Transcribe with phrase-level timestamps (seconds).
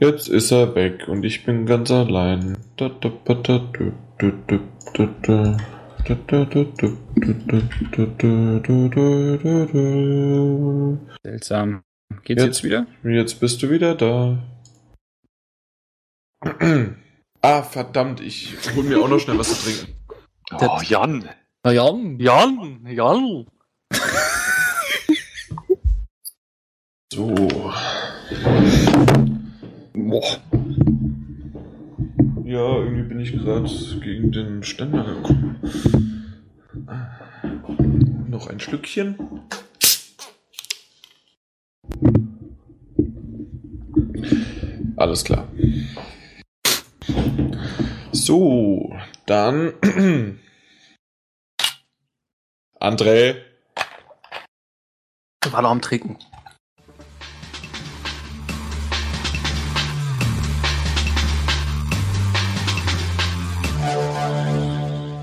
[0.00, 2.56] Jetzt ist er weg und ich bin ganz allein.
[11.22, 11.82] Seltsam.
[12.24, 12.86] Geht's jetzt, Jetzt- wieder?
[13.04, 14.38] Jetzt bist du wieder da.
[17.42, 19.94] Ah, verdammt, ich hol mir auch noch schnell was zu trinken.
[20.52, 21.28] Oh, Jan.
[21.64, 21.90] Na ja.
[22.18, 22.86] Jan.
[22.86, 23.46] Jan.
[27.12, 27.34] So.
[30.06, 30.38] Boah.
[32.44, 33.68] Ja, irgendwie bin ich gerade
[34.00, 35.56] gegen den Ständer gekommen.
[38.28, 39.16] Noch ein Schlückchen.
[44.96, 45.48] Alles klar.
[48.12, 49.72] So, dann.
[52.80, 53.34] André.
[55.50, 56.18] War noch am Trinken.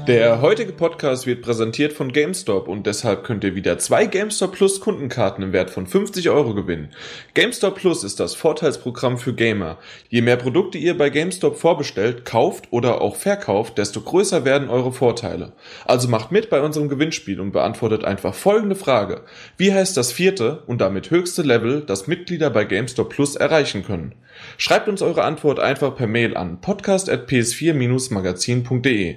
[0.08, 4.80] Der heutige Podcast wird präsentiert von GameStop und deshalb könnt ihr wieder zwei GameStop Plus
[4.80, 6.90] Kundenkarten im Wert von 50 Euro gewinnen.
[7.34, 9.80] GameStop Plus ist das Vorteilsprogramm für Gamer.
[10.10, 14.92] Je mehr Produkte ihr bei GameStop vorbestellt, kauft oder auch verkauft, desto größer werden eure
[14.92, 15.54] Vorteile.
[15.86, 19.24] Also macht mit bei unserem Gewinnspiel und beantwortet einfach folgende Frage.
[19.58, 24.14] Wie heißt das vierte und damit höchste Level, das Mitglieder bei GameStop Plus erreichen können?
[24.58, 29.16] Schreibt uns eure Antwort einfach per Mail an podcast.ps4-magazin.de.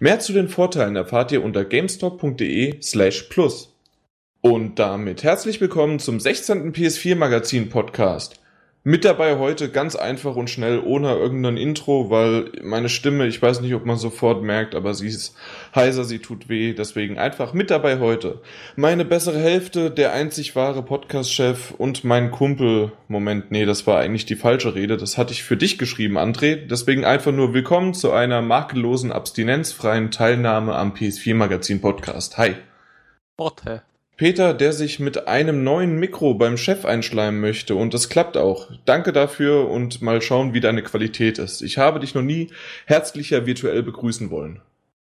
[0.00, 3.74] Mehr zu den Vorteilen erfahrt ihr unter gamestop.de slash plus.
[4.40, 6.72] Und damit herzlich willkommen zum 16.
[6.72, 8.40] PS4 Magazin Podcast.
[8.88, 13.60] Mit dabei heute ganz einfach und schnell ohne irgendein Intro, weil meine Stimme, ich weiß
[13.60, 15.36] nicht, ob man sofort merkt, aber sie ist
[15.74, 18.40] heiser, sie tut weh, deswegen einfach mit dabei heute.
[18.76, 22.92] Meine bessere Hälfte, der einzig wahre Podcast-Chef und mein Kumpel.
[23.08, 24.96] Moment, nee, das war eigentlich die falsche Rede.
[24.96, 26.56] Das hatte ich für dich geschrieben, André.
[26.56, 32.38] Deswegen einfach nur willkommen zu einer makellosen, abstinenzfreien Teilnahme am PS4 Magazin Podcast.
[32.38, 32.54] Hi.
[33.36, 33.82] Worte.
[34.18, 38.68] Peter, der sich mit einem neuen Mikro beim Chef einschleimen möchte und es klappt auch.
[38.84, 41.62] Danke dafür und mal schauen, wie deine Qualität ist.
[41.62, 42.50] Ich habe dich noch nie
[42.84, 44.60] herzlicher virtuell begrüßen wollen.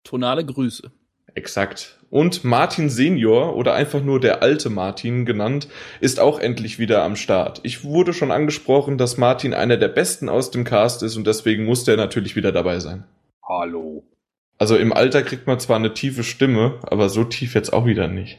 [0.04, 0.92] Tonale Grüße.
[1.34, 1.98] Exakt.
[2.10, 5.68] Und Martin Senior oder einfach nur der alte Martin genannt,
[6.00, 7.60] ist auch endlich wieder am Start.
[7.62, 11.64] Ich wurde schon angesprochen, dass Martin einer der besten aus dem Cast ist und deswegen
[11.64, 13.04] musste er natürlich wieder dabei sein.
[13.42, 14.04] Hallo.
[14.58, 18.08] Also im Alter kriegt man zwar eine tiefe Stimme, aber so tief jetzt auch wieder
[18.08, 18.38] nicht.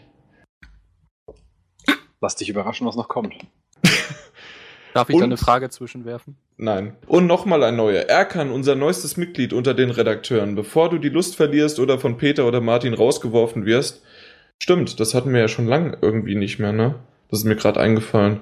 [2.21, 3.33] Lass dich überraschen, was noch kommt.
[4.93, 6.35] Darf ich Und- da eine Frage zwischenwerfen?
[6.57, 6.95] Nein.
[7.07, 8.01] Und nochmal ein neuer.
[8.03, 10.55] Erkan, unser neuestes Mitglied unter den Redakteuren.
[10.55, 14.03] Bevor du die Lust verlierst oder von Peter oder Martin rausgeworfen wirst.
[14.61, 16.95] Stimmt, das hatten wir ja schon lang irgendwie nicht mehr, ne?
[17.29, 18.41] Das ist mir gerade eingefallen.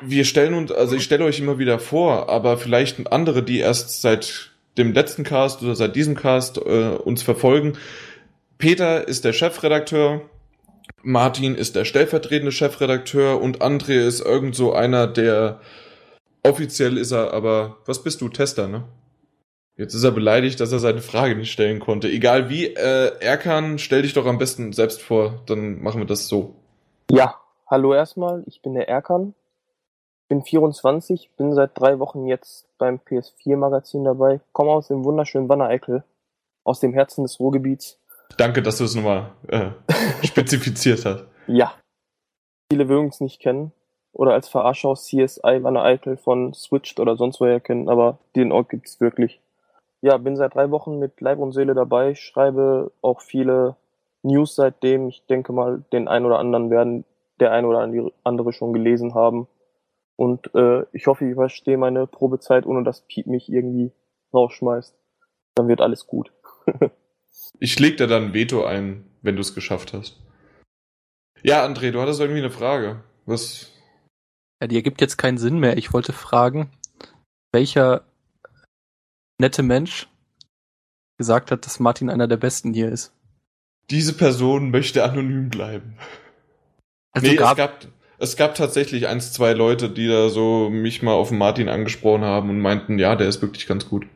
[0.00, 4.00] Wir stellen uns, also ich stelle euch immer wieder vor, aber vielleicht andere, die erst
[4.00, 7.74] seit dem letzten Cast oder seit diesem Cast äh, uns verfolgen.
[8.56, 10.22] Peter ist der Chefredakteur,
[11.02, 15.60] Martin ist der stellvertretende Chefredakteur und André ist irgend so einer, der
[16.42, 18.84] offiziell ist er, aber was bist du, Tester, ne?
[19.76, 22.08] Jetzt ist er beleidigt, dass er seine Frage nicht stellen konnte.
[22.08, 26.28] Egal wie, äh, Erkan, stell dich doch am besten selbst vor, dann machen wir das
[26.28, 26.54] so.
[27.10, 27.36] Ja,
[27.66, 29.34] hallo erstmal, ich bin der Erkan,
[30.28, 36.04] bin 24, bin seit drei Wochen jetzt beim PS4-Magazin dabei, komme aus dem wunderschönen Wanne-Eickel,
[36.62, 37.99] aus dem Herzen des Ruhrgebiets.
[38.36, 39.70] Danke, dass du es nochmal äh,
[40.26, 41.26] spezifiziert hast.
[41.46, 41.74] Ja,
[42.70, 43.72] viele mögen es nicht kennen
[44.12, 49.00] oder als Verarschau CSI Wanne-Eickel von Switched oder sonst woher kennen, aber den Ort gibt's
[49.00, 49.40] wirklich.
[50.02, 53.76] Ja, bin seit drei Wochen mit Leib und Seele dabei, schreibe auch viele
[54.22, 55.08] News seitdem.
[55.08, 57.04] Ich denke mal, den ein oder anderen werden
[57.38, 57.88] der ein oder
[58.22, 59.48] andere schon gelesen haben.
[60.16, 63.92] Und äh, ich hoffe, ich überstehe meine Probezeit, ohne dass Piep mich irgendwie
[64.34, 64.94] rausschmeißt.
[65.54, 66.32] Dann wird alles gut.
[67.58, 70.18] Ich leg dir dann Veto ein, wenn du es geschafft hast.
[71.42, 73.02] Ja, André, du hattest irgendwie eine Frage.
[73.26, 73.72] Was?
[74.60, 75.76] Ja, die ergibt jetzt keinen Sinn mehr.
[75.78, 76.70] Ich wollte fragen,
[77.52, 78.04] welcher
[79.38, 80.08] nette Mensch
[81.18, 83.12] gesagt hat, dass Martin einer der Besten hier ist.
[83.90, 85.96] Diese Person möchte anonym bleiben.
[87.12, 87.86] Also nee, es gab, gab,
[88.18, 92.50] es gab tatsächlich eins, zwei Leute, die da so mich mal auf Martin angesprochen haben
[92.50, 94.06] und meinten, ja, der ist wirklich ganz gut.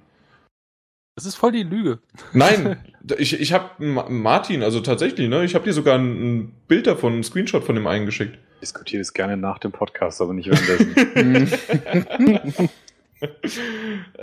[1.15, 2.01] Das ist voll die Lüge.
[2.33, 2.77] Nein,
[3.19, 7.19] ich, ich habe Martin, also tatsächlich, ne, ich habe dir sogar ein, ein Bild davon,
[7.19, 8.39] ein Screenshot von dem eingeschickt.
[8.61, 12.69] Diskutiere es gerne nach dem Podcast, aber nicht währenddessen.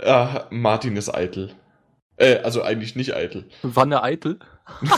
[0.04, 1.54] ah, Martin ist eitel.
[2.16, 3.46] Äh, also eigentlich nicht eitel.
[3.62, 4.38] Wanne Eitel.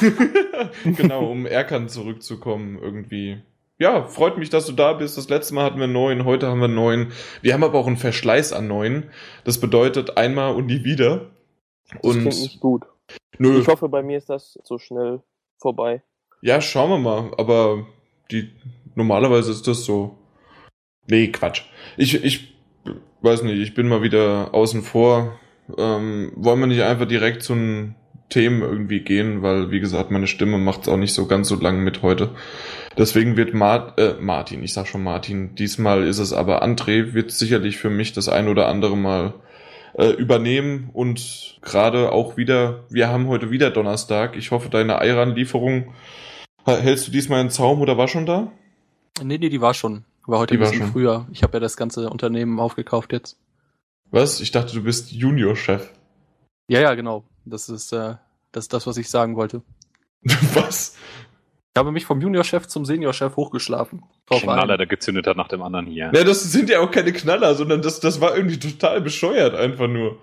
[0.85, 3.43] genau, um Erkan zurückzukommen, irgendwie.
[3.79, 5.17] ja, freut mich, dass du da bist.
[5.17, 7.13] Das letzte Mal hatten wir neun, heute haben wir neun.
[7.41, 9.05] Wir haben aber auch einen Verschleiß an neun.
[9.45, 11.31] Das bedeutet einmal und nie wieder.
[11.93, 12.85] Das Und klingt nicht gut.
[13.39, 15.23] nö, Ich hoffe, bei mir ist das so schnell
[15.59, 16.03] vorbei.
[16.43, 17.33] ja, schauen wir mal.
[17.39, 17.87] Aber
[18.31, 18.51] die
[18.95, 20.17] normalerweise ist das so.
[21.07, 21.63] Nee, Quatsch.
[21.97, 22.55] Ich, ich
[23.23, 25.39] weiß nicht, ich bin mal wieder außen vor.
[25.79, 27.95] Ähm, wollen wir nicht einfach direkt zu den
[28.31, 31.57] Themen irgendwie gehen, weil, wie gesagt, meine Stimme macht es auch nicht so ganz so
[31.57, 32.31] lang mit heute.
[32.97, 37.31] Deswegen wird Mart, äh, Martin, ich sag schon Martin, diesmal ist es aber André, wird
[37.33, 39.35] sicherlich für mich das ein oder andere Mal
[39.95, 44.37] äh, übernehmen und gerade auch wieder, wir haben heute wieder Donnerstag.
[44.37, 45.95] Ich hoffe, deine Eiran-Lieferung
[46.67, 48.51] hältst du diesmal in Zaum oder war schon da?
[49.23, 50.05] Nee, nee, die war schon.
[50.27, 50.93] War heute Die ein bisschen schon.
[50.93, 51.27] früher.
[51.31, 53.39] Ich habe ja das ganze Unternehmen aufgekauft jetzt.
[54.11, 54.41] Was?
[54.41, 55.91] Ich dachte, du bist Junior-Chef.
[56.69, 57.25] Ja, ja, genau.
[57.45, 58.15] Das ist, äh,
[58.53, 59.63] das ist das, was ich sagen wollte.
[60.55, 60.97] Was?
[61.77, 64.05] Ich habe mich vom Juniorchef zum Seniorchef hochgeschlafen.
[64.27, 64.79] Drauf Knaller, ein.
[64.79, 66.13] der gezündet hat nach dem anderen hier.
[66.15, 69.89] Ja, das sind ja auch keine Knaller, sondern das, das war irgendwie total bescheuert, einfach
[69.89, 70.19] nur.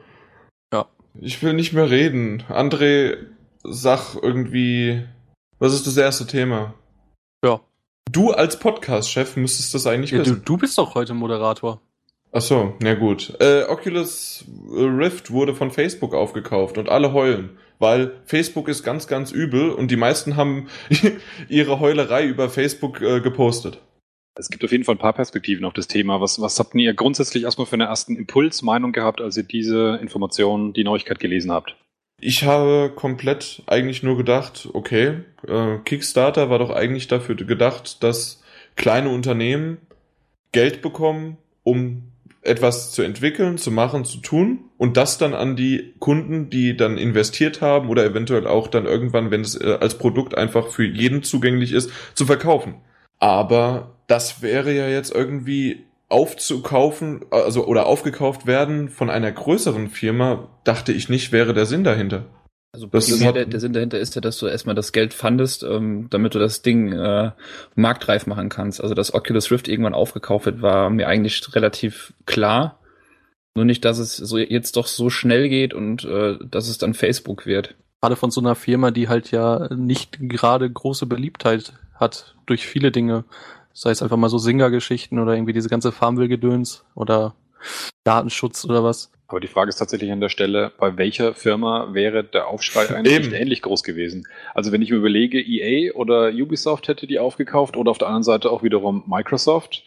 [0.73, 0.85] Ja.
[1.19, 2.43] Ich will nicht mehr reden.
[2.47, 3.17] André,
[3.65, 5.03] sag irgendwie,
[5.59, 6.73] was ist das erste Thema?
[7.43, 7.59] Ja.
[8.09, 10.41] Du als Podcast-Chef müsstest das eigentlich Ja, du, wissen.
[10.45, 11.81] du bist doch heute Moderator.
[12.31, 13.35] Ach so, na gut.
[13.41, 19.31] Äh, Oculus Rift wurde von Facebook aufgekauft und alle heulen, weil Facebook ist ganz, ganz
[19.31, 20.67] übel und die meisten haben
[21.49, 23.81] ihre Heulerei über Facebook äh, gepostet.
[24.35, 26.21] Es gibt auf jeden Fall ein paar Perspektiven auf das Thema.
[26.21, 30.73] Was, was habt ihr grundsätzlich erstmal für eine ersten Impulsmeinung gehabt, als ihr diese Information,
[30.73, 31.75] die Neuigkeit gelesen habt?
[32.21, 38.43] Ich habe komplett eigentlich nur gedacht, okay, äh, Kickstarter war doch eigentlich dafür gedacht, dass
[38.75, 39.79] kleine Unternehmen
[40.51, 42.03] Geld bekommen, um
[42.43, 46.97] etwas zu entwickeln, zu machen, zu tun und das dann an die Kunden, die dann
[46.97, 51.21] investiert haben oder eventuell auch dann irgendwann, wenn es äh, als Produkt einfach für jeden
[51.21, 52.81] zugänglich ist, zu verkaufen.
[53.19, 60.47] Aber das wäre ja jetzt irgendwie aufzukaufen, also oder aufgekauft werden von einer größeren Firma,
[60.63, 62.25] dachte ich nicht, wäre der Sinn dahinter.
[62.71, 65.61] Also Das primär der, der Sinn dahinter ist ja, dass du erstmal das Geld fandest,
[65.61, 67.33] ähm, damit du das Ding äh,
[67.75, 68.81] marktreif machen kannst.
[68.81, 72.79] Also dass Oculus Rift irgendwann aufgekauft wird, war mir eigentlich relativ klar.
[73.55, 76.93] Nur nicht, dass es so jetzt doch so schnell geht und äh, dass es dann
[76.93, 77.75] Facebook wird.
[78.01, 82.91] Gerade von so einer Firma, die halt ja nicht gerade große Beliebtheit hat durch viele
[82.91, 83.25] Dinge.
[83.73, 87.35] Sei es einfach mal so Singer-Geschichten oder irgendwie diese ganze Farmville-Gedöns oder
[88.03, 89.11] Datenschutz oder was.
[89.27, 93.15] Aber die Frage ist tatsächlich an der Stelle, bei welcher Firma wäre der Aufschrei eigentlich
[93.15, 93.29] Eben.
[93.29, 94.27] nicht ähnlich groß gewesen?
[94.53, 98.23] Also wenn ich mir überlege, EA oder Ubisoft hätte die aufgekauft oder auf der anderen
[98.23, 99.83] Seite auch wiederum Microsoft,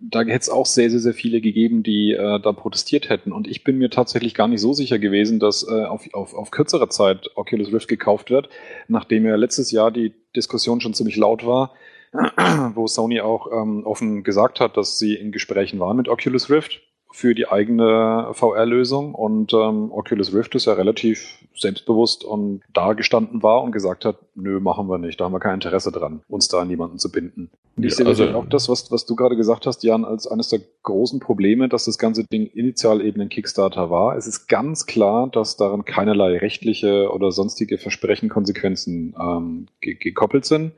[0.00, 3.32] da hätte es auch sehr, sehr, sehr viele gegeben, die äh, da protestiert hätten.
[3.32, 6.50] Und ich bin mir tatsächlich gar nicht so sicher gewesen, dass äh, auf, auf, auf
[6.50, 8.48] kürzere Zeit Oculus Rift gekauft wird,
[8.86, 11.74] nachdem ja letztes Jahr die Diskussion schon ziemlich laut war,
[12.74, 16.80] wo Sony auch ähm, offen gesagt hat, dass sie in Gesprächen waren mit Oculus Rift
[17.10, 23.42] für die eigene VR-Lösung und ähm, Oculus Rift ist ja relativ selbstbewusst und da gestanden
[23.42, 26.48] war und gesagt hat, nö, machen wir nicht, da haben wir kein Interesse dran, uns
[26.48, 27.50] da an jemanden zu binden.
[27.76, 30.26] Und ich Ja, sehe also- auch das, was, was du gerade gesagt hast, Jan, als
[30.26, 34.16] eines der großen Probleme, dass das ganze Ding initial eben ein Kickstarter war.
[34.16, 40.44] Es ist ganz klar, dass daran keinerlei rechtliche oder sonstige Versprechen, Konsequenzen ähm, ge gekoppelt
[40.44, 40.72] sind.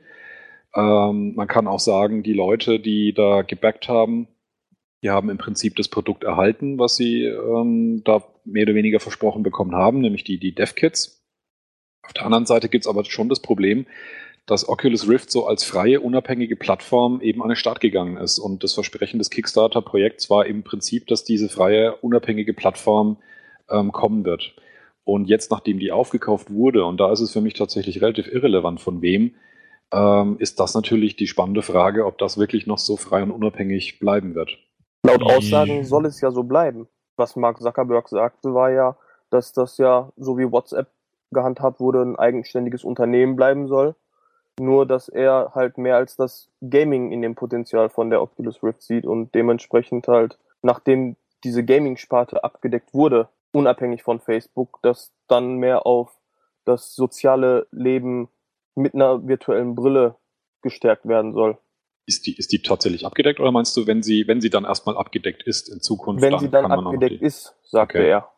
[0.73, 4.27] Ähm, man kann auch sagen, die Leute, die da gebackt haben,
[5.01, 9.43] die haben im Prinzip das Produkt erhalten, was sie ähm, da mehr oder weniger versprochen
[9.43, 11.23] bekommen haben, nämlich die, die Dev-Kits.
[12.03, 13.85] Auf der anderen Seite gibt es aber schon das Problem,
[14.45, 18.39] dass Oculus Rift so als freie, unabhängige Plattform eben an den Start gegangen ist.
[18.39, 23.17] Und das Versprechen des Kickstarter-Projekts war im Prinzip, dass diese freie, unabhängige Plattform
[23.69, 24.55] ähm, kommen wird.
[25.03, 28.81] Und jetzt, nachdem die aufgekauft wurde, und da ist es für mich tatsächlich relativ irrelevant
[28.81, 29.35] von wem,
[29.91, 33.99] ähm, ist das natürlich die spannende Frage, ob das wirklich noch so frei und unabhängig
[33.99, 34.57] bleiben wird.
[35.03, 36.87] Laut Aussagen soll es ja so bleiben.
[37.17, 38.95] Was Mark Zuckerberg sagte, war ja,
[39.29, 40.87] dass das ja, so wie WhatsApp
[41.31, 43.95] gehandhabt wurde, ein eigenständiges Unternehmen bleiben soll.
[44.59, 48.83] Nur, dass er halt mehr als das Gaming in dem Potenzial von der Oculus Rift
[48.83, 55.85] sieht und dementsprechend halt, nachdem diese Gaming-Sparte abgedeckt wurde, unabhängig von Facebook, dass dann mehr
[55.85, 56.11] auf
[56.65, 58.29] das soziale Leben
[58.75, 60.15] mit einer virtuellen Brille
[60.61, 61.57] gestärkt werden soll.
[62.07, 64.97] Ist die, ist die tatsächlich abgedeckt oder meinst du, wenn sie, wenn sie dann erstmal
[64.97, 66.21] abgedeckt ist in Zukunft?
[66.21, 68.09] Wenn sie dann kann man auch noch abgedeckt die- ist, sagte Okay.
[68.09, 68.29] er.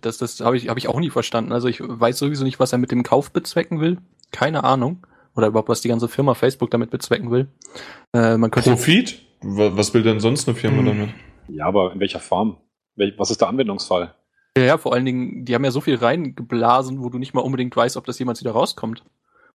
[0.00, 1.52] Das, das habe ich, hab ich auch nie verstanden.
[1.52, 3.98] Also ich weiß sowieso nicht, was er mit dem Kauf bezwecken will.
[4.32, 5.06] Keine Ahnung.
[5.36, 7.46] Oder überhaupt, was die ganze Firma Facebook damit bezwecken will.
[8.12, 9.20] Äh, man könnte Profit?
[9.42, 10.86] Wa- Was will denn sonst eine Firma Hm.
[10.86, 11.08] damit?
[11.48, 12.56] Ja, aber in welcher Form?
[12.96, 14.14] Wel- Was ist der Anwendungsfall?
[14.56, 17.40] Ja, ja, vor allen Dingen, die haben ja so viel reingeblasen, wo du nicht mal
[17.42, 19.04] unbedingt weißt, ob das jemals wieder rauskommt.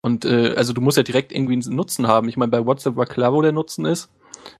[0.03, 2.27] Und äh, also du musst ja direkt irgendwie einen Nutzen haben.
[2.27, 4.09] Ich meine, bei WhatsApp war klar, wo der Nutzen ist.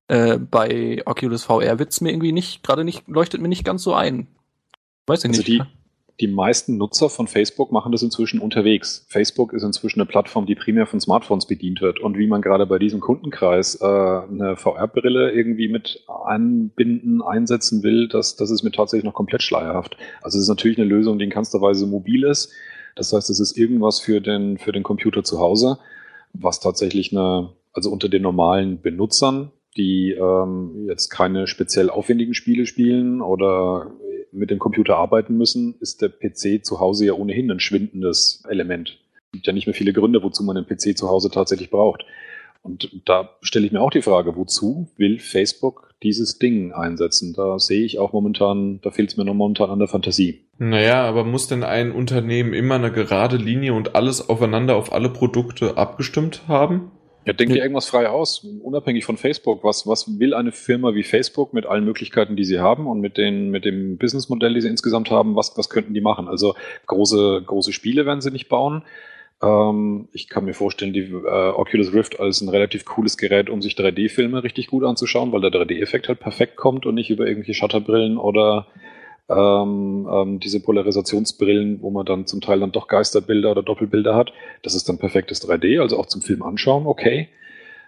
[0.08, 3.94] Äh, bei Oculus VR wird's mir irgendwie nicht, gerade nicht, leuchtet mir nicht ganz so
[3.94, 4.28] ein.
[5.06, 5.50] Weiß ich Also nicht.
[5.50, 5.62] die,
[6.22, 9.06] die meisten Nutzer von Facebook machen das inzwischen unterwegs.
[9.10, 12.00] Facebook ist inzwischen eine Plattform, die primär von Smartphones bedient wird.
[12.00, 18.08] Und wie man gerade bei diesem Kundenkreis äh, eine VR-Brille irgendwie mit anbinden, einsetzen will,
[18.08, 19.98] das, das ist mir tatsächlich noch komplett schleierhaft.
[20.22, 22.54] Also es ist natürlich eine Lösung, die in keinster Weise mobil ist.
[22.96, 25.80] Das heißt, es ist irgendwas für den, für den Computer zu Hause,
[26.34, 32.66] was tatsächlich eine, also unter den normalen Benutzern, die ähm, jetzt keine speziell aufwendigen Spiele
[32.66, 33.92] spielen oder
[34.32, 39.00] mit dem Computer arbeiten müssen, ist der PC zu Hause ja ohnehin ein schwindendes Element.
[39.26, 42.06] Es gibt ja nicht mehr viele Gründe, wozu man einen PC zu Hause tatsächlich braucht.
[42.64, 47.34] Und da stelle ich mir auch die Frage, wozu will Facebook dieses Ding einsetzen?
[47.34, 50.46] Da sehe ich auch momentan, da fehlt es mir noch momentan an der Fantasie.
[50.58, 55.10] Naja, aber muss denn ein Unternehmen immer eine gerade Linie und alles aufeinander auf alle
[55.10, 56.92] Produkte abgestimmt haben?
[57.26, 57.56] Ja, denk Ja.
[57.56, 59.64] dir irgendwas frei aus, unabhängig von Facebook.
[59.64, 63.18] Was, was will eine Firma wie Facebook mit allen Möglichkeiten, die sie haben und mit,
[63.18, 65.36] den, mit dem Businessmodell, die sie insgesamt haben?
[65.36, 66.28] Was, was könnten die machen?
[66.28, 66.56] Also
[66.88, 68.84] große, große Spiele werden sie nicht bauen.
[69.44, 73.62] Ähm, ich kann mir vorstellen, die äh, Oculus Rift als ein relativ cooles Gerät, um
[73.62, 77.54] sich 3D-Filme richtig gut anzuschauen, weil der 3D-Effekt halt perfekt kommt und nicht über irgendwelche
[77.54, 78.68] Shutterbrillen oder
[79.30, 84.32] ähm, ähm, diese Polarisationsbrillen, wo man dann zum Teil dann doch Geisterbilder oder Doppelbilder hat.
[84.62, 87.30] Das ist dann perfektes 3D, also auch zum Film anschauen, okay.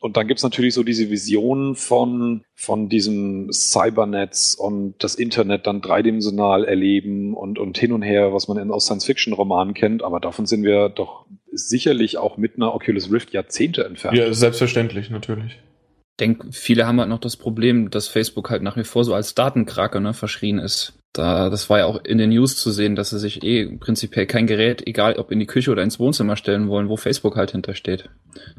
[0.06, 5.82] Und dann gibt's natürlich so diese Vision von, von diesem Cybernetz und das Internet dann
[5.82, 10.04] dreidimensional erleben und, und hin und her, was man in, aus Science-Fiction-Romanen kennt.
[10.04, 14.16] Aber davon sind wir doch sicherlich auch mit einer Oculus Rift Jahrzehnte entfernt.
[14.16, 15.54] Ja, selbstverständlich, natürlich.
[15.54, 19.16] Ich denke, viele haben halt noch das Problem, dass Facebook halt nach wie vor so
[19.16, 21.00] als Datenkrake ne, verschrien ist.
[21.18, 24.26] Da, das war ja auch in den News zu sehen, dass sie sich eh prinzipiell
[24.26, 27.52] kein Gerät, egal ob in die Küche oder ins Wohnzimmer stellen wollen, wo Facebook halt
[27.52, 28.10] hintersteht.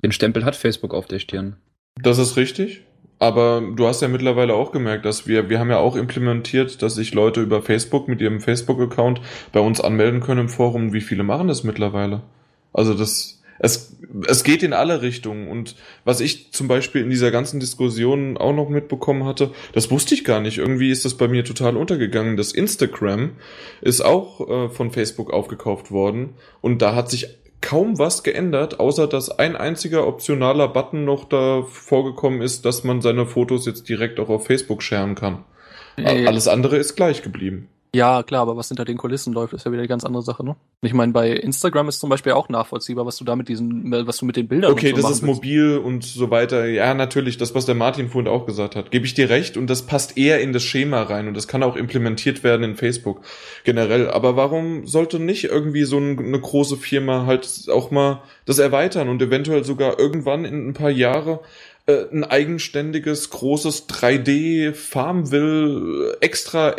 [0.03, 1.57] Den Stempel hat Facebook auf der Stirn.
[2.03, 2.83] Das ist richtig.
[3.19, 6.95] Aber du hast ja mittlerweile auch gemerkt, dass wir, wir haben ja auch implementiert, dass
[6.95, 9.21] sich Leute über Facebook mit ihrem Facebook-Account
[9.53, 10.93] bei uns anmelden können im Forum.
[10.93, 12.23] Wie viele machen das mittlerweile?
[12.73, 13.97] Also das, es,
[14.29, 15.49] es geht in alle Richtungen.
[15.49, 20.15] Und was ich zum Beispiel in dieser ganzen Diskussion auch noch mitbekommen hatte, das wusste
[20.15, 20.59] ich gar nicht.
[20.59, 22.37] Irgendwie ist das bei mir total untergegangen.
[22.37, 23.33] Das Instagram
[23.81, 26.35] ist auch äh, von Facebook aufgekauft worden.
[26.61, 27.29] Und da hat sich
[27.61, 33.01] kaum was geändert, außer dass ein einziger optionaler Button noch da vorgekommen ist, dass man
[33.01, 35.45] seine Fotos jetzt direkt auch auf Facebook sharen kann.
[35.97, 37.69] Äh, Alles andere ist gleich geblieben.
[37.97, 40.45] Ja, klar, aber was hinter den Kulissen läuft, ist ja wieder eine ganz andere Sache,
[40.45, 40.55] ne?
[40.83, 44.19] Ich meine, bei Instagram ist zum Beispiel auch nachvollziehbar, was du da mit diesen, was
[44.19, 45.35] du mit den Bildern Okay, so das ist willst.
[45.37, 46.67] mobil und so weiter.
[46.67, 48.91] Ja, natürlich, das, was der Martin vorhin auch gesagt hat.
[48.91, 51.63] Gebe ich dir recht und das passt eher in das Schema rein und das kann
[51.63, 53.23] auch implementiert werden in Facebook
[53.65, 54.11] generell.
[54.11, 59.09] Aber warum sollte nicht irgendwie so ein, eine große Firma halt auch mal das erweitern
[59.09, 61.41] und eventuell sogar irgendwann in ein paar Jahre
[61.87, 66.75] äh, ein eigenständiges, großes 3D Farmville extra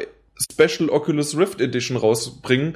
[0.52, 2.76] Special Oculus Rift Edition rausbringen,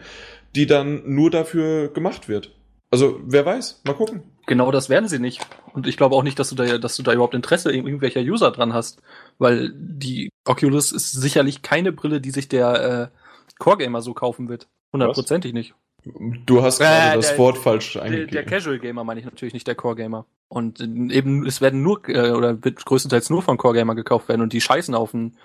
[0.56, 2.52] die dann nur dafür gemacht wird.
[2.90, 4.24] Also, wer weiß, mal gucken.
[4.48, 5.42] Genau das werden sie nicht.
[5.74, 8.52] Und ich glaube auch nicht, dass du da, dass du da überhaupt Interesse irgendwelcher User
[8.52, 9.02] dran hast.
[9.38, 14.50] Weil die Oculus ist sicherlich keine Brille, die sich der äh, Core Gamer so kaufen
[14.50, 14.68] wird.
[14.92, 15.74] Hundertprozentig nicht.
[16.04, 18.32] Du hast Äh, gerade das der- Wort falsch Der, eingegeben.
[18.32, 20.26] der Casual Gamer meine ich natürlich nicht der Core Gamer.
[20.50, 20.84] Und äh,
[21.16, 24.52] eben, es werden nur, äh, oder wird größtenteils nur von Core Gamer gekauft werden und
[24.52, 25.38] die scheißen auf einen,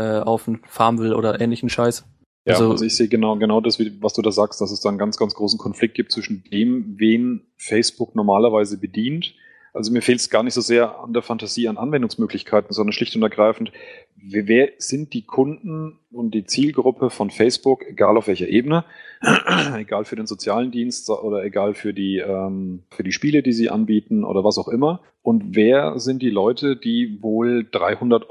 [0.00, 2.04] äh, auf einen Farmville oder ähnlichen Scheiß.
[2.46, 4.88] Ja, Also- also, ich sehe genau, genau das, was du da sagst, dass es da
[4.88, 9.34] einen ganz, ganz großen Konflikt gibt zwischen dem, wen Facebook normalerweise bedient.
[9.72, 13.14] Also mir fehlt es gar nicht so sehr an der Fantasie an Anwendungsmöglichkeiten, sondern schlicht
[13.14, 13.70] und ergreifend,
[14.16, 18.84] wer, wer sind die Kunden und die Zielgruppe von Facebook, egal auf welcher Ebene,
[19.76, 23.70] egal für den sozialen Dienst oder egal für die, ähm, für die Spiele, die sie
[23.70, 25.02] anbieten oder was auch immer.
[25.22, 28.26] Und wer sind die Leute, die wohl 300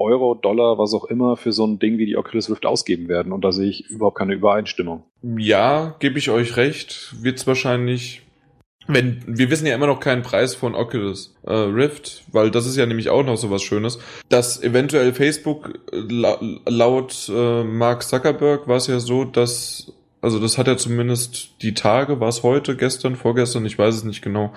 [0.00, 3.32] Euro, Dollar, was auch immer für so ein Ding wie die Oculus Rift ausgeben werden.
[3.32, 5.04] Und da sehe ich überhaupt keine Übereinstimmung.
[5.22, 7.14] Ja, gebe ich euch recht.
[7.22, 8.22] Wird's wahrscheinlich.
[8.88, 12.76] Wenn, wir wissen ja immer noch keinen Preis von Oculus äh, Rift, weil das ist
[12.76, 18.02] ja nämlich auch noch so was Schönes, dass eventuell Facebook äh, la laut äh, Mark
[18.02, 19.92] Zuckerberg war es ja so, dass
[20.22, 24.04] also das hat er zumindest die Tage, war es heute, gestern, vorgestern, ich weiß es
[24.04, 24.52] nicht genau,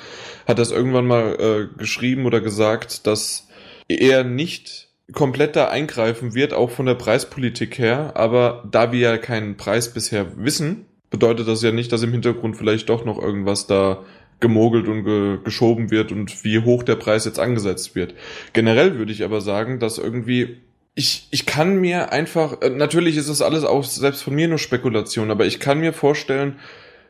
[0.47, 3.47] hat das irgendwann mal äh, geschrieben oder gesagt, dass
[3.87, 8.13] er nicht komplett da eingreifen wird, auch von der Preispolitik her.
[8.15, 12.57] Aber da wir ja keinen Preis bisher wissen, bedeutet das ja nicht, dass im Hintergrund
[12.57, 14.03] vielleicht doch noch irgendwas da
[14.39, 18.13] gemogelt und ge geschoben wird und wie hoch der Preis jetzt angesetzt wird.
[18.51, 20.57] Generell würde ich aber sagen, dass irgendwie
[20.95, 24.59] ich, ich kann mir einfach, äh, natürlich ist das alles auch selbst von mir nur
[24.59, 26.59] Spekulation, aber ich kann mir vorstellen,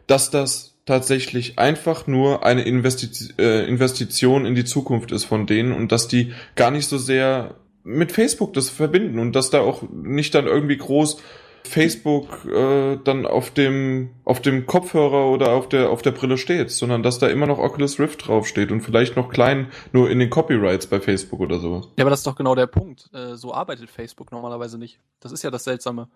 [0.08, 5.72] dass das tatsächlich einfach nur eine Investi äh, Investition in die Zukunft ist von denen
[5.72, 9.84] und dass die gar nicht so sehr mit Facebook das verbinden und dass da auch
[9.92, 11.22] nicht dann irgendwie groß
[11.66, 16.72] Facebook äh, dann auf dem auf dem Kopfhörer oder auf der auf der Brille steht,
[16.72, 20.30] sondern dass da immer noch Oculus Rift draufsteht und vielleicht noch klein nur in den
[20.30, 21.88] Copyrights bei Facebook oder sowas.
[21.98, 23.10] Ja, aber das ist doch genau der Punkt.
[23.14, 25.00] Äh, so arbeitet Facebook normalerweise nicht.
[25.22, 26.10] Das ist ja das Seltsame.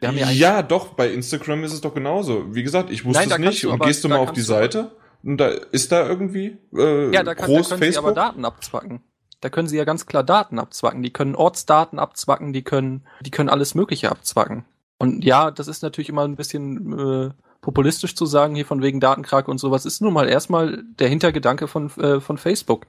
[0.00, 2.54] Ja, ja doch, bei Instagram ist es doch genauso.
[2.54, 3.64] Wie gesagt, ich wusste Nein, es nicht.
[3.64, 7.22] Du, und gehst du mal auf die Seite und da ist da irgendwie äh, ja,
[7.24, 7.92] da, kann, groß da können Facebook?
[7.92, 9.00] sie aber Daten abzwacken.
[9.40, 11.02] Da können sie ja ganz klar Daten abzwacken.
[11.02, 14.64] Die können Ortsdaten abzwacken, die können, die können alles Mögliche abzwacken.
[14.98, 17.30] Und ja, das ist natürlich immer ein bisschen äh,
[17.60, 21.68] populistisch zu sagen, hier von wegen Datenkrake und sowas, ist nun mal erstmal der Hintergedanke
[21.68, 22.86] von, äh, von Facebook.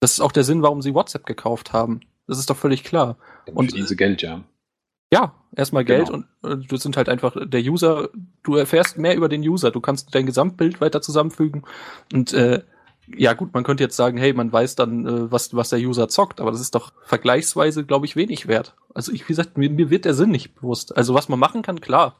[0.00, 2.00] Das ist auch der Sinn, warum sie WhatsApp gekauft haben.
[2.26, 3.16] Das ist doch völlig klar.
[3.46, 4.42] Dann und sie Geld, ja.
[5.10, 6.24] Ja, erstmal Geld genau.
[6.42, 8.10] und äh, du sind halt einfach der User,
[8.42, 11.64] du erfährst mehr über den User, du kannst dein Gesamtbild weiter zusammenfügen
[12.12, 12.62] und äh,
[13.16, 16.08] ja gut, man könnte jetzt sagen, hey, man weiß dann, äh, was, was der User
[16.08, 18.74] zockt, aber das ist doch vergleichsweise, glaube ich, wenig wert.
[18.94, 20.96] Also ich, wie gesagt, mir, mir wird der Sinn nicht bewusst.
[20.96, 22.16] Also was man machen kann, klar.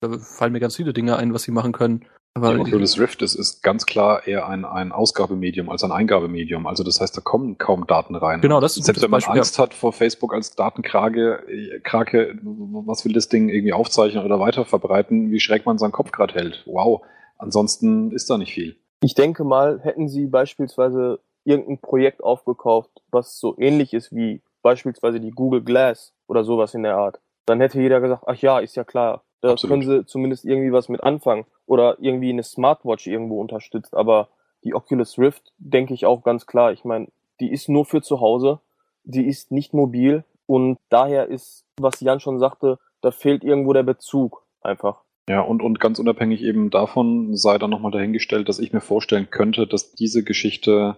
[0.00, 2.04] Da fallen mir ganz viele Dinge ein, was sie machen können.
[2.36, 6.66] Aber die Oculus Rift ist, ist ganz klar eher ein, ein Ausgabemedium als ein Eingabemedium.
[6.66, 8.40] Also das heißt, da kommen kaum Daten rein.
[8.40, 13.04] Genau, das ist Selbst wenn man Beispiel, Angst hat vor Facebook als Datenkrake, Krake, was
[13.04, 16.64] will das Ding irgendwie aufzeichnen oder weiterverbreiten, wie schräg man seinen Kopf gerade hält.
[16.66, 17.02] Wow.
[17.38, 18.76] Ansonsten ist da nicht viel.
[19.04, 25.20] Ich denke mal, hätten sie beispielsweise irgendein Projekt aufgekauft, was so ähnlich ist wie beispielsweise
[25.20, 28.76] die Google Glass oder sowas in der Art, dann hätte jeder gesagt, ach ja, ist
[28.76, 29.70] ja klar, da Absolut.
[29.70, 33.94] können sie zumindest irgendwie was mit anfangen oder irgendwie eine Smartwatch irgendwo unterstützt.
[33.94, 34.28] Aber
[34.64, 36.72] die Oculus Rift, denke ich auch ganz klar.
[36.72, 37.08] Ich meine,
[37.40, 38.60] die ist nur für zu Hause,
[39.02, 43.82] die ist nicht mobil und daher ist, was Jan schon sagte, da fehlt irgendwo der
[43.82, 45.03] Bezug einfach.
[45.28, 49.28] Ja, und, und ganz unabhängig eben davon sei dann nochmal dahingestellt, dass ich mir vorstellen
[49.30, 50.96] könnte, dass diese Geschichte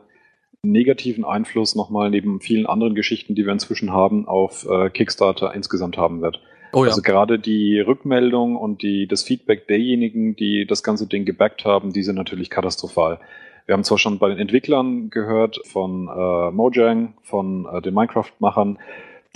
[0.63, 5.97] negativen Einfluss nochmal neben vielen anderen Geschichten, die wir inzwischen haben, auf äh, Kickstarter insgesamt
[5.97, 6.41] haben wird.
[6.73, 6.91] Oh ja.
[6.91, 11.93] Also gerade die Rückmeldung und die, das Feedback derjenigen, die das ganze Ding gebackt haben,
[11.93, 13.21] die sind natürlich katastrophal.
[13.67, 18.79] Wir haben zwar schon bei den Entwicklern gehört von äh, Mojang, von äh, den Minecraft-Machern,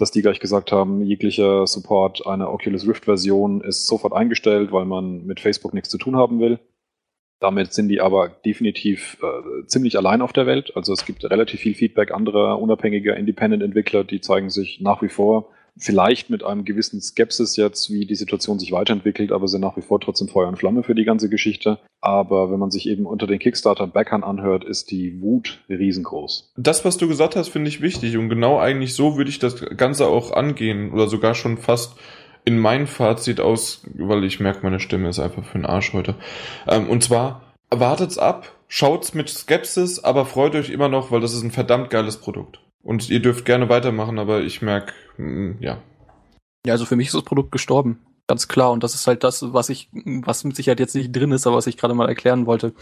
[0.00, 5.26] dass die gleich gesagt haben, jeglicher Support einer Oculus Rift-Version ist sofort eingestellt, weil man
[5.26, 6.58] mit Facebook nichts zu tun haben will.
[7.38, 10.72] Damit sind die aber definitiv äh, ziemlich allein auf der Welt.
[10.76, 15.50] Also es gibt relativ viel Feedback anderer unabhängiger Independent-Entwickler, die zeigen sich nach wie vor
[15.76, 19.82] vielleicht mit einem gewissen Skepsis jetzt, wie die Situation sich weiterentwickelt, aber sind nach wie
[19.82, 21.78] vor trotzdem Feuer und Flamme für die ganze Geschichte.
[22.00, 26.52] Aber wenn man sich eben unter den Kickstarter-Backern anhört, ist die Wut riesengroß.
[26.56, 29.60] Das, was du gesagt hast, finde ich wichtig und genau eigentlich so würde ich das
[29.76, 31.96] Ganze auch angehen oder sogar schon fast
[32.44, 36.14] in mein Fazit aus, weil ich merke, meine Stimme ist einfach für den Arsch heute.
[36.66, 41.34] Ähm, und zwar, wartet's ab, schaut's mit Skepsis, aber freut euch immer noch, weil das
[41.34, 42.60] ist ein verdammt geiles Produkt.
[42.82, 45.78] Und ihr dürft gerne weitermachen, aber ich merke, mm, ja.
[46.66, 48.00] Ja, also für mich ist das Produkt gestorben.
[48.26, 48.70] Ganz klar.
[48.70, 51.56] Und das ist halt das, was ich, was mit Sicherheit jetzt nicht drin ist, aber
[51.56, 52.74] was ich gerade mal erklären wollte.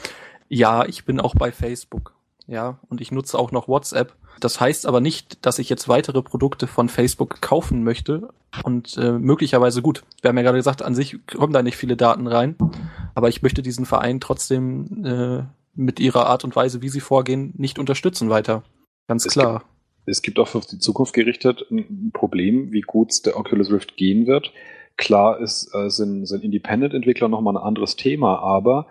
[0.49, 2.15] Ja, ich bin auch bei Facebook.
[2.47, 4.15] Ja, und ich nutze auch noch WhatsApp.
[4.41, 8.29] Das heißt aber nicht, dass ich jetzt weitere Produkte von Facebook kaufen möchte.
[8.63, 10.05] Und äh, möglicherweise gut.
[10.23, 12.57] Wir haben ja gerade gesagt, an sich kommen da nicht viele Daten rein.
[13.15, 17.53] Aber ich möchte diesen Verein trotzdem äh, mit ihrer Art und Weise, wie sie vorgehen,
[17.57, 18.63] nicht unterstützen weiter.
[19.09, 19.65] Ganz es klar.
[20.09, 24.27] Es gibt auch auf die Zukunft gerichtet ein Problem, wie gut der Oculus Rift gehen
[24.27, 24.53] wird.
[24.97, 28.87] Klar ist, äh, sind, sind Independent-Entwickler nochmal ein anderes Thema, aber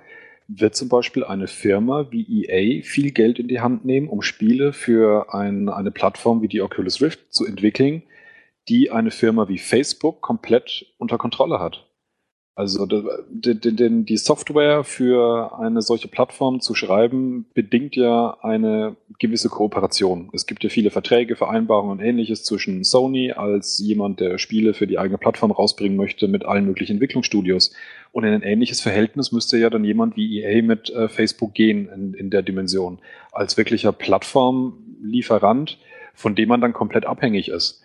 [0.48, 4.72] wird zum Beispiel eine Firma wie EA viel Geld in die Hand nehmen, um Spiele
[4.72, 8.04] für ein, eine Plattform wie die Oculus Rift zu entwickeln,
[8.70, 11.87] die eine Firma wie Facebook komplett unter Kontrolle hat?
[12.58, 19.48] Also die, die, die Software für eine solche Plattform zu schreiben, bedingt ja eine gewisse
[19.48, 20.32] Kooperation.
[20.34, 24.88] Es gibt ja viele Verträge, Vereinbarungen und ähnliches zwischen Sony als jemand, der Spiele für
[24.88, 27.76] die eigene Plattform rausbringen möchte, mit allen möglichen Entwicklungsstudios.
[28.12, 31.88] Und in ein ähnliches Verhältnis müsste ja dann jemand wie EA mit äh, Facebook gehen
[31.90, 32.98] in, in der Dimension.
[33.32, 35.78] Als wirklicher Plattformlieferant,
[36.16, 37.84] von dem man dann komplett abhängig ist.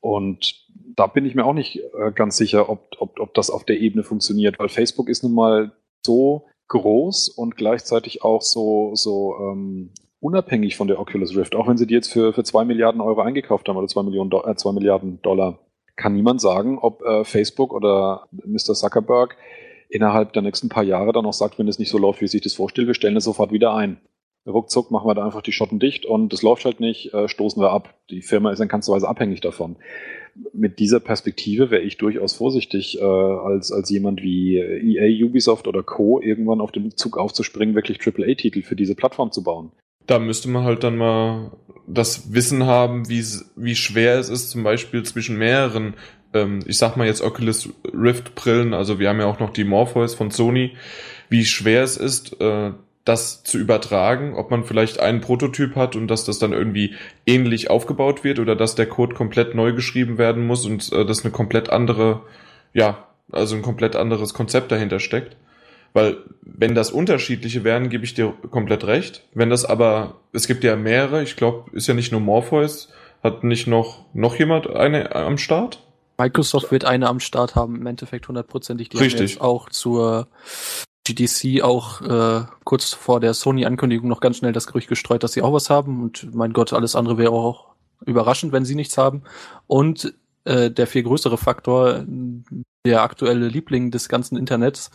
[0.00, 0.59] Und
[1.00, 3.80] da bin ich mir auch nicht äh, ganz sicher, ob, ob, ob das auf der
[3.80, 5.72] Ebene funktioniert, weil Facebook ist nun mal
[6.04, 11.78] so groß und gleichzeitig auch so, so ähm, unabhängig von der Oculus Rift, auch wenn
[11.78, 14.54] sie die jetzt für, für zwei Milliarden Euro eingekauft haben oder zwei, Millionen Do äh,
[14.56, 15.60] zwei Milliarden Dollar,
[15.96, 18.74] kann niemand sagen, ob äh, Facebook oder Mr.
[18.74, 19.38] Zuckerberg
[19.88, 22.42] innerhalb der nächsten paar Jahre dann noch sagt, wenn es nicht so läuft, wie sich
[22.42, 24.02] das vorstellt, wir stellen es sofort wieder ein.
[24.46, 27.62] Ruckzuck machen wir da einfach die Schotten dicht und das läuft halt nicht, äh, stoßen
[27.62, 27.94] wir ab.
[28.10, 29.76] Die Firma ist in keinster Weise abhängig davon.
[30.52, 35.82] Mit dieser Perspektive wäre ich durchaus vorsichtig, äh, als, als jemand wie EA, Ubisoft oder
[35.82, 36.20] Co.
[36.20, 39.72] irgendwann auf den Zug aufzuspringen, wirklich AAA-Titel für diese Plattform zu bauen.
[40.06, 41.52] Da müsste man halt dann mal
[41.86, 43.24] das Wissen haben, wie,
[43.56, 45.94] wie schwer es ist, zum Beispiel zwischen mehreren,
[46.32, 49.64] ähm, ich sag mal jetzt Oculus Rift Brillen, also wir haben ja auch noch die
[49.64, 50.72] Morpheus von Sony,
[51.28, 52.72] wie schwer es ist, äh,
[53.04, 56.94] das zu übertragen, ob man vielleicht einen Prototyp hat und dass das dann irgendwie
[57.26, 61.24] ähnlich aufgebaut wird oder dass der Code komplett neu geschrieben werden muss und äh, das
[61.24, 62.22] eine komplett andere,
[62.72, 65.36] ja, also ein komplett anderes Konzept dahinter steckt.
[65.92, 69.24] Weil wenn das unterschiedliche wären, gebe ich dir komplett recht.
[69.34, 73.44] Wenn das aber, es gibt ja mehrere, ich glaube, ist ja nicht nur Morpheus, hat
[73.44, 75.82] nicht noch, noch jemand eine am Start?
[76.16, 78.90] Microsoft wird eine am Start haben, im Endeffekt hundertprozentig.
[78.90, 79.40] Die Richtig.
[79.40, 80.28] auch zur
[81.06, 85.42] GDC auch äh, kurz vor der Sony-Ankündigung noch ganz schnell das Gerücht gestreut, dass sie
[85.42, 86.02] auch was haben.
[86.02, 87.70] Und mein Gott, alles andere wäre auch
[88.04, 89.22] überraschend, wenn sie nichts haben.
[89.66, 92.04] Und äh, der viel größere Faktor,
[92.86, 94.90] der aktuelle Liebling des ganzen Internets,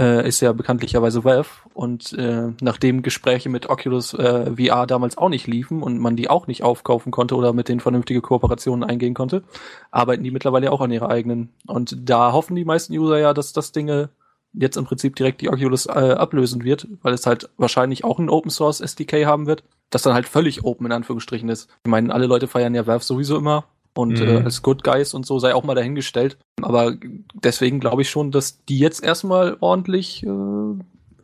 [0.00, 1.48] äh, ist ja bekanntlicherweise Valve.
[1.74, 6.30] Und äh, nachdem Gespräche mit Oculus äh, VR damals auch nicht liefen und man die
[6.30, 9.42] auch nicht aufkaufen konnte oder mit denen vernünftige Kooperationen eingehen konnte,
[9.90, 11.52] arbeiten die mittlerweile auch an ihrer eigenen.
[11.66, 14.10] Und da hoffen die meisten User ja, dass das Dinge
[14.52, 18.30] jetzt im Prinzip direkt die Oculus äh, ablösen wird, weil es halt wahrscheinlich auch ein
[18.30, 21.68] Open Source SDK haben wird, das dann halt völlig open in Anführungsstrichen ist.
[21.84, 24.28] Ich meine, alle Leute feiern ja Valve sowieso immer und mhm.
[24.28, 26.38] äh, als Good Guys und so sei auch mal dahingestellt.
[26.62, 26.96] Aber
[27.34, 30.28] deswegen glaube ich schon, dass die jetzt erstmal ordentlich äh,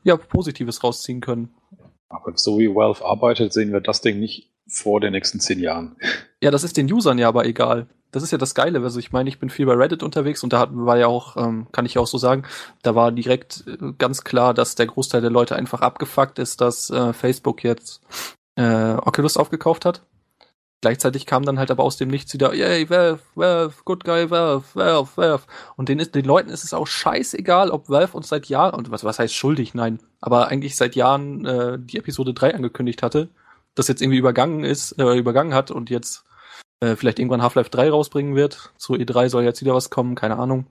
[0.02, 1.50] ja, Positives rausziehen können.
[2.08, 5.96] Aber so wie Valve arbeitet, sehen wir das Ding nicht vor den nächsten zehn Jahren.
[6.42, 8.80] Ja, das ist den Usern ja aber egal das ist ja das Geile.
[8.80, 11.66] Also ich meine, ich bin viel bei Reddit unterwegs und da war ja auch, ähm,
[11.72, 12.44] kann ich ja auch so sagen,
[12.82, 16.90] da war direkt äh, ganz klar, dass der Großteil der Leute einfach abgefuckt ist, dass
[16.90, 18.02] äh, Facebook jetzt
[18.56, 20.02] äh, Oculus aufgekauft hat.
[20.80, 24.64] Gleichzeitig kam dann halt aber aus dem Nichts wieder, yay, Valve, Valve, good guy, Valve,
[24.74, 25.42] Valve, Valve.
[25.76, 28.90] Und den, ist, den Leuten ist es auch scheißegal, ob Valve uns seit Jahren, und
[28.90, 33.30] was, was heißt schuldig, nein, aber eigentlich seit Jahren äh, die Episode 3 angekündigt hatte,
[33.74, 36.24] das jetzt irgendwie übergangen ist, äh, übergangen hat und jetzt
[36.80, 38.72] äh, vielleicht irgendwann Half-Life 3 rausbringen wird.
[38.76, 40.66] Zu E3 soll jetzt wieder was kommen, keine Ahnung.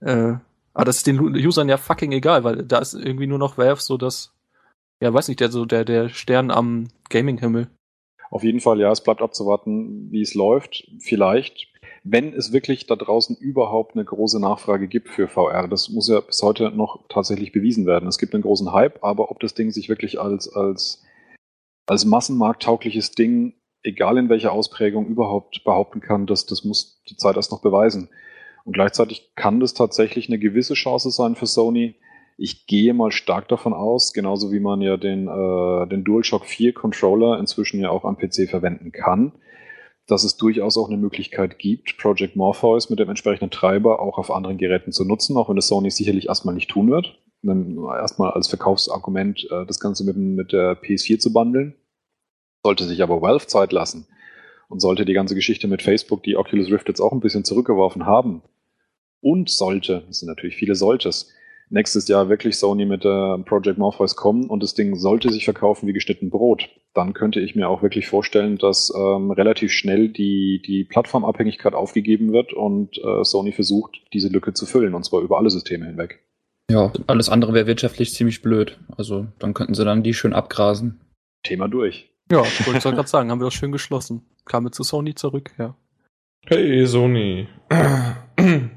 [0.00, 0.34] Äh,
[0.74, 3.80] aber das ist den Usern ja fucking egal, weil da ist irgendwie nur noch Valve
[3.80, 4.34] so das,
[5.00, 7.68] ja, weiß nicht, der so der, der Stern am Gaming-Himmel.
[8.30, 10.90] Auf jeden Fall, ja, es bleibt abzuwarten, wie es läuft.
[10.98, 11.68] Vielleicht,
[12.04, 15.68] wenn es wirklich da draußen überhaupt eine große Nachfrage gibt für VR.
[15.68, 18.08] Das muss ja bis heute noch tatsächlich bewiesen werden.
[18.08, 21.04] Es gibt einen großen Hype, aber ob das Ding sich wirklich als, als,
[21.86, 23.54] als massenmarkttaugliches Ding
[23.86, 28.10] egal in welcher Ausprägung, überhaupt behaupten kann, dass das muss die Zeit erst noch beweisen.
[28.64, 31.94] Und gleichzeitig kann das tatsächlich eine gewisse Chance sein für Sony.
[32.36, 36.74] Ich gehe mal stark davon aus, genauso wie man ja den, äh, den DualShock 4
[36.74, 39.32] Controller inzwischen ja auch am PC verwenden kann,
[40.06, 44.30] dass es durchaus auch eine Möglichkeit gibt, Project Morpheus mit dem entsprechenden Treiber auch auf
[44.30, 47.18] anderen Geräten zu nutzen, auch wenn es Sony sicherlich erstmal nicht tun wird.
[47.44, 51.76] Erstmal als Verkaufsargument äh, das Ganze mit, mit der PS4 zu bundeln.
[52.66, 54.08] Sollte sich aber Valve Zeit lassen
[54.68, 58.06] und sollte die ganze Geschichte mit Facebook, die Oculus Rift jetzt auch ein bisschen zurückgeworfen
[58.06, 58.42] haben,
[59.20, 61.32] und sollte, das sind natürlich viele Solltes,
[61.70, 65.86] nächstes Jahr wirklich Sony mit äh, Project Morpheus kommen und das Ding sollte sich verkaufen
[65.86, 70.60] wie geschnitten Brot, dann könnte ich mir auch wirklich vorstellen, dass ähm, relativ schnell die,
[70.66, 75.38] die Plattformabhängigkeit aufgegeben wird und äh, Sony versucht, diese Lücke zu füllen, und zwar über
[75.38, 76.18] alle Systeme hinweg.
[76.68, 78.80] Ja, alles andere wäre wirtschaftlich ziemlich blöd.
[78.96, 81.00] Also dann könnten sie dann die schön abgrasen.
[81.44, 82.10] Thema durch.
[82.30, 84.22] Ja, ich wollte gerade sagen, haben wir das schön geschlossen.
[84.44, 85.74] Kamen wir zu Sony zurück, ja.
[86.46, 87.48] Hey, Sony.
[88.36, 88.70] nee,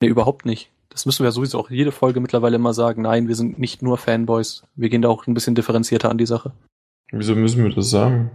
[0.00, 0.70] überhaupt nicht.
[0.88, 3.02] Das müssen wir ja sowieso auch jede Folge mittlerweile immer sagen.
[3.02, 4.64] Nein, wir sind nicht nur Fanboys.
[4.74, 6.52] Wir gehen da auch ein bisschen differenzierter an die Sache.
[7.10, 8.30] Wieso müssen wir das sagen?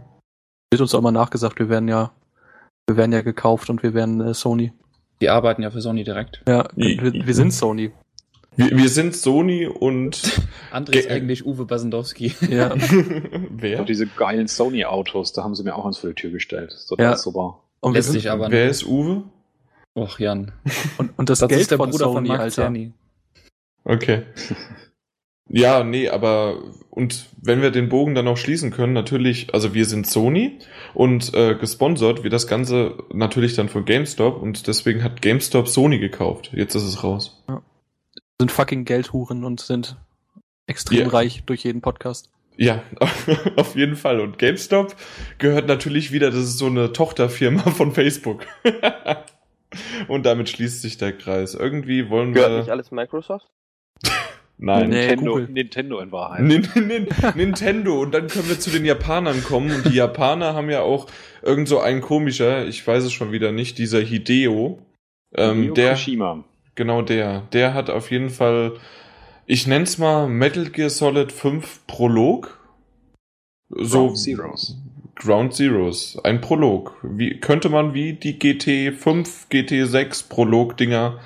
[0.72, 2.12] Wird uns auch mal nachgesagt, wir werden ja,
[2.88, 4.74] wir werden ja gekauft und wir werden äh, Sony.
[5.22, 6.42] Die arbeiten ja für Sony direkt.
[6.48, 7.92] Ja, wir, wir sind Sony.
[8.58, 10.42] Wir, wir sind Sony und.
[10.74, 12.36] André ist eigentlich Uwe Basendowski.
[12.50, 12.74] Ja.
[13.52, 13.80] Wer?
[13.80, 16.72] Und diese geilen Sony-Autos, da haben sie mir auch eins vor die Tür gestellt.
[16.72, 17.16] Das ist total ja.
[17.16, 17.60] super.
[17.80, 19.24] Und Lässt sich aber Wer ist Uwe?
[19.96, 20.52] Och, Jan.
[20.98, 22.74] Und, und das, das Geld ist der von Bruder Sony, von Mark Alter.
[23.84, 24.24] Okay.
[25.50, 29.86] Ja, nee, aber und wenn wir den Bogen dann noch schließen können, natürlich, also wir
[29.86, 30.60] sind Sony
[30.94, 36.00] und äh, gesponsert wird das Ganze natürlich dann von GameStop und deswegen hat GameStop Sony
[36.00, 36.52] gekauft.
[36.54, 37.44] Jetzt ist es raus.
[37.48, 37.62] Ja
[38.40, 39.98] sind fucking Geldhuren und sind
[40.68, 41.10] extrem yeah.
[41.10, 42.30] reich durch jeden Podcast.
[42.56, 42.84] Ja,
[43.56, 44.20] auf jeden Fall.
[44.20, 44.96] Und GameStop
[45.38, 48.46] gehört natürlich wieder, das ist so eine Tochterfirma von Facebook.
[50.08, 51.54] Und damit schließt sich der Kreis.
[51.54, 52.60] Irgendwie wollen gehört wir.
[52.60, 53.48] nicht alles Microsoft?
[54.58, 54.90] Nein.
[54.90, 55.50] Nee, Nintendo, Google.
[55.50, 56.42] Nintendo in Wahrheit.
[56.42, 58.02] Nin- Nin- Nintendo.
[58.02, 59.72] Und dann können wir zu den Japanern kommen.
[59.72, 61.08] Und die Japaner haben ja auch
[61.44, 64.80] irgend so ein komischer, ich weiß es schon wieder nicht, dieser Hideo.
[65.36, 66.44] Ähm, Hideo der, Kojima.
[66.78, 67.42] Genau der.
[67.52, 68.80] Der hat auf jeden Fall,
[69.46, 72.58] ich nenn's mal Metal Gear Solid 5 Prolog.
[73.70, 74.06] So.
[74.06, 74.78] Ground Zeroes.
[75.16, 76.18] Ground Zeroes.
[76.24, 76.96] Ein Prolog.
[77.04, 81.20] Wie, könnte man wie die GT5, GT6 Prolog-Dinger.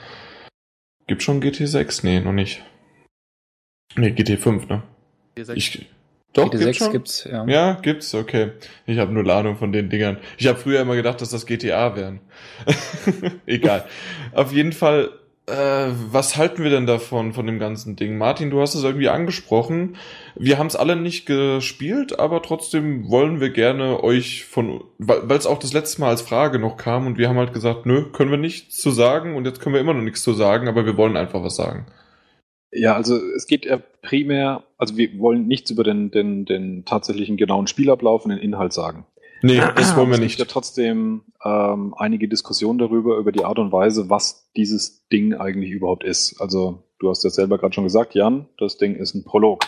[1.06, 2.00] Gibt schon GT6?
[2.04, 2.64] Nee, noch nicht.
[3.96, 4.84] Nee, GT5, ne?
[5.54, 5.88] Ich,
[6.34, 6.92] doch, GT6 gibt's schon?
[6.92, 7.46] gibt's, ja.
[7.46, 8.52] Ja, gibt's, okay.
[8.86, 10.18] Ich habe nur Ahnung von den Dingern.
[10.38, 12.22] Ich habe früher immer gedacht, dass das GTA wären.
[13.46, 13.86] Egal.
[14.32, 15.12] Auf jeden Fall,
[15.48, 18.18] äh, was halten wir denn davon, von dem ganzen Ding?
[18.18, 19.98] Martin, du hast es irgendwie angesprochen.
[20.36, 25.48] Wir haben es alle nicht gespielt, aber trotzdem wollen wir gerne euch von, weil es
[25.48, 28.32] auch das letzte Mal als Frage noch kam und wir haben halt gesagt, nö, können
[28.32, 30.98] wir nichts zu sagen und jetzt können wir immer noch nichts zu sagen, aber wir
[30.98, 31.86] wollen einfach was sagen.
[32.72, 37.36] Ja, also es geht ja primär, also wir wollen nichts über den, den, den tatsächlichen
[37.36, 39.06] genauen Spielablauf und den Inhalt sagen.
[39.42, 40.38] Nee, das wollen wir es nicht.
[40.38, 45.34] gibt ja trotzdem ähm, einige Diskussionen darüber, über die Art und Weise, was dieses Ding
[45.34, 46.40] eigentlich überhaupt ist.
[46.40, 49.64] Also du hast ja selber gerade schon gesagt, Jan, das Ding ist ein Prolog.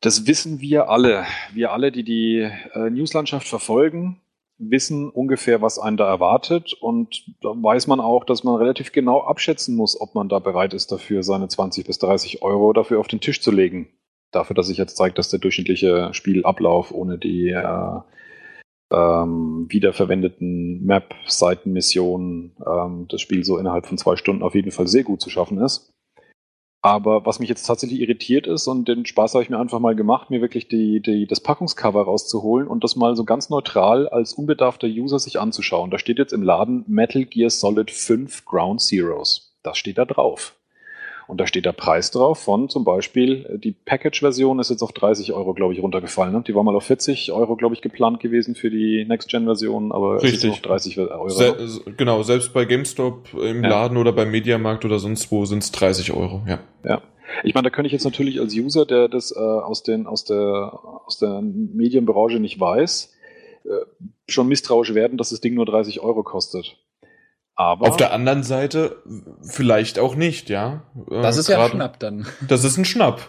[0.00, 1.24] Das wissen wir alle.
[1.52, 4.20] Wir alle, die die äh, Newslandschaft verfolgen,
[4.58, 6.72] wissen ungefähr, was einen da erwartet.
[6.74, 10.74] Und da weiß man auch, dass man relativ genau abschätzen muss, ob man da bereit
[10.74, 13.88] ist, dafür seine 20 bis 30 Euro dafür auf den Tisch zu legen.
[14.30, 18.00] Dafür, dass sich jetzt zeigt, dass der durchschnittliche Spielablauf ohne die äh,
[18.90, 25.02] ähm, wiederverwendeten Map-Seitenmissionen ähm, das Spiel so innerhalb von zwei Stunden auf jeden Fall sehr
[25.02, 25.92] gut zu schaffen ist.
[26.82, 29.96] Aber was mich jetzt tatsächlich irritiert ist, und den Spaß habe ich mir einfach mal
[29.96, 34.34] gemacht, mir wirklich die, die, das Packungscover rauszuholen und das mal so ganz neutral als
[34.34, 35.90] unbedarfter User sich anzuschauen.
[35.90, 39.56] Da steht jetzt im Laden Metal Gear Solid 5 Ground Zeroes.
[39.64, 40.55] Das steht da drauf.
[41.28, 44.92] Und da steht der Preis drauf von zum Beispiel, äh, die Package-Version ist jetzt auf
[44.92, 46.32] 30 Euro, glaube ich, runtergefallen.
[46.32, 46.44] Ne?
[46.46, 50.50] Die war mal auf 40 Euro, glaube ich, geplant gewesen für die Next-Gen-Version, aber Richtig.
[50.52, 51.28] auf 30 Euro.
[51.28, 53.70] Se genau, selbst bei GameStop im Ja.
[53.70, 56.60] Laden oder beim Mediamarkt oder sonst wo sind es 30 Euro, ja.
[56.84, 57.02] Ja.
[57.42, 60.24] Ich meine, da könnte ich jetzt natürlich als User, der das äh, aus, den, aus,
[60.24, 63.12] der, aus der Medienbranche nicht weiß,
[63.64, 63.68] äh,
[64.28, 66.76] schon misstrauisch werden, dass das Ding nur 30 Euro kostet.
[67.58, 69.02] Aber Auf der anderen Seite
[69.42, 70.82] vielleicht auch nicht, ja.
[71.10, 72.26] Äh, Das ist ja ein grad- Schnapp dann.
[72.48, 73.28] Das ist ein Schnapp.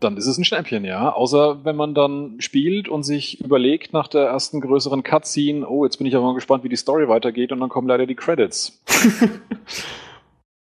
[0.00, 1.12] dann ist es ein Schnäppchen, ja.
[1.12, 5.98] Außer wenn man dann spielt und sich überlegt nach der ersten größeren Cutscene, oh, jetzt
[5.98, 8.82] bin ich aber mal gespannt, wie die Story weitergeht und dann kommen leider die Credits.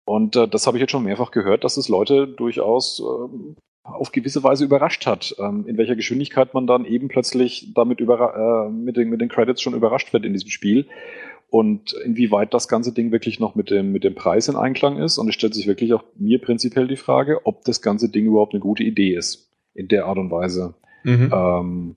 [0.05, 4.13] und äh, das habe ich jetzt schon mehrfach gehört, dass es Leute durchaus ähm, auf
[4.13, 8.71] gewisse Weise überrascht hat, ähm, in welcher Geschwindigkeit man dann eben plötzlich damit überra äh,
[8.71, 10.87] mit, den, mit den Credits schon überrascht wird in diesem Spiel.
[11.53, 15.19] Und inwieweit das ganze Ding wirklich noch mit dem, mit dem Preis in Einklang ist.
[15.19, 18.55] Und es stellt sich wirklich auch mir prinzipiell die Frage, ob das ganze Ding überhaupt
[18.55, 19.53] eine gute Idee ist.
[19.75, 20.73] In der Art und Weise.
[21.05, 21.31] Mhm.
[21.31, 21.97] Ähm,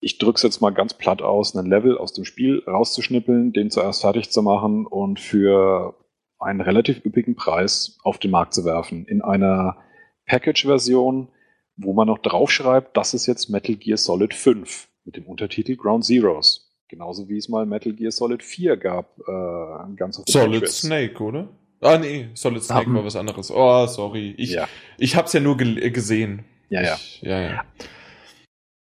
[0.00, 3.70] ich drücke es jetzt mal ganz platt aus, einen Level aus dem Spiel rauszuschnippeln, den
[3.70, 5.94] zuerst fertig zu machen und für
[6.38, 9.04] einen relativ üppigen Preis auf den Markt zu werfen.
[9.04, 9.76] In einer
[10.24, 11.28] Package-Version,
[11.76, 16.06] wo man noch draufschreibt, das ist jetzt Metal Gear Solid 5 mit dem Untertitel Ground
[16.06, 16.65] Zeroes.
[16.88, 20.80] Genauso wie es mal Metal Gear Solid 4 gab, äh, ganz auf Solid Patriots.
[20.82, 21.48] Snake, oder?
[21.80, 23.50] Ah, nee, Solid Snake Haben- war was anderes.
[23.50, 24.34] Oh, sorry.
[24.38, 24.68] Ich, Ja,
[24.98, 26.44] ich hab's ja nur gesehen.
[26.68, 26.94] ja, ja.
[26.94, 27.64] Ich, ja, ja.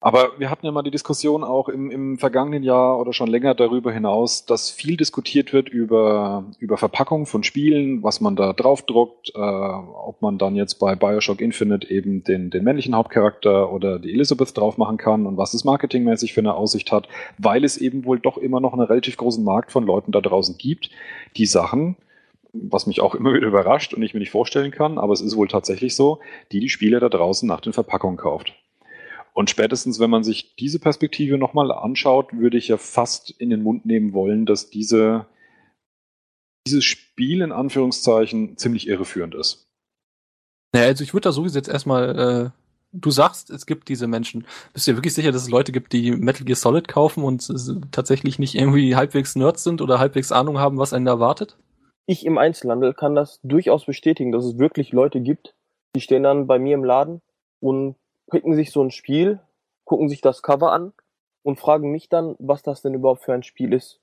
[0.06, 3.56] Aber wir hatten ja mal die Diskussion auch im, im vergangenen Jahr oder schon länger
[3.56, 9.32] darüber hinaus, dass viel diskutiert wird über, über Verpackung von Spielen, was man da draufdruckt,
[9.34, 14.12] äh, ob man dann jetzt bei Bioshock Infinite eben den, den männlichen Hauptcharakter oder die
[14.12, 18.04] Elizabeth drauf machen kann und was es marketingmäßig für eine Aussicht hat, weil es eben
[18.04, 20.88] wohl doch immer noch einen relativ großen Markt von Leuten da draußen gibt,
[21.36, 21.96] die Sachen,
[22.52, 25.36] was mich auch immer wieder überrascht und ich mir nicht vorstellen kann, aber es ist
[25.36, 26.20] wohl tatsächlich so,
[26.52, 28.54] die die Spiele da draußen nach den Verpackungen kauft.
[29.36, 33.62] Und spätestens, wenn man sich diese Perspektive nochmal anschaut, würde ich ja fast in den
[33.62, 35.26] Mund nehmen wollen, dass diese,
[36.66, 39.68] dieses Spiel in Anführungszeichen ziemlich irreführend ist.
[40.72, 42.50] Naja, also ich würde da sowieso jetzt erstmal, äh,
[42.92, 44.46] du sagst, es gibt diese Menschen.
[44.72, 47.46] Bist du dir wirklich sicher, dass es Leute gibt, die Metal Gear Solid kaufen und
[47.92, 51.58] tatsächlich nicht irgendwie halbwegs Nerds sind oder halbwegs Ahnung haben, was einen da erwartet?
[52.06, 55.54] Ich im Einzelhandel kann das durchaus bestätigen, dass es wirklich Leute gibt,
[55.94, 57.20] die stehen dann bei mir im Laden
[57.60, 57.96] und
[58.30, 59.40] picken sich so ein Spiel,
[59.84, 60.92] gucken sich das Cover an
[61.42, 64.00] und fragen mich dann, was das denn überhaupt für ein Spiel ist.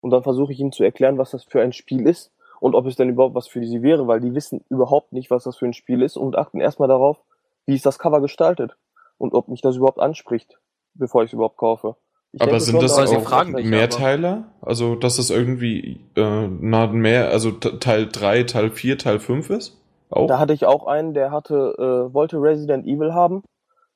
[0.00, 2.86] Und dann versuche ich ihnen zu erklären, was das für ein Spiel ist und ob
[2.86, 5.66] es denn überhaupt was für sie wäre, weil die wissen überhaupt nicht, was das für
[5.66, 7.22] ein Spiel ist und achten erstmal darauf,
[7.66, 8.76] wie ist das Cover gestaltet
[9.18, 10.58] und ob mich das überhaupt anspricht,
[10.94, 11.96] bevor ich es überhaupt kaufe.
[12.32, 14.52] Ich Aber denke sind das sie auch fragen Mehrteiler?
[14.62, 19.76] Also, dass das irgendwie äh, na, mehr, also Teil 3, Teil 4, Teil 5 ist?
[20.10, 20.26] Auch?
[20.26, 23.42] Da hatte ich auch einen, der hatte, äh, wollte Resident Evil haben.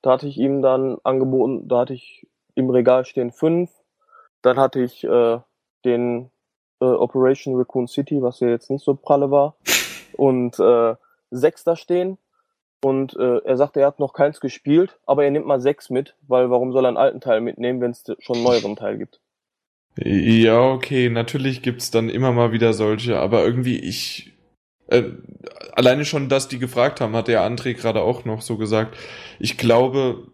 [0.02, 3.70] Da hatte ich ihm dann angeboten, da hatte ich im Regal stehen fünf.
[4.42, 5.38] Dann hatte ich äh,
[5.84, 6.30] den
[6.80, 9.56] äh, Operation Raccoon City, was ja jetzt nicht so pralle war.
[10.12, 10.94] Und äh,
[11.30, 12.18] sechs da stehen.
[12.82, 16.14] Und äh, er sagte, er hat noch keins gespielt, aber er nimmt mal sechs mit,
[16.28, 19.20] weil warum soll er einen alten Teil mitnehmen, wenn es schon einen neueren Teil gibt?
[19.96, 24.33] Ja, okay, natürlich gibt's dann immer mal wieder solche, aber irgendwie ich.
[24.94, 25.10] Äh,
[25.72, 28.96] alleine schon, dass die gefragt haben, hat der André gerade auch noch so gesagt.
[29.38, 30.28] Ich glaube,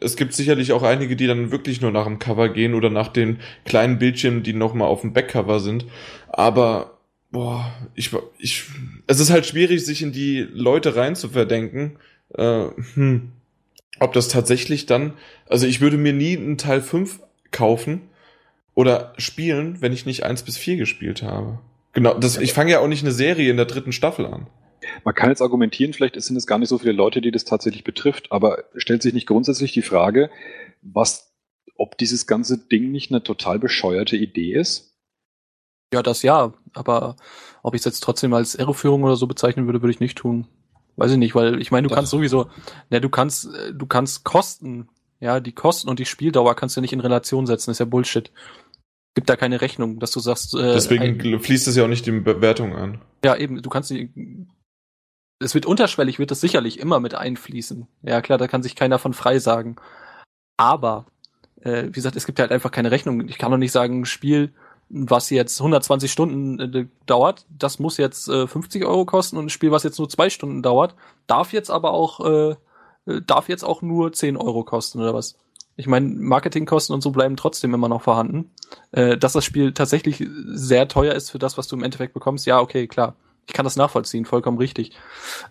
[0.00, 3.08] es gibt sicherlich auch einige, die dann wirklich nur nach dem Cover gehen oder nach
[3.08, 5.86] den kleinen Bildschirmen, die nochmal auf dem Backcover sind.
[6.28, 6.98] Aber,
[7.30, 8.64] boah, ich, ich,
[9.06, 11.96] es ist halt schwierig, sich in die Leute rein zu verdenken.
[12.34, 13.32] Äh, hm,
[13.98, 15.12] ob das tatsächlich dann,
[15.46, 18.02] also ich würde mir nie einen Teil 5 kaufen
[18.74, 21.58] oder spielen, wenn ich nicht 1 bis 4 gespielt habe.
[21.92, 24.46] Genau, das, ich fange ja auch nicht eine Serie in der dritten Staffel an.
[25.04, 27.84] Man kann jetzt argumentieren, vielleicht sind es gar nicht so viele Leute, die das tatsächlich
[27.84, 30.30] betrifft, aber stellt sich nicht grundsätzlich die Frage,
[30.82, 31.32] was,
[31.76, 34.96] ob dieses ganze Ding nicht eine total bescheuerte Idee ist?
[35.92, 37.16] Ja, das ja, aber
[37.62, 40.46] ob ich es jetzt trotzdem als Irreführung oder so bezeichnen würde, würde ich nicht tun.
[40.96, 42.48] Weiß ich nicht, weil ich meine, du kannst sowieso,
[42.90, 46.80] ne, du kannst, äh, du kannst Kosten, ja, die Kosten und die Spieldauer kannst du
[46.80, 48.30] nicht in Relation setzen, ist ja Bullshit.
[49.14, 52.06] Gibt da keine Rechnung, dass du sagst, äh, Deswegen ein, fließt es ja auch nicht
[52.06, 53.00] in Bewertung an.
[53.24, 54.10] ja eben, du kannst die,
[55.40, 57.88] es wird unterschwellig, wird es sicherlich immer mit einfließen.
[58.02, 59.76] Ja klar, da kann sich keiner von frei sagen.
[60.56, 61.06] Aber,
[61.62, 63.26] äh, wie gesagt, es gibt halt einfach keine Rechnung.
[63.28, 64.52] Ich kann doch nicht sagen, ein Spiel,
[64.90, 69.50] was jetzt 120 Stunden äh, dauert, das muss jetzt äh, 50 Euro kosten und ein
[69.50, 70.94] Spiel, was jetzt nur zwei Stunden dauert,
[71.26, 72.50] darf jetzt aber auch, äh,
[73.06, 75.38] äh, darf jetzt auch nur 10 Euro kosten oder was.
[75.80, 78.50] Ich meine, Marketingkosten und so bleiben trotzdem immer noch vorhanden.
[78.92, 82.46] Äh, dass das Spiel tatsächlich sehr teuer ist für das, was du im Endeffekt bekommst,
[82.46, 83.16] ja, okay, klar.
[83.46, 84.92] Ich kann das nachvollziehen, vollkommen richtig.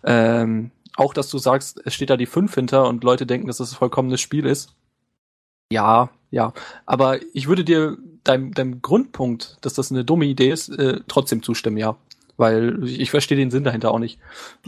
[0.04, 3.58] Ähm, auch, dass du sagst, es steht da die 5 hinter und Leute denken, dass
[3.58, 4.76] das ein vollkommenes Spiel ist.
[5.72, 6.54] Ja, ja.
[6.86, 11.42] Aber ich würde dir deinem, deinem Grundpunkt, dass das eine dumme Idee ist, äh, trotzdem
[11.42, 11.98] zustimmen, ja.
[12.40, 14.18] Weil ich, ich verstehe den Sinn dahinter auch nicht.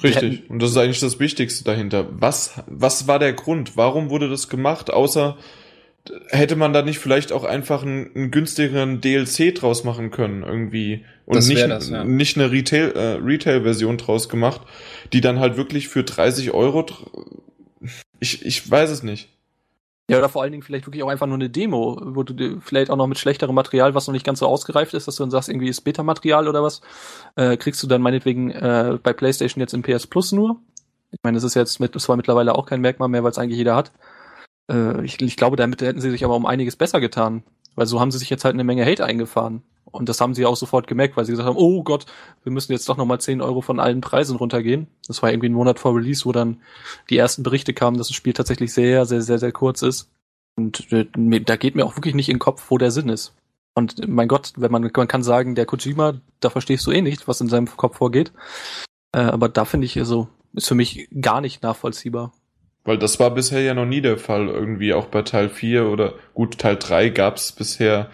[0.03, 0.49] Richtig.
[0.49, 2.05] Und das ist eigentlich das Wichtigste dahinter.
[2.12, 3.77] Was, was war der Grund?
[3.77, 4.91] Warum wurde das gemacht?
[4.91, 5.38] Außer
[6.27, 11.05] hätte man da nicht vielleicht auch einfach einen, einen günstigeren DLC draus machen können irgendwie
[11.25, 12.03] und Das nicht, das, ja.
[12.03, 14.62] nicht eine Retail äh, Retail Version draus gemacht,
[15.13, 16.86] die dann halt wirklich für 30 Euro
[18.19, 19.29] ich ich weiß es nicht.
[20.09, 22.59] Ja, oder vor allen Dingen vielleicht wirklich auch einfach nur eine Demo, wo du dir
[22.59, 25.23] vielleicht auch noch mit schlechterem Material, was noch nicht ganz so ausgereift ist, dass du
[25.23, 26.81] dann sagst, irgendwie ist Beta-Material oder was,
[27.35, 30.59] äh, kriegst du dann meinetwegen äh, bei PlayStation jetzt im PS Plus nur.
[31.11, 33.37] Ich meine, das ist jetzt mit, das war mittlerweile auch kein Merkmal mehr, weil es
[33.37, 33.91] eigentlich jeder hat.
[34.69, 37.43] Äh, ich, ich glaube, damit hätten sie sich aber um einiges besser getan.
[37.75, 39.63] Weil so haben sie sich jetzt halt eine Menge Hate eingefahren.
[39.91, 42.06] Und das haben sie auch sofort gemerkt, weil sie gesagt haben, oh Gott,
[42.43, 44.88] wir müssen jetzt doch nochmal 10 Euro von allen Preisen runtergehen.
[45.08, 46.62] Das war irgendwie ein Monat vor Release, wo dann
[47.10, 50.10] die ersten Berichte kamen, dass das Spiel tatsächlich sehr, sehr, sehr, sehr kurz ist.
[50.56, 51.06] Und äh,
[51.41, 53.34] da geht mir auch wirklich nicht in den Kopf, wo der Sinn ist.
[53.73, 57.27] Und mein Gott, wenn man, man kann sagen, der Kojima, da verstehst du eh nicht,
[57.27, 58.32] was in seinem Kopf vorgeht.
[59.13, 62.34] Äh, aber da finde ich so, ist für mich gar nicht nachvollziehbar.
[62.84, 66.15] Weil das war bisher ja noch nie der Fall, irgendwie auch bei Teil 4 oder
[66.34, 68.10] gut, Teil 3 gab's bisher,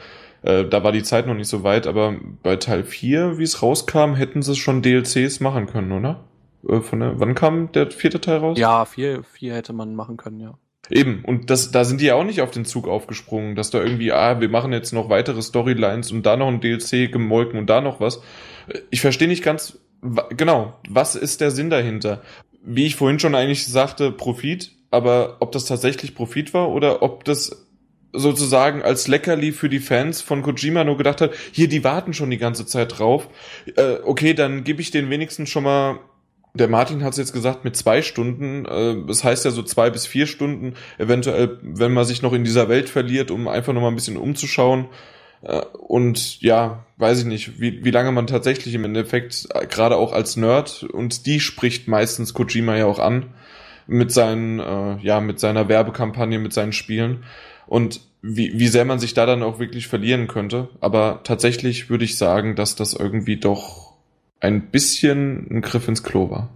[0.48, 3.62] äh, da war die Zeit noch nicht so weit, aber bei Teil 4, wie es
[3.62, 6.24] rauskam, hätten sie schon DLCs machen können, oder?
[6.68, 8.58] Äh, von der, wann kam der vierte Teil raus?
[8.58, 10.58] Ja, vier, vier hätte man machen können, ja.
[10.90, 13.84] Eben, und das, da sind die ja auch nicht auf den Zug aufgesprungen, dass da
[13.84, 17.70] irgendwie, ah, wir machen jetzt noch weitere Storylines und da noch ein DLC gemolken und
[17.70, 18.22] da noch was.
[18.90, 19.78] Ich verstehe nicht ganz,
[20.30, 22.22] genau, was ist der Sinn dahinter?
[22.64, 27.26] Wie ich vorhin schon eigentlich sagte, Profit, aber ob das tatsächlich Profit war oder ob
[27.26, 27.67] das
[28.14, 32.30] sozusagen als Leckerli für die Fans von Kojima nur gedacht hat, hier, die warten schon
[32.30, 33.28] die ganze Zeit drauf.
[33.76, 36.00] Äh, okay, dann gebe ich den wenigstens schon mal
[36.58, 38.66] der Martin hat es jetzt gesagt mit zwei Stunden.
[38.66, 42.44] Äh, das heißt ja so zwei bis vier Stunden, eventuell, wenn man sich noch in
[42.44, 44.88] dieser Welt verliert, um einfach noch mal ein bisschen umzuschauen.
[45.42, 49.98] Äh, und ja, weiß ich nicht, wie, wie lange man tatsächlich im Endeffekt, äh, gerade
[49.98, 53.34] auch als Nerd, und die spricht meistens Kojima ja auch an,
[53.86, 57.24] mit seinen, äh, ja, mit seiner Werbekampagne, mit seinen Spielen.
[57.68, 60.70] Und wie, wie sehr man sich da dann auch wirklich verlieren könnte.
[60.82, 63.94] Aber tatsächlich würde ich sagen, dass das irgendwie doch
[64.40, 66.50] ein bisschen ein Griff ins Klo war.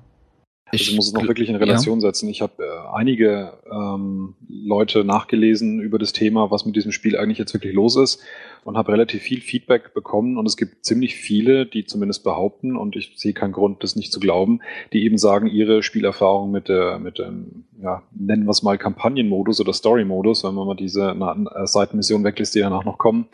[0.72, 2.30] Also ich muss es noch wirklich in Relation setzen.
[2.30, 7.38] Ich habe äh, einige ähm, Leute nachgelesen über das Thema, was mit diesem Spiel eigentlich
[7.38, 8.22] jetzt wirklich los ist
[8.64, 12.96] und habe relativ viel Feedback bekommen und es gibt ziemlich viele, die zumindest behaupten und
[12.96, 14.62] ich sehe keinen Grund, das nicht zu glauben,
[14.94, 19.60] die eben sagen, ihre Spielerfahrung mit der mit dem ja nennen wir es mal Kampagnenmodus
[19.60, 23.28] oder Story-Modus, wenn man mal diese na, Seitenmission weglässt, die danach noch kommen,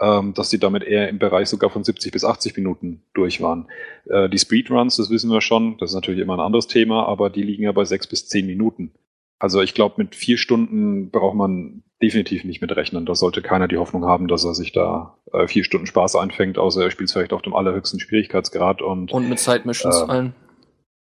[0.00, 3.68] ähm, dass die damit eher im Bereich sogar von 70 bis 80 Minuten durch waren.
[4.06, 7.30] Äh, die Speedruns, das wissen wir schon, das ist natürlich immer ein anderes Thema, aber
[7.30, 8.92] die liegen ja bei sechs bis zehn Minuten.
[9.38, 13.06] Also ich glaube, mit vier Stunden braucht man definitiv nicht mitrechnen.
[13.06, 16.58] Da sollte keiner die Hoffnung haben, dass er sich da äh, vier Stunden Spaß einfängt,
[16.58, 19.12] außer er spielt vielleicht auf dem allerhöchsten Schwierigkeitsgrad und.
[19.12, 20.34] Und mit Side-Missions äh, allen.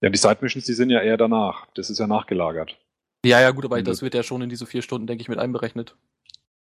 [0.01, 1.67] Ja, die Side-Missions, die sind ja eher danach.
[1.75, 2.77] Das ist ja nachgelagert.
[3.25, 5.39] Ja, ja, gut, aber das- wird ja schon in diese vier Stunden, denke ich, mit
[5.39, 5.97] einberechnet.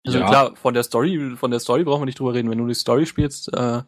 [0.05, 0.29] Also Ja.
[0.29, 2.51] klar, von der Story, von der Story brauchen wir nicht drüber reden.
[2.51, 3.83] Wenn du die Story spielst, äh,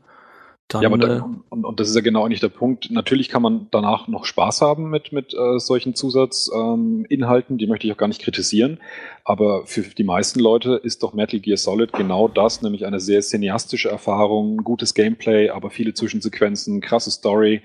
[0.69, 2.91] dann ja, aber äh, da, und, und das ist ja genau nicht der Punkt.
[2.91, 7.87] Natürlich kann man danach noch Spaß haben mit, mit äh, solchen Zusatzinhalten, ähm, die möchte
[7.87, 8.81] ich auch gar nicht kritisieren.
[9.29, 13.23] Aber für die meisten Leute ist doch Metal Gear Solid genau das, nämlich eine sehr
[13.23, 17.63] cineastische Erfahrung, gutes Gameplay, aber viele Zwischensequenzen, krasse Story,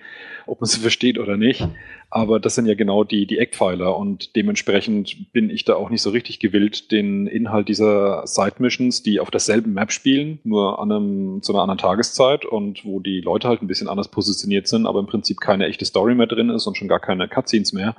[0.47, 1.67] ob man sie versteht oder nicht.
[2.09, 6.01] Aber das sind ja genau die, die Eckpfeiler und dementsprechend bin ich da auch nicht
[6.01, 11.43] so richtig gewillt, den Inhalt dieser Side-Missions, die auf derselben Map spielen, nur an einem,
[11.43, 14.99] zu einer anderen Tageszeit und wo die Leute halt ein bisschen anders positioniert sind, aber
[14.99, 17.95] im Prinzip keine echte Story mehr drin ist und schon gar keine Cutscenes mehr,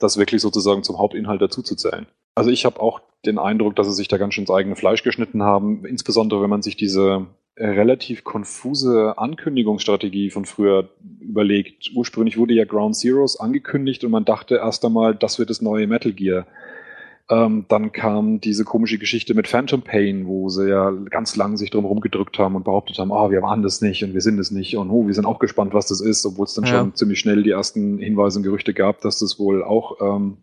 [0.00, 2.08] das wirklich sozusagen zum Hauptinhalt dazuzuzählen.
[2.34, 5.02] Also ich habe auch den Eindruck, dass sie sich da ganz schön ins eigene Fleisch
[5.02, 7.26] geschnitten haben, insbesondere wenn man sich diese
[7.56, 10.88] äh, relativ konfuse Ankündigungsstrategie von früher
[11.20, 11.90] überlegt.
[11.94, 15.86] Ursprünglich wurde ja Ground Zeroes angekündigt und man dachte erst einmal, das wird das neue
[15.86, 16.46] Metal Gear.
[17.30, 21.70] Ähm, dann kam diese komische Geschichte mit Phantom Pain, wo sie ja ganz lang sich
[21.70, 24.50] drum rumgedrückt haben und behauptet haben, ah, wir waren das nicht und wir sind es
[24.50, 26.80] nicht und oh, wir sind auch gespannt, was das ist, obwohl es dann Ja.
[26.80, 30.38] schon ziemlich schnell die ersten Hinweise und Gerüchte gab, dass das wohl auch ähm,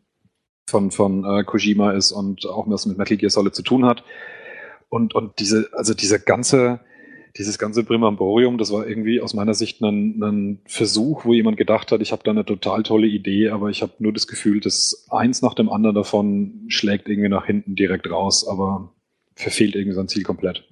[0.72, 4.04] von, von äh, Kojima ist und auch was mit Metal Gear Solid zu tun hat.
[4.90, 6.80] Und, und diese, also diese ganze,
[7.38, 11.92] dieses ganze Primamborium, das war irgendwie aus meiner Sicht ein, ein Versuch, wo jemand gedacht
[11.92, 15.08] hat, ich habe da eine total tolle Idee, aber ich habe nur das Gefühl, dass
[15.10, 18.92] eins nach dem anderen davon schlägt irgendwie nach hinten direkt raus, aber
[19.36, 20.68] verfehlt irgendwie sein Ziel komplett.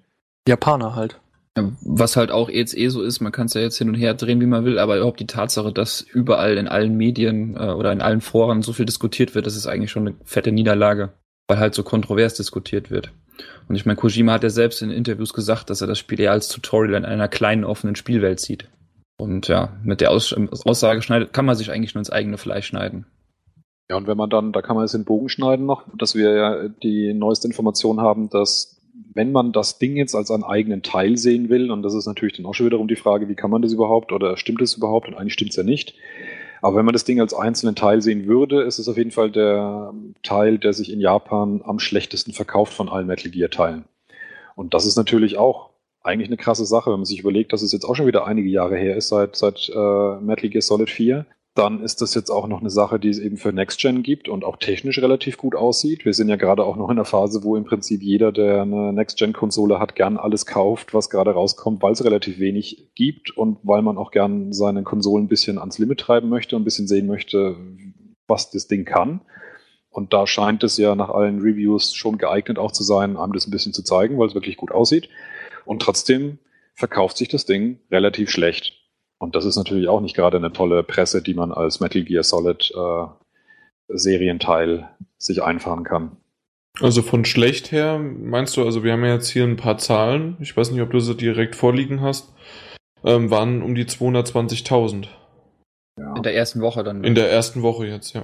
[0.47, 1.20] Japaner halt.
[1.82, 4.14] Was halt auch jetzt eh so ist, man kann es ja jetzt hin und her
[4.14, 7.91] drehen, wie man will, aber überhaupt die Tatsache, dass überall in allen Medien äh, oder
[7.91, 11.14] in allen Foren so viel diskutiert wird, das ist eigentlich schon eine fette Niederlage,
[11.47, 13.12] weil halt so kontrovers diskutiert wird.
[13.68, 16.32] Und ich meine, Kojima hat ja selbst in Interviews gesagt, dass er das Spiel eher
[16.32, 18.68] als Tutorial in einer kleinen offenen Spielwelt sieht.
[19.18, 20.34] Und ja, mit der Aus
[20.66, 23.05] Aussage schneidet, kann man sich eigentlich nur ins eigene Fleisch schneiden.
[23.89, 26.32] Ja, und wenn man dann, da kann man jetzt den Bogen schneiden noch, dass wir
[26.32, 28.78] ja die neueste Information haben, dass
[29.14, 32.36] wenn man das Ding jetzt als einen eigenen Teil sehen will, und das ist natürlich
[32.36, 35.08] dann auch schon wiederum die Frage, wie kann man das überhaupt oder stimmt es überhaupt?
[35.08, 35.95] Und eigentlich stimmt es ja nicht.
[36.62, 39.32] Aber wenn man das Ding als einzelnen Teil sehen würde, ist es auf jeden Fall
[39.32, 39.93] der
[40.24, 43.86] Teil, der sich in Japan am schlechtesten verkauft von allen Metal Gear Teilen.
[44.56, 45.70] Und das ist natürlich auch
[46.02, 48.50] eigentlich eine krasse Sache, wenn man sich überlegt, dass es jetzt auch schon wieder einige
[48.50, 51.26] Jahre her ist, seit, seit äh, Metal Gear Solid 4
[51.56, 54.30] dann ist das jetzt auch noch eine Sache, die es eben für Next Gen gibt
[54.30, 56.06] und auch technisch relativ gut aussieht.
[56.06, 58.93] Wir sind ja gerade auch noch in einer Phase, wo im Prinzip jeder, der eine
[58.93, 63.36] Next Gen Konsole hat, gern alles kauft, was gerade rauskommt, weil es relativ wenig gibt
[63.36, 66.66] und weil man auch gern seine Konsolen ein bisschen ans Limit treiben möchte und ein
[66.66, 67.58] bisschen sehen möchte,
[68.28, 69.22] was das Ding kann.
[69.89, 73.47] Und da scheint es ja nach allen Reviews schon geeignet auch zu sein, einem das
[73.47, 75.10] ein bisschen zu zeigen, weil es wirklich gut aussieht.
[75.66, 76.38] Und trotzdem
[76.74, 78.78] verkauft sich das Ding relativ schlecht.
[79.20, 82.24] Und das ist natürlich auch nicht gerade eine tolle Presse, die man als Metal Gear
[82.24, 83.05] Solid äh,
[83.89, 86.17] Serienteil sich einfahren kann.
[86.80, 90.38] Also von schlecht her, meinst du, also wir haben ja jetzt hier ein paar Zahlen,
[90.39, 92.34] ich weiß nicht, ob du sie direkt vorliegen hast,
[93.03, 95.07] ähm, waren um die 220.000
[95.97, 96.15] Ja.
[96.15, 97.03] In der ersten Woche dann.
[97.03, 98.24] in der ersten Woche jetzt, ja.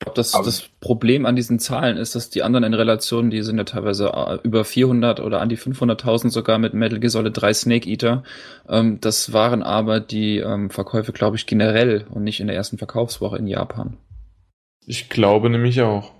[0.00, 3.42] Ich glaube, das, das Problem an diesen Zahlen ist, dass die anderen in Relation, die
[3.42, 7.36] sind ja teilweise äh, über 400 oder an die 500.000 sogar mit Metal Gear Solid
[7.36, 8.22] 3 Snake Eater.
[8.68, 12.78] Ähm, das waren aber die ähm, Verkäufe, glaube ich, generell und nicht in der ersten
[12.78, 13.96] Verkaufswoche in Japan.
[14.86, 16.12] Ich glaube nämlich auch.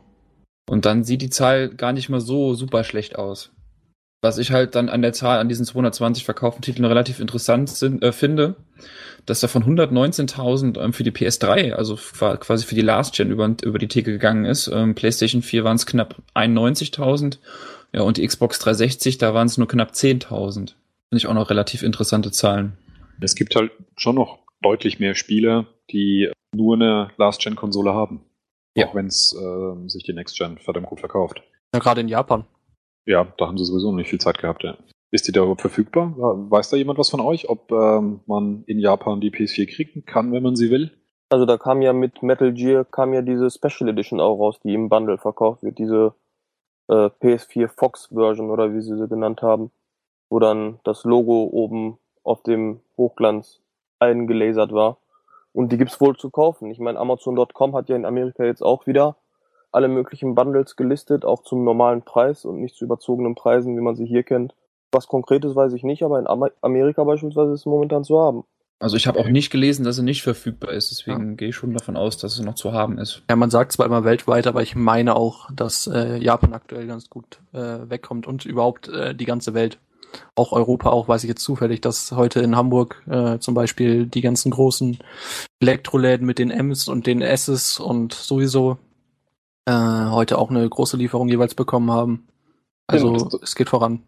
[0.68, 3.52] Und dann sieht die Zahl gar nicht mal so super schlecht aus.
[4.20, 8.02] Was ich halt dann an der Zahl, an diesen 220 verkauften Titeln relativ interessant sind,
[8.02, 8.56] äh, finde,
[9.26, 13.78] dass davon 119.000 ähm, für die PS3, also quasi für die Last Gen über, über
[13.78, 14.68] die Theke gegangen ist.
[14.68, 17.38] Ähm, PlayStation 4 waren es knapp 91.000.
[17.92, 20.56] Ja, und die Xbox 360, da waren es nur knapp 10.000.
[20.56, 20.74] Finde
[21.12, 22.76] ich auch noch relativ interessante Zahlen.
[23.20, 28.24] Es gibt halt schon noch deutlich mehr Spieler, die nur eine Last-Gen-Konsole haben.
[28.74, 28.86] Ja.
[28.86, 31.42] Auch wenn es äh, sich die Next-Gen verdammt gut verkauft.
[31.72, 32.44] Ja, gerade in Japan.
[33.08, 34.76] Ja, da haben sie sowieso nicht viel Zeit gehabt, ja.
[35.10, 36.12] Ist die da überhaupt verfügbar?
[36.14, 40.30] Weiß da jemand was von euch, ob ähm, man in Japan die PS4 kriegen kann,
[40.30, 40.90] wenn man sie will?
[41.30, 44.74] Also da kam ja mit Metal Gear kam ja diese Special Edition auch raus, die
[44.74, 46.12] im Bundle verkauft wird, diese
[46.88, 49.70] äh, PS4 Fox Version oder wie sie sie genannt haben,
[50.28, 53.62] wo dann das Logo oben auf dem Hochglanz
[54.00, 54.98] eingelasert war.
[55.54, 56.70] Und die gibt's wohl zu kaufen.
[56.70, 59.16] Ich meine, Amazon.com hat ja in Amerika jetzt auch wieder
[59.78, 63.94] alle möglichen Bundles gelistet, auch zum normalen Preis und nicht zu überzogenen Preisen, wie man
[63.94, 64.56] sie hier kennt.
[64.90, 68.42] Was Konkretes weiß ich nicht, aber in Amer Amerika beispielsweise ist es momentan zu haben.
[68.80, 71.74] Also ich habe auch nicht gelesen, dass er nicht verfügbar ist, deswegen gehe ich schon
[71.74, 73.22] davon aus, dass es noch zu haben ist.
[73.30, 77.08] Ja, man sagt zwar immer weltweit, aber ich meine auch, dass äh, Japan aktuell ganz
[77.08, 79.78] gut äh, wegkommt und überhaupt äh, die ganze Welt.
[80.34, 84.22] Auch Europa, auch weiß ich jetzt zufällig, dass heute in Hamburg äh, zum Beispiel die
[84.22, 84.98] ganzen großen
[85.60, 88.78] Elektroläden mit den M's und den S's und sowieso
[89.68, 92.26] äh, heute auch eine große Lieferung jeweils bekommen haben.
[92.86, 93.42] Also Stimmt.
[93.42, 94.02] es geht voran.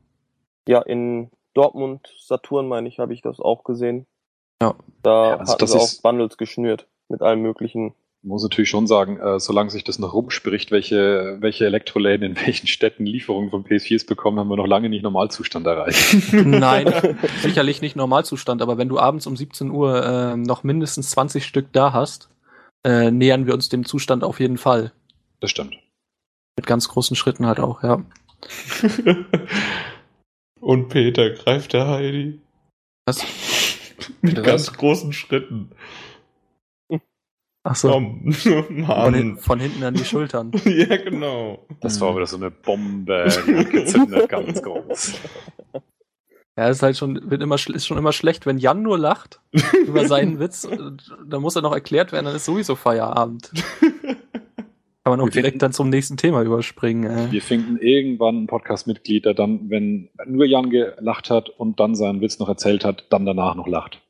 [0.67, 4.07] Ja, in Dortmund, Saturn, meine ich, habe ich das auch gesehen.
[4.63, 4.75] Ja.
[5.03, 7.95] Da Ja, also hatten das sie auch Bundles geschnürt mit allem möglichen.
[8.23, 12.67] muss natürlich schon sagen, äh, solange sich das noch rumspricht, welche, welche Elektroläden in welchen
[12.67, 16.33] Städten Lieferungen von PS4s bekommen, haben wir noch lange nicht Normalzustand erreicht.
[16.33, 21.45] Nein, sicherlich nicht Normalzustand, aber wenn du abends um 17 Uhr äh, noch mindestens 20
[21.45, 22.31] Stück da hast,
[22.85, 24.93] äh, nähern wir uns dem Zustand auf jeden Fall.
[25.41, 25.77] Das stimmt.
[26.57, 28.05] Mit ganz großen Schritten halt auch, ja.
[30.61, 32.41] Und Peter greift der Heidi.
[33.07, 33.23] Was?
[34.21, 34.77] Mit Bitte ganz was?
[34.77, 35.71] großen Schritten.
[37.63, 37.91] Ach so.
[37.91, 40.51] Komm, Von, hin, von hinten an die Schultern.
[40.65, 41.67] ja, genau.
[41.81, 45.15] Das war wieder so eine Bombe, die angezündet, ganz groß.
[46.57, 49.41] Ja, ist halt schon, wird immer, ist schon immer schlecht, wenn Jan nur lacht
[49.87, 53.51] über seinen Witz, dann muss er noch erklärt werden, dann ist sowieso Feierabend.
[55.11, 57.29] Kann man auch Wir direkt finden- dann zum nächsten Thema überspringen.
[57.29, 57.33] Äh.
[57.33, 62.21] Wir finden irgendwann ein Podcast-Mitglied, der dann, wenn nur Jan gelacht hat und dann seinen
[62.21, 64.01] Witz noch erzählt hat, dann danach noch lacht.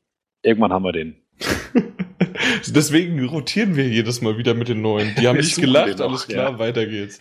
[0.43, 1.15] Irgendwann haben wir den.
[2.67, 5.15] Deswegen rotieren wir jedes Mal wieder mit den neuen.
[5.19, 6.59] Die haben nicht gelacht, noch, alles klar, ja.
[6.59, 7.19] weiter geht's.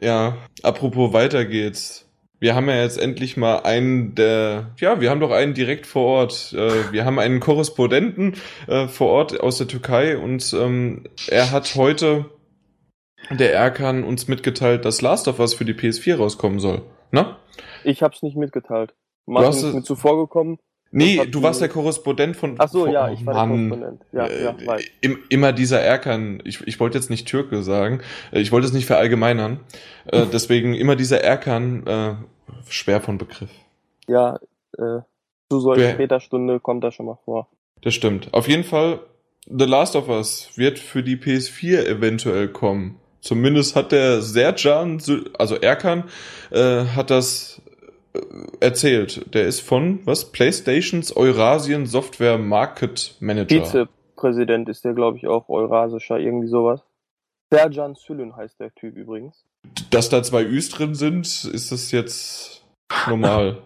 [0.00, 2.02] Ja, apropos weiter geht's.
[2.38, 6.04] Wir haben ja jetzt endlich mal einen der, ja, wir haben doch einen direkt vor
[6.04, 6.52] Ort.
[6.52, 8.34] Äh, wir haben einen Korrespondenten
[8.66, 12.26] äh, vor Ort aus der Türkei und ähm, er hat heute,
[13.30, 16.82] der Erkan, uns mitgeteilt, dass Last of Us für die PS4 rauskommen soll.
[17.10, 17.38] Na?
[17.84, 18.94] Ich hab's nicht mitgeteilt.
[19.26, 20.58] Martin hast ist mir zuvor gekommen.
[20.92, 22.54] Nee, du warst der Korrespondent von.
[22.58, 23.68] Ach so, von- ja, oh, ich war der Mann.
[23.70, 24.02] Korrespondent.
[24.12, 24.84] Ja, ja, Äh, weiß.
[25.00, 28.00] im, immer dieser Erkan, ich, ich wollte jetzt nicht Türke sagen,
[28.32, 29.60] äh, ich wollte es nicht verallgemeinern,
[30.06, 32.14] äh, deswegen immer dieser Erkan, äh,
[32.68, 33.50] schwer von Begriff.
[34.06, 34.38] Ja,
[34.78, 35.00] äh,
[35.50, 37.48] zu solchen Wer- Späterstunde kommt das schon mal vor.
[37.82, 38.32] Das stimmt.
[38.32, 39.00] Auf jeden Fall,
[39.48, 43.00] The Last of Us wird für die PS4 eventuell kommen.
[43.26, 45.02] Zumindest hat der Serjan,
[45.36, 46.04] also Erkan,
[46.52, 47.60] äh, hat das
[48.14, 48.20] äh,
[48.60, 49.34] erzählt.
[49.34, 50.30] Der ist von, was?
[50.30, 53.64] PlayStations Eurasien Software Market Manager.
[53.64, 56.82] Vizepräsident ist der, glaube ich, auch Eurasischer, irgendwie sowas.
[57.50, 59.44] Serjan Sülün heißt der Typ übrigens.
[59.90, 62.64] Dass da zwei Üs drin sind, ist das jetzt
[63.08, 63.58] normal.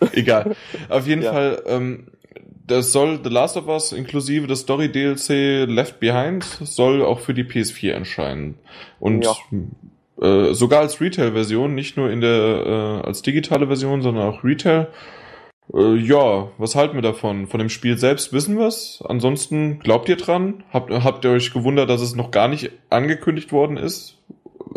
[0.12, 0.54] Egal.
[0.90, 1.32] Auf jeden Ja.
[1.32, 2.08] Fall, ähm,
[2.70, 7.34] das soll The Last of Us inklusive des Story DLC Left Behind soll auch für
[7.34, 8.58] die PS4 erscheinen.
[8.98, 9.26] Und
[10.20, 14.88] äh, sogar als Retail-Version, nicht nur in der äh, als digitale Version, sondern auch Retail.
[15.74, 17.46] Äh, ja, was halten wir davon?
[17.46, 19.02] Von dem Spiel selbst wissen wir's.
[19.06, 20.64] Ansonsten glaubt ihr dran?
[20.72, 24.18] Habt, habt ihr euch gewundert, dass es noch gar nicht angekündigt worden ist?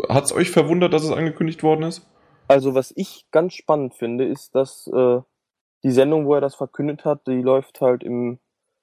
[0.08, 2.06] Hat's euch verwundert, dass es angekündigt worden ist?
[2.48, 5.20] Also was ich ganz spannend finde, ist, dass äh,
[5.84, 8.38] die Sendung, wo er das verkündet hat, die läuft halt im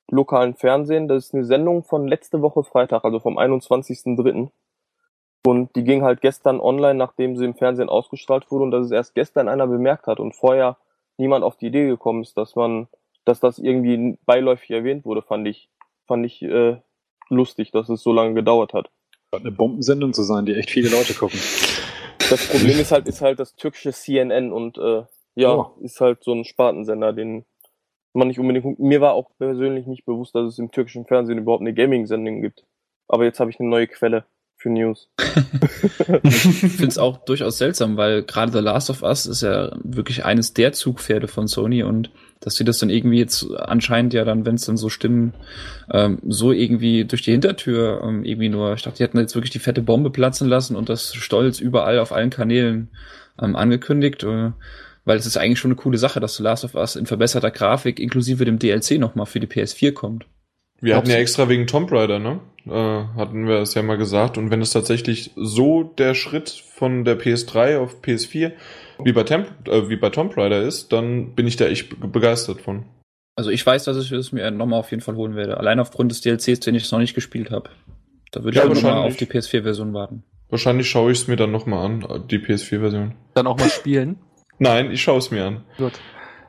[0.10, 1.08] lokalen Fernsehen.
[1.08, 4.52] Das ist eine Sendung von letzte Woche Freitag, also vom 21.03.
[5.44, 8.92] Und die ging halt gestern online, nachdem sie im Fernsehen ausgestrahlt wurde und dass es
[8.92, 10.78] erst gestern einer bemerkt hat und vorher
[11.18, 12.88] niemand auf die Idee gekommen ist, dass man,
[13.26, 15.70] dass das irgendwie beiläufig erwähnt wurde, fand ich,
[16.06, 16.78] fand ich äh,
[17.30, 18.92] lustig, dass es so lange gedauert hat.
[19.34, 21.40] Scheint eine Bombensendung zu sein, die echt viele Leute gucken.
[22.30, 25.04] Das Problem ist halt, ist halt das türkische CNN und äh,
[25.42, 25.72] ja, Oh.
[25.82, 27.46] ist halt so ein Spartensender, den
[28.14, 28.80] man nicht unbedingt.
[28.80, 32.64] Mir war auch persönlich nicht bewusst, dass es im türkischen Fernsehen überhaupt eine Gaming-Sendung gibt.
[33.08, 34.26] Aber jetzt habe ich eine neue Quelle
[34.58, 35.10] für News.
[36.24, 40.26] Ich finde es auch durchaus seltsam, weil gerade The Last of Us ist ja wirklich
[40.26, 44.46] eines der Zugpferde von Sony und dass sie das dann irgendwie jetzt anscheinend ja dann,
[44.46, 45.34] wenn es dann so stimmen,
[45.92, 49.52] ähm, so irgendwie durch die Hintertür ähm, irgendwie nur, ich dachte, die hätten jetzt wirklich
[49.52, 52.90] die fette Bombe platzen lassen und das stolz überall auf allen Kanälen
[53.42, 54.52] ähm, angekündigt, äh,
[55.06, 57.52] weil es ist eigentlich schon eine coole Sache, dass The Last of Us in verbesserter
[57.52, 60.26] Grafik inklusive dem DLC nochmal für die PS4 kommt.
[60.80, 62.40] Wir hatten ja extra wegen Tomb Raider, ne?
[62.66, 62.72] Äh,
[63.18, 64.38] hatten wir es ja mal gesagt.
[64.38, 68.52] Und wenn es tatsächlich so der Schritt von der PS3 auf PS4
[69.04, 72.08] wie bei, Temp äh, wie bei Tomb Raider ist, dann bin ich da echt be-
[72.08, 72.86] begeistert von.
[73.36, 75.58] Also ich weiß, dass ich es mir nochmal auf jeden Fall holen werde.
[75.58, 77.70] Allein aufgrund des DLCs, den ich noch nicht gespielt habe.
[78.32, 80.24] Da würde Ja, ich aber nochmal auf die PS4-Version warten.
[80.50, 83.14] Wahrscheinlich schaue ich es mir dann nochmal an, die PS4-Version.
[83.36, 84.18] Dann auch mal spielen.
[84.62, 85.64] Nein, ich schaue es mir an.
[85.78, 85.94] Gut.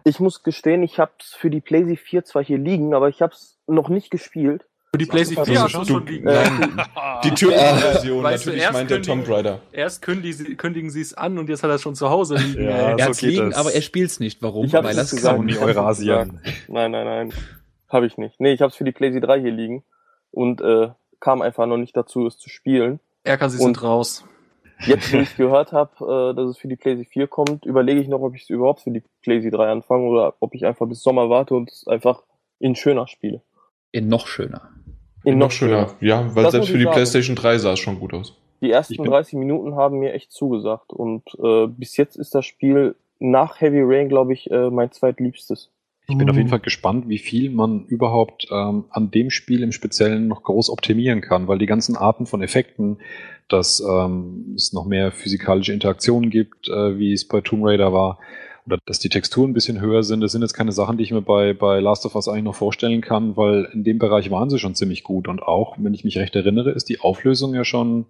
[0.04, 3.22] Ich muss gestehen, ich habe es für die PlayStation 4 zwar hier liegen, aber ich
[3.22, 4.66] habe es noch nicht gespielt.
[4.92, 6.26] Für die PlayStation 4 hast du schon liegen.
[6.28, 6.44] Äh,
[7.24, 9.60] Die Türken-Version, Weißt du, natürlich erst meint der Tomb Raider.
[9.72, 12.34] Erst kündigen sie, kündigen sie es an und jetzt hat er es schon zu Hause
[12.36, 12.64] liegen.
[12.64, 12.70] Ja.
[12.70, 13.58] Er so hat's geht liegen, das.
[13.58, 14.42] aber er spielt's nicht.
[14.42, 14.66] Warum?
[14.66, 15.36] Ich hab's Weil er es gesagt.
[15.38, 15.48] kann.
[15.48, 16.40] Hab's Eurasien.
[16.68, 17.32] Nein, nein, nein.
[17.88, 18.38] Habe ich nicht.
[18.40, 19.84] Nee, ich habe es für die PlayStation 3 hier liegen
[20.32, 20.88] und äh,
[21.20, 23.00] kam einfach noch nicht dazu, es zu spielen.
[23.24, 24.24] Erkan, sie Und- sind raus.
[24.86, 28.08] Jetzt, wo ich gehört habe, äh, dass es für die PlayStation 4 kommt, überlege ich
[28.08, 31.02] noch, ob ich es überhaupt für die PlayStation 3 anfange oder ob ich einfach bis
[31.02, 32.22] Sommer warte und es einfach
[32.58, 33.42] in schöner spiele.
[33.92, 34.70] In noch schöner.
[35.24, 35.94] In Noch schöner.
[36.00, 36.94] Ja, weil Das selbst für die sagen.
[36.94, 38.36] PlayStation 3 sah es schon gut aus.
[38.60, 42.34] Die ersten Ich bin- 30 Minuten haben mir echt zugesagt und äh, bis jetzt ist
[42.34, 45.70] das Spiel nach Heavy Rain, glaube ich, äh, mein zweitliebstes.
[46.08, 49.72] Ich bin auf jeden Fall gespannt, wie viel man überhaupt ähm, an dem Spiel im
[49.72, 52.98] Speziellen noch groß optimieren kann, weil die ganzen Arten von Effekten,
[53.48, 58.18] dass ähm, es noch mehr physikalische Interaktionen gibt, äh, wie es bei Tomb Raider war,
[58.66, 61.10] oder dass die Texturen ein bisschen höher sind, das sind jetzt keine Sachen, die ich
[61.10, 64.50] mir bei, bei Last of Us eigentlich noch vorstellen kann, weil in dem Bereich waren
[64.50, 65.28] sie schon ziemlich gut.
[65.28, 68.06] Und auch, wenn ich mich recht erinnere, ist die Auflösung ja schon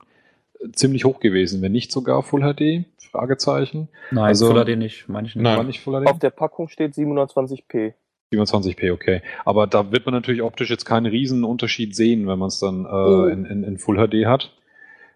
[0.72, 2.84] ziemlich hoch gewesen, wenn nicht sogar Full HD?
[3.10, 3.88] Fragezeichen.
[4.10, 5.42] Nein, Also- Full HD nicht, meine ich nicht.
[5.42, 5.56] Nein.
[5.56, 6.08] War nicht Full HD?
[6.10, 7.94] Auf der Packung steht 720p.
[8.32, 9.20] 27p, okay.
[9.44, 12.86] Aber da wird man natürlich optisch jetzt keinen riesen Unterschied sehen, wenn man es dann
[12.86, 13.24] äh, Oh.
[13.26, 14.50] in, in, in Full HD hat.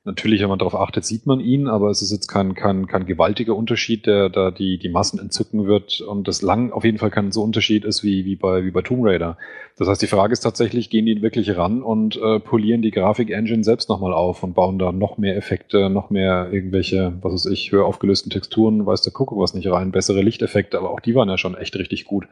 [0.06, 3.06] Natürlich, wenn man darauf achtet, sieht man ihn, aber es ist jetzt kein, kein, kein
[3.06, 7.10] gewaltiger Unterschied, der da die, die Massen entzücken wird und das lang auf jeden Fall
[7.10, 9.36] kein so Unterschied ist wie, wie, bei, wie bei Tomb Raider.
[9.76, 13.64] Das heißt, die Frage ist tatsächlich, gehen die wirklich ran und äh, polieren die Grafik-Engine
[13.64, 17.72] selbst nochmal auf und bauen da noch mehr Effekte, noch mehr irgendwelche, was weiß ich,
[17.72, 21.28] höher aufgelösten Texturen, weiß der Kuckuck was nicht rein, bessere Lichteffekte, aber auch die waren
[21.28, 22.28] ja schon echt richtig gut.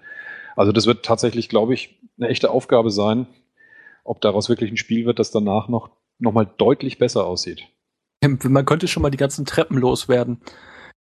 [0.55, 3.27] Also das wird tatsächlich, glaube ich, eine echte Aufgabe sein,
[4.05, 7.63] ob daraus wirklich ein Spiel wird, das danach noch, noch mal deutlich besser aussieht.
[8.23, 10.41] Man könnte schon mal die ganzen Treppen loswerden.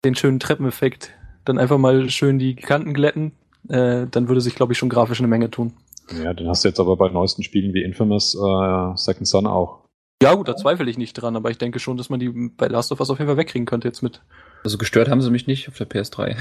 [0.05, 1.11] Den schönen Treppeneffekt.
[1.45, 3.33] Dann einfach mal schön die Kanten glätten.
[3.69, 5.75] Äh, dann würde sich, glaube ich, schon grafisch eine Menge tun.
[6.23, 9.83] Ja, den hast du jetzt aber bei neuesten Spielen wie Infamous äh, Second Son auch.
[10.23, 12.69] Ja, gut, da zweifle ich nicht dran, aber ich denke schon, dass man die bei
[12.69, 14.23] Last of Us auf jeden Fall wegkriegen könnte jetzt mit.
[14.63, 16.37] Also gestört haben sie mich nicht auf der PS3.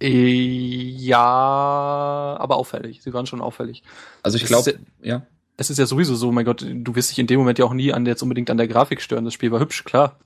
[0.00, 3.02] Äh, ja, aber auffällig.
[3.02, 3.82] Sie waren schon auffällig.
[4.22, 5.22] Also ich glaube, ja.
[5.56, 7.74] Es ist ja sowieso so, mein Gott, du wirst dich in dem Moment ja auch
[7.74, 9.24] nie an jetzt unbedingt an der Grafik stören.
[9.24, 10.16] Das Spiel war hübsch, klar.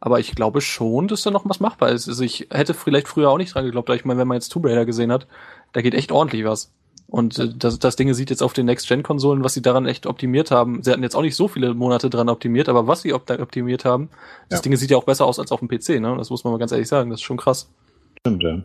[0.00, 2.08] Aber ich glaube schon, dass da noch was machbar ist.
[2.08, 4.50] Also ich hätte vielleicht früher auch nicht dran geglaubt, aber ich meine, wenn man jetzt
[4.50, 5.26] Tomb Raider gesehen hat,
[5.72, 6.72] da geht echt ordentlich was.
[7.06, 10.50] Und äh, das, das Ding sieht jetzt auf den Next-Gen-Konsolen, was sie daran echt optimiert
[10.50, 10.82] haben.
[10.82, 13.84] Sie hatten jetzt auch nicht so viele Monate dran optimiert, aber was sie op optimiert
[13.84, 14.10] haben,
[14.48, 14.62] das Ja.
[14.62, 16.14] Ding sieht ja auch besser aus als auf dem PC, ne?
[16.18, 17.10] Das muss man mal ganz ehrlich sagen.
[17.10, 17.70] Das ist schon krass.
[18.20, 18.62] Stimmt, ja.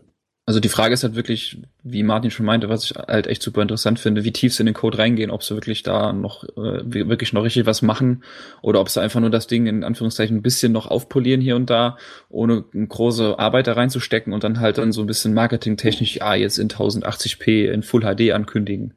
[0.50, 3.62] Also die Frage ist halt wirklich, wie Martin schon meinte, was ich halt echt super
[3.62, 6.82] interessant finde, wie tief sie in den Code reingehen, ob sie wirklich da noch äh,
[6.84, 8.24] wirklich noch richtig was machen
[8.64, 11.70] oder ob sie einfach nur das Ding in Anführungszeichen ein bisschen noch aufpolieren hier und
[11.70, 16.34] da, ohne große Arbeit da reinzustecken und dann halt dann so ein bisschen marketingtechnisch, ah,
[16.34, 18.96] jetzt in 1080p in Full HD ankündigen.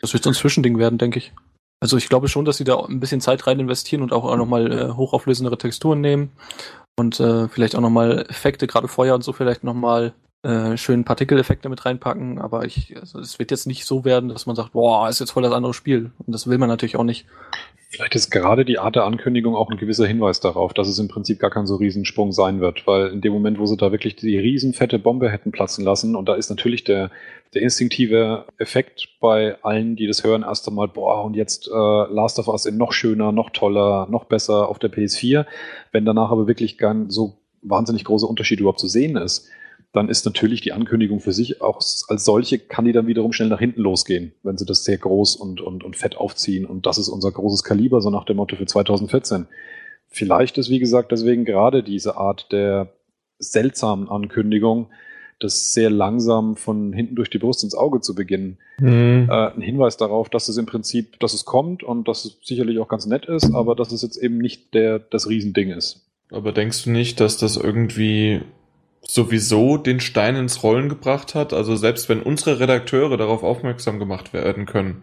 [0.00, 1.32] Das wird so ein Zwischending werden, denke ich.
[1.80, 4.72] Also ich glaube schon, dass sie da ein bisschen Zeit rein investieren und auch nochmal
[4.72, 6.32] äh, hochauflösendere Texturen nehmen
[6.96, 10.14] und äh, vielleicht auch nochmal Effekte, gerade Feuer und so vielleicht nochmal
[10.44, 14.44] äh, schön Partikeleffekte mit reinpacken, aber ich, also es wird jetzt nicht so werden, dass
[14.44, 16.10] man sagt, boah, ist jetzt voll das andere Spiel.
[16.18, 17.26] Und das will man natürlich auch nicht.
[17.88, 21.08] Vielleicht ist gerade die Art der Ankündigung auch ein gewisser Hinweis darauf, dass es im
[21.08, 24.16] Prinzip gar kein so Riesensprung sein wird, weil in dem Moment, wo sie da wirklich
[24.16, 27.10] die riesenfette Bombe hätten platzen lassen, und da ist natürlich der,
[27.54, 32.38] der instinktive Effekt bei allen, die das hören, erst einmal, boah, und jetzt äh, Last
[32.38, 35.46] of Us in noch schöner, noch toller, noch besser auf der PS4.
[35.92, 39.48] Wenn danach aber wirklich gar so wahnsinnig großer Unterschied überhaupt zu sehen ist,
[39.94, 41.76] dann ist natürlich die Ankündigung für sich auch
[42.08, 45.36] als solche, kann die dann wiederum schnell nach hinten losgehen, wenn sie das sehr groß
[45.36, 46.66] und, und, und fett aufziehen.
[46.66, 49.46] Und das ist unser großes Kaliber, so nach dem Motto für 2014.
[50.08, 52.92] Vielleicht ist, wie gesagt, deswegen gerade diese Art der
[53.38, 54.88] seltsamen Ankündigung,
[55.38, 59.28] das sehr langsam von hinten durch die Brust ins Auge zu beginnen, Hm.
[59.30, 62.80] äh, ein Hinweis darauf, dass es im Prinzip, dass es kommt und dass es sicherlich
[62.80, 66.04] auch ganz nett ist, aber dass es jetzt eben nicht der, das Riesending ist.
[66.30, 68.40] Aber denkst du nicht, dass das irgendwie
[69.06, 71.52] sowieso den Stein ins Rollen gebracht hat?
[71.52, 75.02] Also selbst wenn unsere Redakteure darauf aufmerksam gemacht werden können,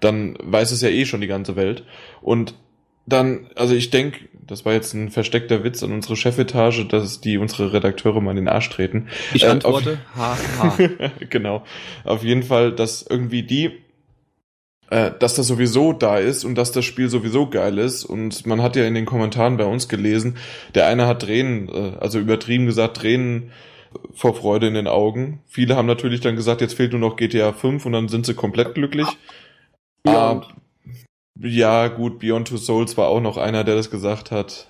[0.00, 1.84] dann weiß es ja eh schon die ganze Welt.
[2.20, 2.54] Und
[3.06, 7.38] dann, also ich denke, das war jetzt ein versteckter Witz an unsere Chefetage, dass die
[7.38, 9.08] unsere Redakteure mal in den Arsch treten.
[9.32, 10.76] Ich Äh, antworte, ha, ha.
[11.30, 11.64] genau.
[12.04, 13.78] Auf jeden Fall, dass irgendwie die,
[14.90, 18.04] äh, dass das sowieso da ist und dass das Spiel sowieso geil ist.
[18.04, 20.36] Und man hat ja in den Kommentaren bei uns gelesen,
[20.74, 23.50] der eine hat Tränen, äh, also übertrieben gesagt, Tränen
[24.12, 25.40] vor Freude in den Augen.
[25.46, 28.34] Viele haben natürlich dann gesagt, jetzt fehlt nur noch GTA 5 und dann sind sie
[28.34, 29.06] komplett glücklich.
[30.02, 30.44] Beyond.
[30.44, 30.54] Ah,
[31.40, 34.68] ja, gut, Beyond Two Souls war auch noch einer, der das gesagt hat.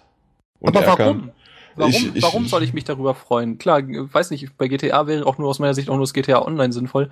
[0.60, 1.30] Und aber warum?
[1.76, 3.58] Warum, Ich- ich- warum soll ich mich darüber freuen?
[3.58, 6.42] Klar, weiß nicht, bei GTA wäre auch nur aus meiner Sicht auch nur das GTA
[6.44, 7.10] Online sinnvoll.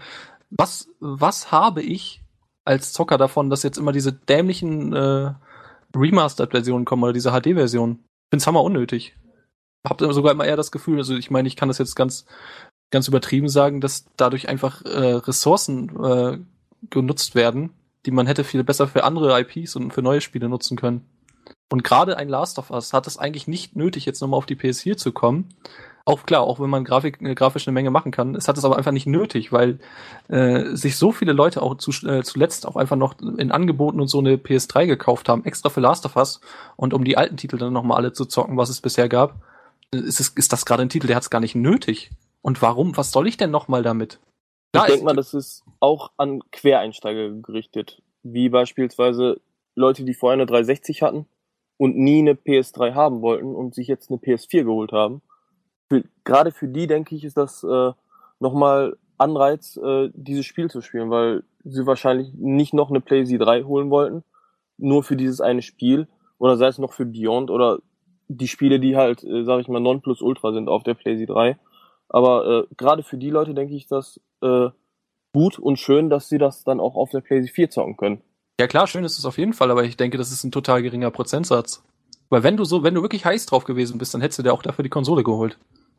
[0.51, 2.21] Was, was habe ich
[2.67, 5.33] als Zocker davon, dass jetzt immer diese dämlichen äh,
[5.95, 8.01] Remastered-Versionen kommen oder diese HD-Version.
[8.01, 9.17] Ich find's hammer unnötig.
[9.87, 12.27] Hab sogar immer eher das Gefühl, also ich meine, ich kann das jetzt ganz,
[12.91, 16.39] ganz übertrieben sagen, dass dadurch einfach äh, Ressourcen äh,
[16.91, 17.71] genutzt werden,
[18.05, 21.07] die man hätte viel besser für andere IPs und für neue Spiele nutzen können.
[21.71, 24.57] Und gerade ein Last of Us hat es eigentlich nicht nötig, jetzt nochmal auf die
[24.57, 25.49] PS4 zu kommen.
[26.09, 28.37] Auch klar, auch wenn man Grafik, äh, grafisch eine Menge machen kann.
[28.37, 29.81] Es hat es aber einfach nicht nötig, weil
[30.29, 34.07] äh, sich so viele Leute auch zu, äh, zuletzt auch einfach noch in Angeboten und
[34.07, 36.41] so eine PS3 gekauft haben, extra für Last of Us
[36.77, 39.43] und um die alten Titel dann nochmal alle zu zocken, was es bisher gab.
[39.91, 42.13] Ist, es, ist das gerade ein Titel, der hat es gar nicht nötig.
[42.41, 42.97] Und warum?
[42.97, 44.21] Was soll ich denn nochmal damit?
[44.77, 48.01] Ich denke mal, das ist auch an Quereinsteiger gerichtet.
[48.23, 49.41] Wie beispielsweise
[49.75, 51.27] Leute, die vorher eine 360 hatten
[51.79, 55.23] und nie eine PS3 haben wollten und sich jetzt eine PS4 geholt haben.
[55.89, 57.93] Für, gerade für die, denke ich, ist das äh,
[58.41, 63.65] nochmal Anreiz, äh, dieses Spiel zu spielen, weil sie wahrscheinlich nicht noch eine PlayStation 3
[63.65, 64.25] holen wollten,
[64.79, 66.09] nur für dieses eine Spiel,
[66.39, 67.79] oder sei es noch für Beyond oder
[68.29, 71.35] die Spiele, die halt, äh, sag ich mal, non plus ultra sind auf der PlayStation
[71.35, 71.59] 3.
[72.09, 74.69] Aber äh, gerade für die Leute denke ich das äh,
[75.33, 78.21] gut und schön, dass sie das dann auch auf der PlayStation 4 zocken können.
[78.59, 80.83] Ja klar, schön ist es auf jeden Fall, aber ich denke, das ist ein total
[80.83, 81.85] geringer Prozentsatz.
[82.29, 84.53] Weil wenn du so, wenn du wirklich heiß drauf gewesen bist, dann hättest du dir
[84.53, 85.59] auch dafür die Konsole geholt.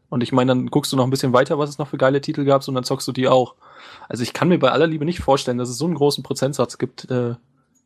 [0.09, 2.21] Und ich meine, dann guckst du noch ein bisschen weiter, was es noch für geile
[2.21, 3.55] Titel gab, und dann zockst du die auch.
[4.07, 6.77] Also ich kann mir bei aller Liebe nicht vorstellen, dass es so einen großen Prozentsatz
[6.77, 7.35] gibt äh,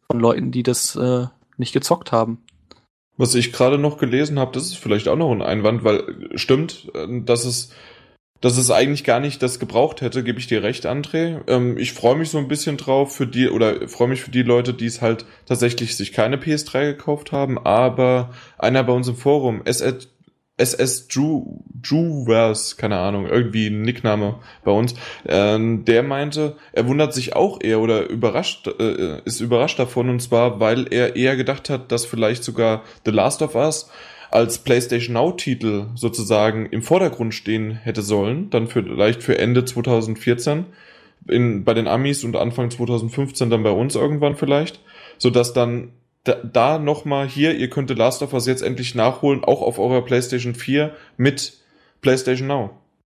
[0.07, 1.25] von Leuten, die das äh,
[1.57, 2.43] nicht gezockt haben.
[3.17, 6.91] Was ich gerade noch gelesen habe, das ist vielleicht auch noch ein Einwand, weil stimmt,
[6.93, 7.71] äh, dass es
[8.41, 11.41] dass es eigentlich gar nicht das gebraucht hätte, gebe ich dir recht, André.
[11.47, 14.43] Ähm, ich freue mich so ein bisschen drauf für die, oder freue mich für die
[14.43, 19.15] Leute, die es halt tatsächlich sich keine PS3 gekauft haben, aber einer bei uns im
[19.15, 20.09] Forum, SS,
[20.57, 24.95] SS Drew, Drewers, keine Ahnung, irgendwie ein Nickname bei uns,
[25.27, 30.21] ähm, der meinte, er wundert sich auch eher oder überrascht, äh, ist überrascht davon und
[30.21, 33.89] zwar, weil er eher gedacht hat, dass vielleicht sogar The Last of Us
[34.32, 40.65] als PlayStation Now-Titel sozusagen im Vordergrund stehen hätte sollen, dann vielleicht für Ende 2014
[41.27, 44.79] in, bei den Amis und Anfang 2015 dann bei uns irgendwann vielleicht,
[45.17, 45.91] so dass dann
[46.23, 50.03] da, da nochmal hier, ihr könnt Last of Us jetzt endlich nachholen, auch auf eurer
[50.03, 51.57] PlayStation 4 mit
[52.01, 52.71] PlayStation Now.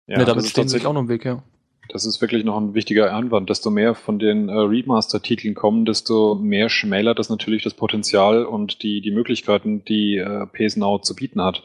[0.07, 1.43] Ja, ja damit stehen sich auch noch im Weg, ja.
[1.89, 3.49] Das ist wirklich noch ein wichtiger Einwand.
[3.49, 8.83] Desto mehr von den äh, Remaster-Titeln kommen, desto mehr schmälert das natürlich das Potenzial und
[8.83, 11.63] die, die Möglichkeiten, die äh, PS Now zu bieten hat.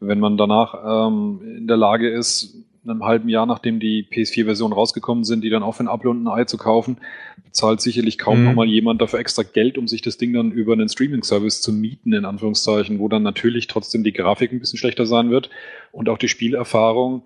[0.00, 4.72] Wenn man danach ähm, in der Lage ist, in einem halben Jahr, nachdem die PS4-Versionen
[4.72, 6.96] rausgekommen sind, die dann auch für ein Apfel und ein Ei zu kaufen,
[7.44, 8.44] bezahlt sicherlich kaum mhm.
[8.46, 12.14] nochmal jemand dafür extra Geld, um sich das Ding dann über einen Streaming-Service zu mieten,
[12.14, 15.50] in Anführungszeichen, wo dann natürlich trotzdem die Grafik ein bisschen schlechter sein wird
[15.92, 17.22] und auch die Spielerfahrung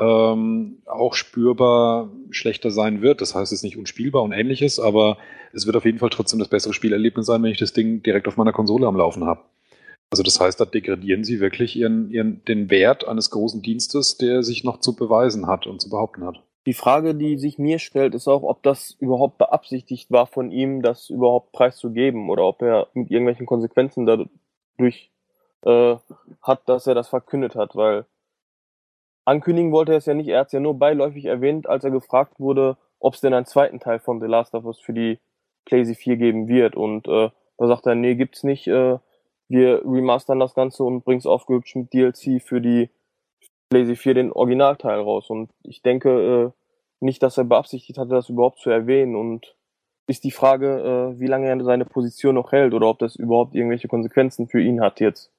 [0.00, 3.20] ähm, auch spürbar schlechter sein wird.
[3.20, 5.18] Das heißt, es ist nicht unspielbar und ähnliches, aber
[5.52, 8.26] es wird auf jeden Fall trotzdem das bessere Spielerlebnis sein, wenn ich das Ding direkt
[8.26, 9.42] auf meiner Konsole am Laufen habe.
[10.10, 14.42] Also das heißt, da degradieren sie wirklich ihren, ihren, den Wert eines großen Dienstes, der
[14.42, 16.42] sich noch zu beweisen hat und zu behaupten hat.
[16.66, 20.82] Die Frage, die sich mir stellt, ist auch, ob das überhaupt beabsichtigt war von ihm,
[20.82, 25.10] das überhaupt preiszugeben oder ob er mit irgendwelchen Konsequenzen dadurch
[25.62, 25.96] äh,
[26.42, 28.04] hat, dass er das verkündet hat, weil
[29.30, 30.28] ankündigen wollte er es ja nicht.
[30.28, 33.46] Er hat es ja nur beiläufig erwähnt, als er gefragt wurde, ob es denn einen
[33.46, 35.18] zweiten Teil von The Last of Us für die
[35.64, 36.74] PlayStation 4 geben wird.
[36.74, 38.66] Und äh, da sagt er, nee, gibt's nicht.
[38.66, 38.98] Äh,
[39.48, 42.90] wir remastern das Ganze und bring's aufgehübscht mit DLC für die
[43.70, 45.30] PlayStation 4 den Originalteil raus.
[45.30, 46.50] Und ich denke äh,
[46.98, 49.14] nicht, dass er beabsichtigt hatte, das überhaupt zu erwähnen.
[49.14, 49.54] Und
[50.08, 53.54] ist die Frage, äh, wie lange er seine Position noch hält oder ob das überhaupt
[53.54, 55.30] irgendwelche Konsequenzen für ihn hat jetzt.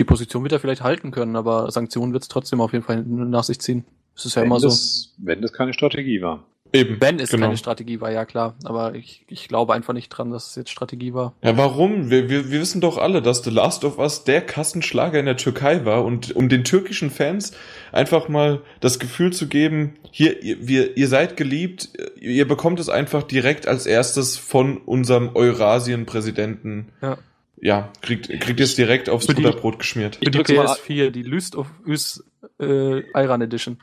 [0.00, 3.02] Die Position wird er vielleicht halten können, aber Sanktionen wird es trotzdem auf jeden Fall
[3.04, 3.84] nach sich ziehen.
[4.14, 5.10] Das ist ja wenn immer das, so.
[5.18, 6.44] Wenn das keine Strategie war.
[6.72, 7.00] Eben.
[7.00, 7.46] Wenn es genau.
[7.46, 8.56] keine Strategie war, ja klar.
[8.64, 11.32] Aber ich, ich glaube einfach nicht dran, dass es jetzt Strategie war.
[11.40, 12.10] Ja, warum?
[12.10, 15.36] Wir, wir, wir wissen doch alle, dass The Last of Us der Kassenschlager in der
[15.36, 17.52] Türkei war und um den türkischen Fans
[17.92, 21.90] einfach mal das Gefühl zu geben, hier, ihr, wir, ihr seid geliebt,
[22.20, 26.88] ihr bekommt es einfach direkt als erstes von unserem Eurasien-Präsidenten.
[27.00, 27.18] Ja
[27.64, 30.16] ja, kriegt, kriegt ihr es direkt aufs für Butterbrot geschmiert.
[30.16, 32.22] Für die PS4, die Lust of Us
[32.60, 33.78] äh, Iran Edition.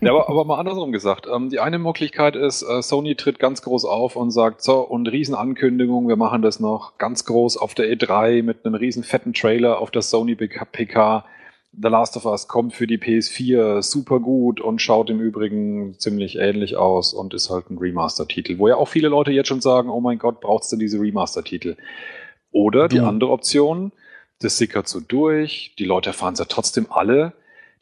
[0.00, 1.26] ja, aber, aber mal andersrum gesagt.
[1.30, 5.06] Ähm, die eine Möglichkeit ist, äh, Sony tritt ganz groß auf und sagt, so, und
[5.06, 9.78] Riesenankündigung, wir machen das noch ganz groß auf der E3 mit einem riesen fetten Trailer
[9.78, 11.26] auf der Sony PK.
[11.80, 16.36] The Last of Us kommt für die PS4 super gut und schaut im Übrigen ziemlich
[16.36, 19.90] ähnlich aus und ist halt ein Remaster-Titel, wo ja auch viele Leute jetzt schon sagen,
[19.90, 21.76] oh mein Gott, braucht's denn diese Remaster-Titel?
[22.52, 23.08] Oder die ja.
[23.08, 23.92] andere Option,
[24.40, 27.32] das sickert so durch, die Leute erfahren es ja trotzdem alle,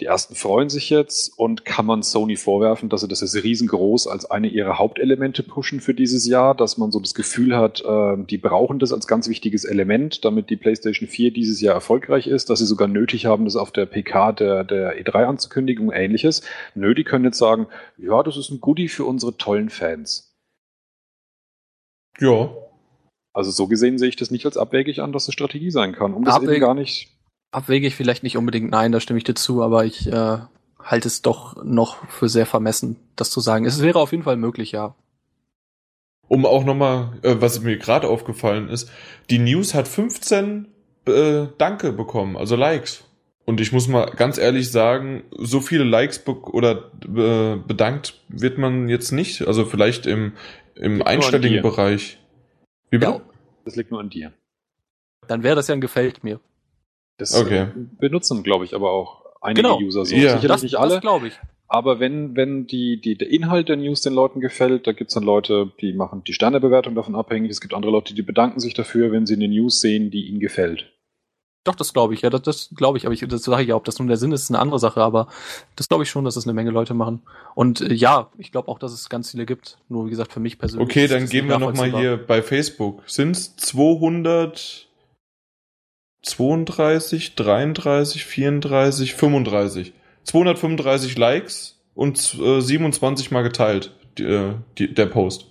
[0.02, 4.08] Die ersten freuen sich jetzt und kann man Sony vorwerfen, dass sie das jetzt riesengroß
[4.08, 8.16] als eine ihrer Hauptelemente pushen für dieses Jahr, dass man so das Gefühl hat, äh,
[8.24, 12.50] die brauchen das als ganz wichtiges Element, damit die PlayStation 4 dieses Jahr erfolgreich ist,
[12.50, 16.42] dass sie sogar nötig haben, das auf der PK der, der E3 anzukündigen und ähnliches.
[16.74, 20.36] Nö, die können jetzt sagen, ja, das ist ein Goodie für unsere tollen Fans.
[22.18, 22.52] Ja.
[23.32, 26.12] Also so gesehen sehe ich das nicht als abwegig an, dass es Strategie sein kann,
[26.12, 27.21] um das Abweg- eben gar nicht
[27.52, 30.38] Abwegig vielleicht nicht unbedingt, nein, da stimme ich dir zu, aber ich äh,
[30.82, 33.64] halte es doch noch für sehr vermessen, das zu sagen.
[33.66, 34.94] Es wäre auf jeden Fall möglich, ja.
[36.28, 38.90] Um auch nochmal, äh, was mir gerade aufgefallen ist,
[39.30, 40.68] die News hat 15
[41.06, 43.04] äh, Danke bekommen, also Likes.
[43.44, 48.56] Und ich muss mal ganz ehrlich sagen, so viele Likes be oder äh, bedankt wird
[48.56, 49.46] man jetzt nicht.
[49.46, 50.32] Also vielleicht im,
[50.76, 51.60] im einstelligen.
[51.60, 52.18] Bereich.
[52.90, 53.12] Wie bitte?
[53.12, 53.20] Ja.
[53.64, 54.32] Das liegt nur an dir.
[55.26, 56.40] Dann wäre das ja ein Gefällt mir.
[57.18, 57.62] Das okay.
[57.62, 59.78] Äh, benutzen, glaube ich, aber auch einige genau.
[59.78, 60.14] User so.
[60.14, 60.38] Ja.
[60.38, 61.00] Sicherlich nicht alle.
[61.00, 61.38] glaube ich.
[61.68, 65.14] Aber wenn, wenn die, die, der Inhalt der News den Leuten gefällt, da gibt es
[65.14, 67.50] dann Leute, die machen die Sternebewertung davon abhängig.
[67.50, 70.38] Es gibt andere Leute, die bedanken sich dafür, wenn sie eine News sehen, die ihnen
[70.38, 70.92] gefällt.
[71.64, 73.76] Doch, das glaube ich, ja, das, das glaube ich, aber ich, das sage ich ja,
[73.76, 75.28] ob das nun der Sinn ist, ist eine andere Sache, aber
[75.76, 77.22] das glaube ich schon, dass das eine Menge Leute machen.
[77.54, 80.40] Und äh, ja, ich glaube auch, dass es ganz viele gibt, nur wie gesagt, für
[80.40, 80.88] mich persönlich.
[80.88, 83.02] Okay, dann gehen wir nochmal hier bei Facebook.
[83.06, 84.88] Sind es 200,
[86.22, 89.92] 32, 33, 34, 35.
[90.24, 95.46] 235 Likes und äh, 27 mal geteilt, die, äh, die, der Post.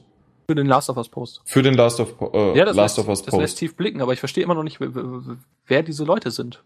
[0.47, 1.41] Für den Last of Us Post.
[1.45, 3.33] Für den Last of, äh, ja, das Last lässt, of Us Post.
[3.33, 6.63] Das lässt tief blicken, aber ich verstehe immer noch nicht, wer diese Leute sind.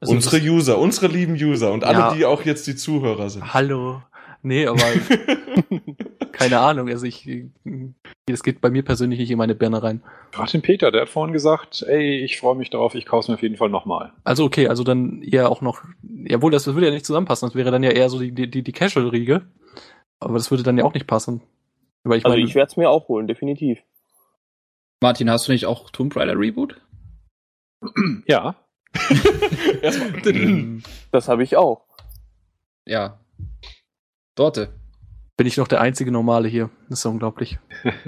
[0.00, 2.14] Also unsere User, unsere lieben User und alle, ja.
[2.14, 3.54] die auch jetzt die Zuhörer sind.
[3.54, 4.02] Hallo.
[4.42, 4.82] Nee, aber
[6.32, 6.88] keine Ahnung.
[6.88, 7.28] Also ich,
[8.26, 10.02] es geht bei mir persönlich nicht in meine Birne rein.
[10.32, 13.34] Frag den Peter, der hat vorhin gesagt, ey, ich freue mich darauf, ich kaufe mir
[13.36, 14.12] auf jeden Fall nochmal.
[14.24, 17.48] Also okay, also dann eher auch noch, jawohl, das würde ja nicht zusammenpassen.
[17.48, 19.42] Das wäre dann ja eher so die, die, die Casual-Riege.
[20.20, 21.42] Aber das würde dann ja auch nicht passen.
[22.04, 23.80] Weil ich Also meine, ich werde es mir auch holen, definitiv.
[25.00, 26.80] Martin, hast du nicht auch Tomb Raider Reboot?
[28.26, 28.54] Ja.
[29.82, 30.22] Erstmal.
[31.10, 31.84] Das habe ich auch.
[32.86, 33.20] Ja.
[34.34, 34.72] Dorte.
[35.42, 36.70] Bin ich noch der einzige Normale hier.
[36.88, 37.58] Das ist ja unglaublich.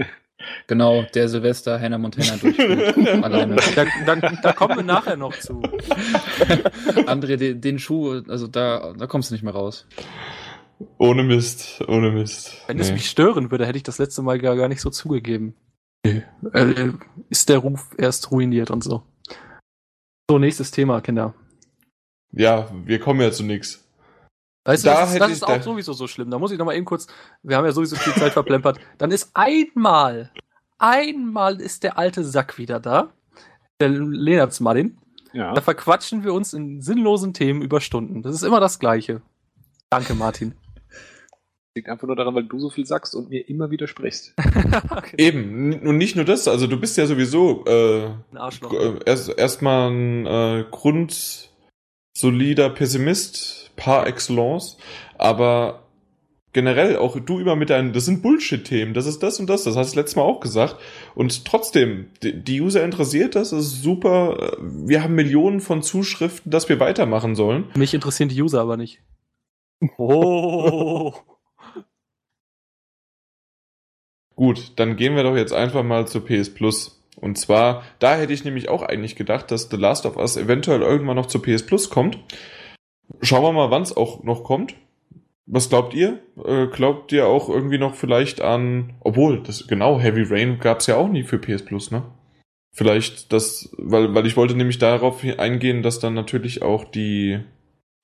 [0.67, 2.99] Genau, der Silvester Hannah Montana durchspielt.
[3.25, 3.57] Alleine.
[3.75, 5.63] Da, da, da kommen wir nachher noch zu.
[7.07, 9.87] André, den, den Schuh, also da, da kommst du nicht mehr raus.
[10.99, 12.63] ohne Mist, ohne Mist.
[12.67, 12.95] Wenn es Nee.
[12.95, 15.55] mich stören würde, hätte ich das letzte Mal gar, gar nicht so zugegeben.
[16.05, 16.23] Nee.
[16.53, 16.91] Äh,
[17.31, 19.03] ist der Ruf erst ruiniert und so.
[20.29, 21.33] So, nächstes Thema, Kinder.
[22.33, 23.84] Ja, wir kommen ja zu nix.
[24.65, 26.31] Weißt du, Da das, ist, das ist auch sowieso so schlimm.
[26.31, 27.07] Da muss ich noch mal eben kurz,
[27.43, 28.79] wir haben ja sowieso viel Zeit verplempert.
[28.99, 30.31] Dann ist einmal,
[30.79, 33.13] einmal ist der alte Sack wieder da.
[33.81, 34.99] Der Lenarts Martin.
[35.33, 35.53] Ja.
[35.53, 38.23] Da verquatschen wir uns in sinnlosen Themen über Stunden.
[38.23, 39.21] Das ist immer das Gleiche.
[39.91, 40.55] Danke, Martin.
[41.75, 44.35] Liegt einfach nur daran, weil du so viel sagst und mir immer widersprichst.
[44.91, 45.17] okay.
[45.19, 50.27] Eben, und nicht nur das, also du bist ja sowieso äh, äh, erst erstmal ein
[50.27, 50.65] äh,
[52.15, 54.77] grundsolider Pessimist par excellence,
[55.19, 55.83] aber
[56.53, 59.77] generell auch du immer mit deinen, das sind Bullshit-Themen, das ist das und das, das
[59.77, 60.77] hast du letztes Mal auch gesagt
[61.17, 66.69] und trotzdem, die, User interessiert das, das ist super, wir haben Millionen von Zuschriften, dass
[66.69, 67.65] wir weitermachen sollen.
[67.75, 69.01] Mich interessieren die User aber nicht.
[69.99, 71.13] Oh.
[74.37, 77.01] Gut, dann gehen wir doch jetzt einfach mal zu PS Plus.
[77.25, 80.83] Und zwar, da hätte ich nämlich auch eigentlich gedacht, dass The Last of Us eventuell
[80.83, 82.19] irgendwann noch zu PS Plus kommt.
[83.23, 84.75] Schauen wir mal, wann es auch noch kommt.
[85.47, 86.19] Was glaubt ihr?
[86.45, 90.87] Äh, glaubt ihr auch irgendwie noch vielleicht an, obwohl, das genau, Heavy Rain gab es
[90.87, 92.03] ja auch nie für PS Plus, ne?
[92.73, 97.41] Vielleicht das, weil, weil ich wollte nämlich darauf eingehen, dass dann natürlich auch die,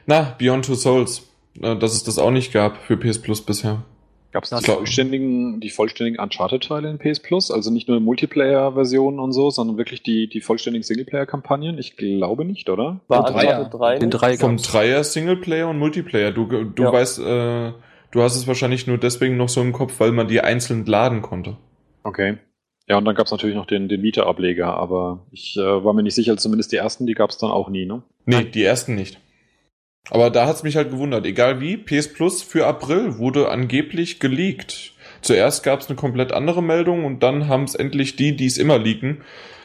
[0.06, 1.28] na, Beyond Two Souls,
[1.60, 3.84] äh, dass es das auch nicht gab für PS Plus bisher.
[4.32, 7.50] Gab es die vollständigen, die vollständigen Uncharted-Teile in PS Plus?
[7.50, 11.78] Also nicht nur Multiplayer-Versionen und so, sondern wirklich die, die vollständigen Singleplayer-Kampagnen?
[11.78, 13.00] Ich glaube nicht, oder?
[13.08, 13.64] War Der Dreier.
[13.68, 14.20] 3 Den nicht?
[14.20, 14.56] drei Vom.
[14.56, 16.30] Dreier Singleplayer und Multiplayer.
[16.30, 16.92] Du, du Ja.
[16.92, 17.72] weißt, äh,
[18.12, 21.22] du hast es wahrscheinlich nur deswegen noch so im Kopf, weil man die einzeln laden
[21.22, 21.56] konnte.
[22.04, 22.38] Okay.
[22.88, 26.02] Ja, und dann gab es natürlich noch den, den Vita-Ableger, aber ich äh, war mir
[26.02, 28.02] nicht sicher, zumindest die ersten, die gab es dann auch nie, ne?
[28.26, 29.18] Nee, die ersten nicht.
[30.08, 31.26] Aber da hat's mich halt gewundert.
[31.26, 34.92] Egal wie, PS Plus für April wurde angeblich geleakt.
[35.20, 39.22] Zuerst gab's eine komplett andere Meldung und dann haben's endlich die, die es immer leaken,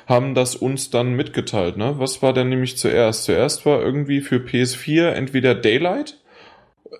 [0.08, 1.78] haben das uns dann mitgeteilt.
[1.78, 1.96] Ne?
[1.98, 3.24] Was war denn nämlich zuerst?
[3.24, 6.20] Zuerst war irgendwie für PS4 entweder Daylight,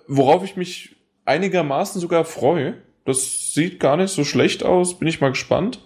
[0.08, 2.74] worauf ich mich einigermaßen sogar freue.
[3.04, 5.80] Das sieht gar nicht so schlecht aus, bin ich mal gespannt.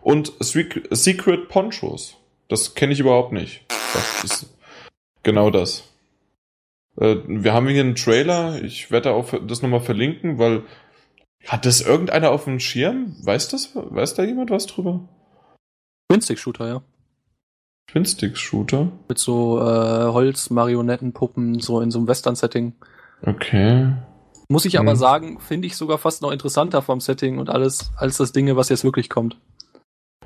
[0.00, 2.16] Und Sec- Secret Ponchos.
[2.48, 3.64] Das kenne ich überhaupt nicht.
[3.68, 4.58] Das ist
[5.22, 5.91] genau das.
[6.96, 10.62] Äh, wir haben hier einen Trailer, ich werde auch das nochmal verlinken, weil
[11.46, 13.16] hat das irgendeiner auf dem Schirm?
[13.24, 13.70] Weiß das?
[13.74, 15.08] Weiß da jemand was drüber?
[16.08, 16.82] Twin-Stick-Shooter, ja.
[17.88, 18.92] Twin-Stick-Shooter?
[19.08, 22.74] Mit so äh, Holz-Marionettenpuppen, so in so einem Western-Setting.
[23.22, 23.92] Okay.
[24.48, 24.98] Muss ich aber Hm.
[24.98, 28.68] sagen, finde ich sogar fast noch interessanter vom Setting und alles, als das Ding, was
[28.68, 29.38] jetzt wirklich kommt.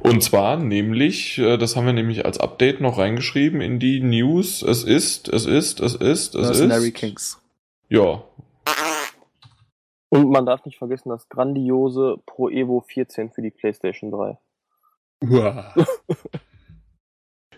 [0.06, 4.62] Und zwar nämlich, äh, das haben wir nämlich als Update noch reingeschrieben in die News.
[4.62, 6.94] Es ist, es ist, es ist, es Mercenary ist.
[6.94, 7.42] Kings.
[7.88, 8.22] Ja,
[10.08, 14.38] Und man darf nicht vergessen, das grandiose Pro Evo 14 für die PlayStation 3.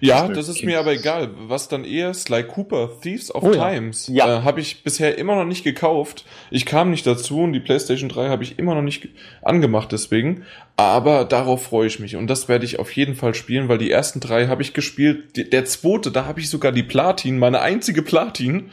[0.00, 1.30] Ja, das ist mir aber egal.
[1.48, 3.50] Was dann eher Sly Cooper Thieves of Oh.
[3.52, 4.38] Times Ja.
[4.38, 6.24] äh, habe ich bisher immer noch nicht gekauft.
[6.50, 9.10] Ich kam nicht dazu und die PlayStation 3 habe ich immer noch nicht ge-
[9.42, 10.44] angemacht deswegen.
[10.76, 13.90] Aber darauf freue ich mich und das werde ich auf jeden Fall spielen, weil die
[13.90, 15.36] ersten drei habe ich gespielt.
[15.36, 18.70] Die, der zweite, da habe ich sogar die Platin, meine einzige Platin.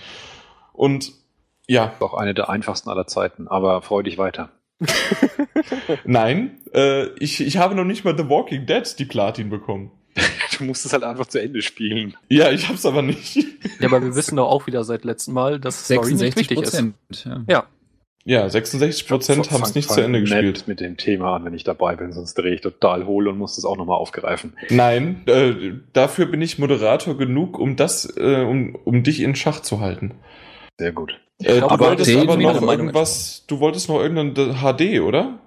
[0.73, 1.13] Und
[1.67, 4.51] ja, Doch eine der einfachsten aller Zeiten, aber freu dich weiter.
[6.05, 9.91] nein, äh, ich, ich habe noch nicht mal The Walking Dead die Platin bekommen.
[10.57, 12.15] Du musst es halt einfach zu Ende spielen.
[12.29, 13.35] Ja, ich hab's aber nicht.
[13.79, 16.61] Ja, aber wir wissen doch auch wieder seit letztem Mal, dass Story nicht 66 wichtig
[16.61, 16.71] ist.
[16.71, 16.95] Prozent.
[17.25, 17.43] Ja.
[17.47, 17.63] Ja,
[18.23, 20.63] Ja, 66 Prozent haben es nicht zu Ende nett gespielt.
[20.67, 23.55] mit dem Thema an, wenn ich dabei bin, sonst drehe ich total hohl und muss
[23.57, 24.53] das auch nochmal aufgreifen.
[24.69, 29.59] Nein, äh, dafür bin ich Moderator genug, um das, äh, um, um dich in Schach
[29.59, 30.13] zu halten.
[30.79, 31.19] Sehr gut.
[31.39, 35.39] Äh, du glaube, wolltest aber noch irgendwas, du wolltest noch irgendein HD, oder?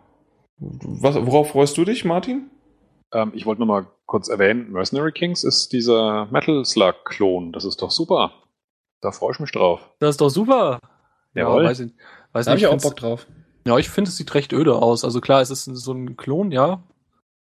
[0.58, 2.50] Was, worauf freust du dich, Martin?
[3.12, 7.52] Ähm, ich wollte nur mal kurz erwähnen, Mercenary Kings ist dieser Metal Slug-Klon.
[7.52, 8.32] Das ist doch super.
[9.00, 9.90] Da freue ich mich drauf.
[10.00, 10.80] das ist doch super.
[11.34, 11.62] Jawohl.
[11.62, 11.92] Ja, weiß ich,
[12.32, 12.68] weiß Da habe nicht.
[12.70, 13.26] ich auch Bock drauf.
[13.66, 15.04] Ja, ich finde, es sieht recht öde aus.
[15.04, 16.82] Also klar, es ist so ein Klon, ja.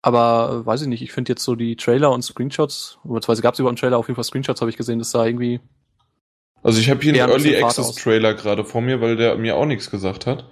[0.02, 3.54] Aber äh, weiß ich nicht, ich finde jetzt so die Trailer und Screenshots, beziehungsweise gab
[3.54, 5.60] es über einen Trailer auf jeden Fall Screenshots, habe ich gesehen, das sah irgendwie.
[6.62, 7.94] Also ich habe hier einen Early Access.
[7.94, 10.48] Trailer gerade vor mir, weil der mir auch nichts gesagt hat.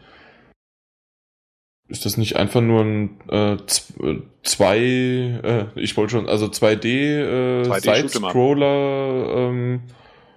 [1.94, 6.86] Ist das nicht einfach nur ein äh, äh, zwei, äh, ich wollte schon, also 2D,
[6.86, 9.80] äh, 2D Side-Scroller, ähm,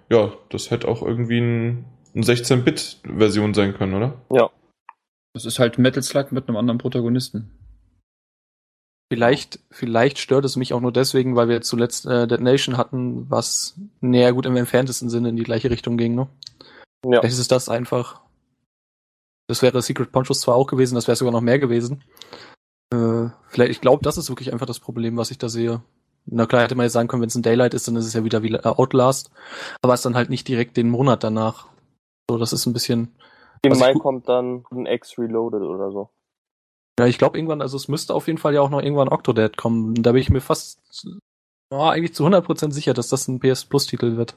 [0.08, 1.86] ja, das hätte auch irgendwie ein,
[2.16, 4.22] ein 16-Bit-Version sein können, oder?
[4.32, 4.51] Ja.
[5.34, 7.49] Das ist halt Metal Slug mit einem anderen Protagonisten.
[9.12, 13.32] Vielleicht, vielleicht stört es mich auch nur deswegen, weil wir zuletzt äh, Dead Nation hatten,
[13.32, 16.28] was näher gut im entferntesten Sinne in die gleiche Richtung ging, ne?
[17.03, 17.22] Ja.
[17.22, 18.22] Vielleicht ist es das einfach.
[19.48, 22.04] Das wäre Secret Ponchos zwar auch gewesen, das wäre sogar noch mehr gewesen.
[22.93, 25.82] Äh, vielleicht, ich glaube, das ist wirklich einfach das Problem, was ich da sehe.
[26.26, 28.14] Na klar, hätte man jetzt sagen können, wenn es ein Daylight ist, dann ist es
[28.14, 29.32] ja wieder wie äh, Outlast.
[29.82, 31.70] Aber es ist dann halt nicht direkt den Monat danach.
[32.30, 33.16] So, das ist ein bisschen.
[33.62, 36.10] Im Mai kommt dann ein X Reloaded oder so.
[37.00, 39.56] Ja, ich glaube irgendwann, also es müsste auf jeden Fall ja auch noch irgendwann Octodad
[39.56, 39.95] kommen.
[39.95, 41.08] Da bin ich mir fast
[41.72, 44.36] ja, eigentlich zu 100% sicher, dass das ein PS Plus Titel wird.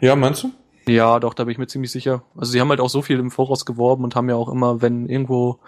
[0.00, 0.50] Ja, meinst du?
[0.88, 2.22] Ja, doch, da bin ich mir ziemlich sicher.
[2.36, 4.82] Also sie haben halt auch so viel im Voraus geworben und haben ja auch immer,
[4.82, 5.60] wenn irgendwo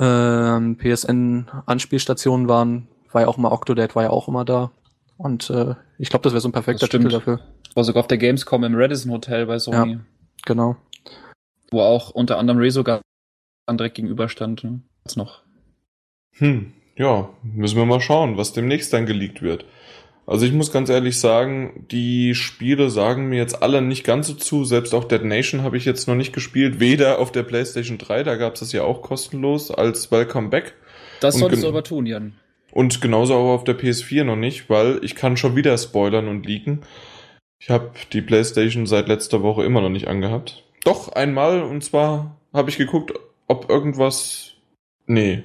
[0.00, 4.70] ähm, PSN-Anspielstationen waren, war ja auch immer Octodad, war ja auch immer da.
[5.16, 6.88] Und äh, ich glaube, das wäre so ein perfekter.
[6.88, 7.40] Titel dafür.
[7.74, 10.00] War sogar auf der Gamescom im Radisson Hotel bei Sony,
[10.44, 10.76] Genau.
[11.70, 13.00] wo auch unter anderem Resogun
[13.70, 14.64] direkt gegenüberstand.
[14.64, 14.80] Ne?
[15.04, 15.42] Jetzt noch.
[16.38, 19.64] Hm, ja, müssen wir mal schauen, was demnächst dann geleakt wird.
[20.30, 24.34] Also ich muss ganz ehrlich sagen, die Spiele sagen mir jetzt alle nicht ganz so
[24.34, 24.64] zu.
[24.64, 26.78] Selbst auch Dead Nation habe ich jetzt noch nicht gespielt.
[26.78, 30.74] Weder auf der PlayStation 3, da gab es das ja auch kostenlos als Welcome Back.
[31.18, 32.34] Das Und solltest du aber tun, Jan.
[32.70, 36.46] Und genauso auch auf der PS4 noch nicht, weil ich kann schon wieder spoilern und
[36.46, 36.82] leaken.
[37.58, 40.62] Ich habe die PlayStation seit letzter Woche immer noch nicht angehabt.
[40.84, 43.12] Doch, einmal, und zwar habe ich geguckt,
[43.48, 44.52] ob irgendwas...
[45.06, 45.42] Nee.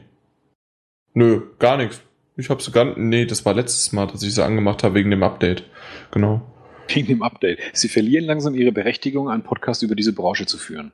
[1.15, 2.03] Nö, gar nichts.
[2.38, 2.97] Ich hab's gar...
[2.97, 5.63] Nee, das war letztes Mal, dass ich sie angemacht habe wegen dem Update.
[6.11, 6.41] Genau.
[6.88, 7.59] Wegen dem Update.
[7.73, 10.91] Sie verlieren langsam ihre Berechtigung, einen Podcast über diese Branche zu führen.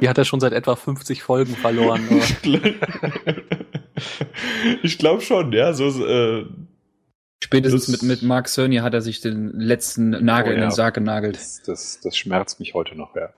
[0.00, 2.06] Die hat er schon seit etwa 50 Folgen verloren.
[4.82, 5.72] ich glaube schon, ja.
[5.72, 6.44] So, äh,
[7.42, 10.66] Spätestens mit, mit Mark Cerny hat er sich den letzten Nagel Oh, in ja.
[10.68, 11.36] den Sarg genagelt.
[11.36, 13.32] Das, das, das schmerzt mich heute noch, ja.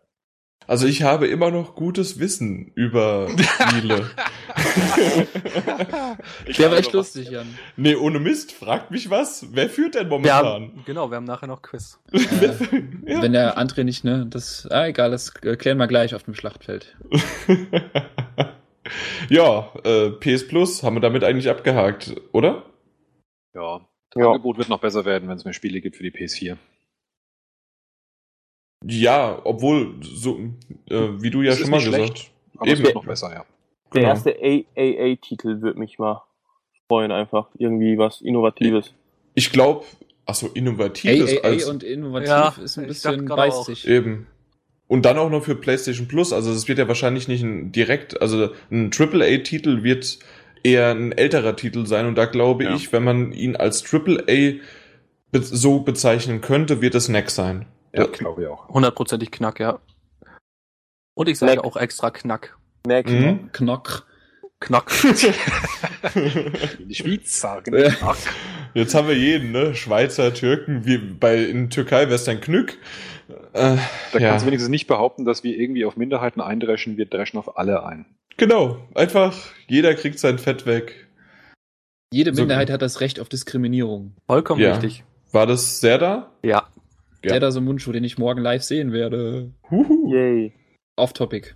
[0.67, 4.11] Also ich habe immer noch gutes Wissen über Spiele.
[6.59, 7.47] Der war echt lustig, Jan.
[7.77, 9.47] Nee, ohne Mist, fragt mich was.
[9.53, 10.45] Wer führt denn Wir momentan?
[10.45, 11.99] haben, genau, wir haben nachher noch Quiz.
[12.13, 12.19] Äh,
[13.07, 13.23] ja.
[13.23, 16.97] Wenn der André nicht, ne, das, ah, egal, das klären wir gleich auf dem Schlachtfeld.
[19.29, 22.65] ja, äh, PS Plus haben wir damit eigentlich abgehakt, oder?
[23.55, 23.81] Ja.
[24.11, 24.29] Das Ja.
[24.29, 26.57] Angebot wird noch besser werden, wenn es mehr Spiele gibt für die PS4.
[28.87, 30.39] Ja, obwohl, so,
[30.91, 32.85] äh, wie du ja Es schon ist mal nicht gesagt schlecht, Aber es Eben.
[32.87, 33.45] wird noch besser, ja.
[33.95, 34.09] Der Genau.
[34.09, 36.22] erste AAA-Titel wird mich mal
[36.89, 37.49] freuen, einfach.
[37.59, 38.93] Irgendwie was Innovatives.
[39.35, 39.85] Ich glaube,
[40.24, 43.64] Achso, innovativ ist AAA als und innovativ Ja, ist ein ich bisschen beißt auch.
[43.66, 43.87] sich.
[43.89, 44.26] eben.
[44.87, 46.33] Und dann auch noch für PlayStation Plus.
[46.33, 50.18] Also es wird ja wahrscheinlich nicht ein direkt, also ein AAA-Titel wird
[50.62, 52.07] eher ein älterer Titel sein.
[52.07, 52.74] Und da glaube Ja.
[52.74, 54.61] ich, wenn man ihn als AAA
[55.33, 57.66] be so bezeichnen könnte, wird es Neck sein.
[57.95, 58.68] Ja, glaube ich auch.
[58.68, 59.78] Hundertprozentig Knack, ja.
[61.14, 61.64] Und ich sage Knack.
[61.64, 62.57] auch extra Knack.
[62.86, 63.51] Merk Mhm.
[63.53, 64.07] Knock.
[64.61, 64.90] Knack.
[66.14, 67.74] In die Schweiz sagen.
[68.03, 68.16] Ach,
[68.74, 69.74] Jetzt haben wir jeden, ne?
[69.74, 72.78] Schweizer, Türken, wie bei in Türkei wär's dann Knück.
[73.53, 73.76] Äh,
[74.12, 74.30] da ja.
[74.30, 76.97] kannst du wenigstens nicht behaupten, dass wir irgendwie auf Minderheiten eindreschen.
[76.97, 78.07] Wir dreschen auf alle ein.
[78.38, 79.36] Genau, einfach
[79.68, 81.07] jeder kriegt sein Fett weg.
[82.14, 84.14] Jede So- Minderheit hat das Recht auf Diskriminierung.
[84.26, 84.72] Vollkommen Ja.
[84.72, 85.05] richtig.
[85.32, 86.32] War das sehr da?
[86.43, 86.66] Ja.
[87.25, 87.33] Ja.
[87.33, 89.53] Der da so Mundschuh, den ich morgen live sehen werde.
[89.70, 90.12] Huhu.
[90.12, 90.53] Yay.
[90.97, 91.55] Off-Topic.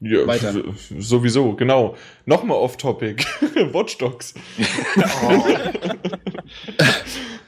[0.00, 0.52] Ja, Weiter.
[0.98, 1.96] Sowieso, genau.
[2.26, 3.24] Nochmal off-topic.
[3.72, 4.34] Watch Dogs.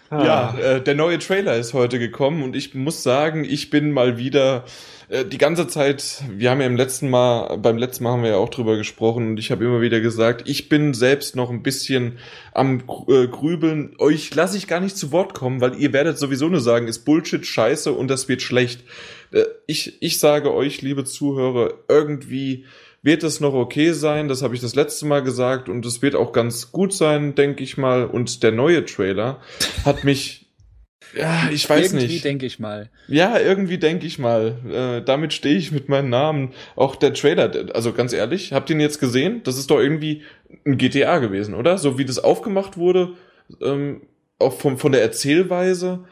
[0.09, 4.19] Ja, äh, der neue Trailer ist heute gekommen und ich muss sagen, ich bin mal
[4.19, 4.65] wieder
[5.09, 8.37] die ganze Zeit, wir haben ja im letzten Mal, beim letzten Mal haben wir ja
[8.37, 12.19] auch drüber gesprochen und ich habe immer wieder gesagt, ich bin selbst noch ein bisschen
[12.53, 13.95] am äh, Grübeln.
[13.99, 17.05] Euch lasse ich gar nicht zu Wort kommen, weil ihr werdet sowieso nur sagen, ist
[17.05, 18.83] Bullshit, Scheiße und das wird schlecht.
[19.31, 22.65] Äh, ich, ich sage euch, liebe Zuhörer, irgendwie
[23.03, 24.27] wird es noch okay sein.
[24.27, 27.63] Das habe ich das letzte Mal gesagt und es wird auch ganz gut sein, denke
[27.63, 28.05] ich mal.
[28.05, 29.41] Und der neue Trailer
[29.85, 30.46] hat mich,
[31.17, 32.25] ja, ich weiß Irgendwie nicht.
[32.25, 32.91] denke ich mal.
[33.09, 34.57] Ja, irgendwie denke ich mal.
[34.71, 36.53] Äh, damit stehe ich mit meinem Namen.
[36.77, 39.43] Auch der Trailer, also ganz ehrlich, habt ihr ihn jetzt gesehen?
[39.45, 40.23] Das ist doch irgendwie
[40.65, 41.79] ein GTA gewesen, oder?
[41.79, 43.15] So wie das aufgemacht wurde,
[43.63, 44.03] ähm,
[44.39, 46.05] auch vom, von der Erzählweise.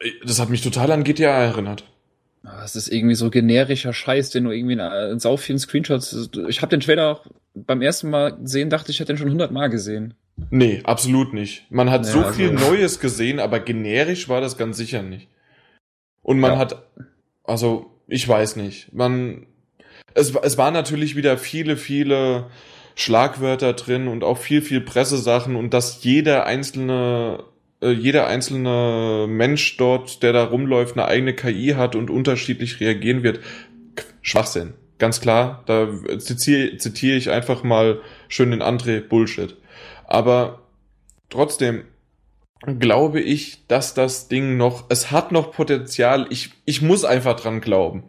[0.00, 1.84] Äh, Das hat mich total an GTA erinnert.
[2.42, 6.30] Ah, Es ist irgendwie so generischer Scheiß, den du irgendwie in, in sau vielen Screenshots.
[6.48, 9.70] Ich habe den Trailer auch beim ersten Mal gesehen, dachte ich, hätte den schon hundertmal
[9.70, 10.14] gesehen.
[10.50, 11.70] Nee, absolut nicht.
[11.70, 15.28] Man hat Ja, so also- viel Neues gesehen, aber generisch war das ganz sicher nicht.
[16.22, 16.58] Und man Ja.
[16.58, 16.86] hat,
[17.44, 18.92] also, ich weiß nicht.
[18.92, 19.46] Man,
[20.14, 22.46] es, es waren natürlich wieder viele, viele
[22.96, 27.44] Schlagwörter drin und auch viel, viel Pressesachen und dass jeder einzelne,
[27.82, 33.22] äh, jeder einzelne Mensch dort, der da rumläuft, eine eigene KI hat und unterschiedlich reagieren
[33.22, 33.40] wird.
[34.22, 34.74] Schwachsinn.
[34.98, 39.56] Ganz klar, da zitiere, zitiere ich einfach mal schön den André Bullshit.
[40.06, 40.60] Aber
[41.30, 41.84] trotzdem
[42.78, 46.26] glaube ich, dass das Ding noch, es hat noch Potenzial.
[46.30, 48.04] Ich, ich muss einfach dran glauben.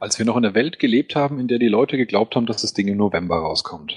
[0.00, 2.60] Als wir noch in einer Welt gelebt haben, in der die Leute geglaubt haben, dass
[2.60, 3.94] das Ding im November rauskommt.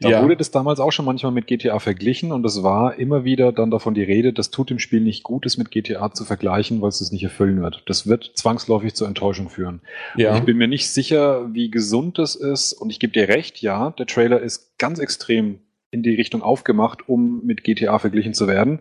[0.00, 0.22] Da Ja.
[0.22, 3.70] wurde das damals auch schon manchmal mit GTA verglichen und es war immer wieder dann
[3.70, 6.88] davon die Rede, das tut dem Spiel nicht gut, es mit GTA zu vergleichen, weil
[6.88, 7.82] es es nicht erfüllen wird.
[7.84, 9.82] Das wird zwangsläufig zur Enttäuschung führen.
[10.16, 10.34] Ja.
[10.38, 13.90] Ich bin mir nicht sicher, wie gesund das ist und ich gebe dir recht, ja,
[13.90, 15.58] der Trailer ist ganz extrem
[15.90, 18.80] in die Richtung aufgemacht, um mit GTA verglichen zu werden,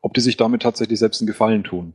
[0.00, 1.94] ob die sich damit tatsächlich selbst einen Gefallen tun.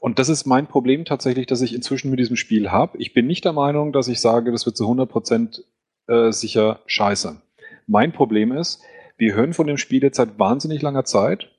[0.00, 2.96] Und das ist mein Problem tatsächlich, dass ich inzwischen mit diesem Spiel habe.
[2.98, 5.62] Ich bin nicht der Meinung, dass ich sage, das wird zu 100%
[6.06, 7.40] äh, sicher scheiße.
[7.86, 8.80] Mein Problem ist,
[9.16, 11.50] wir hören von dem Spiel jetzt seit wahnsinnig langer Zeit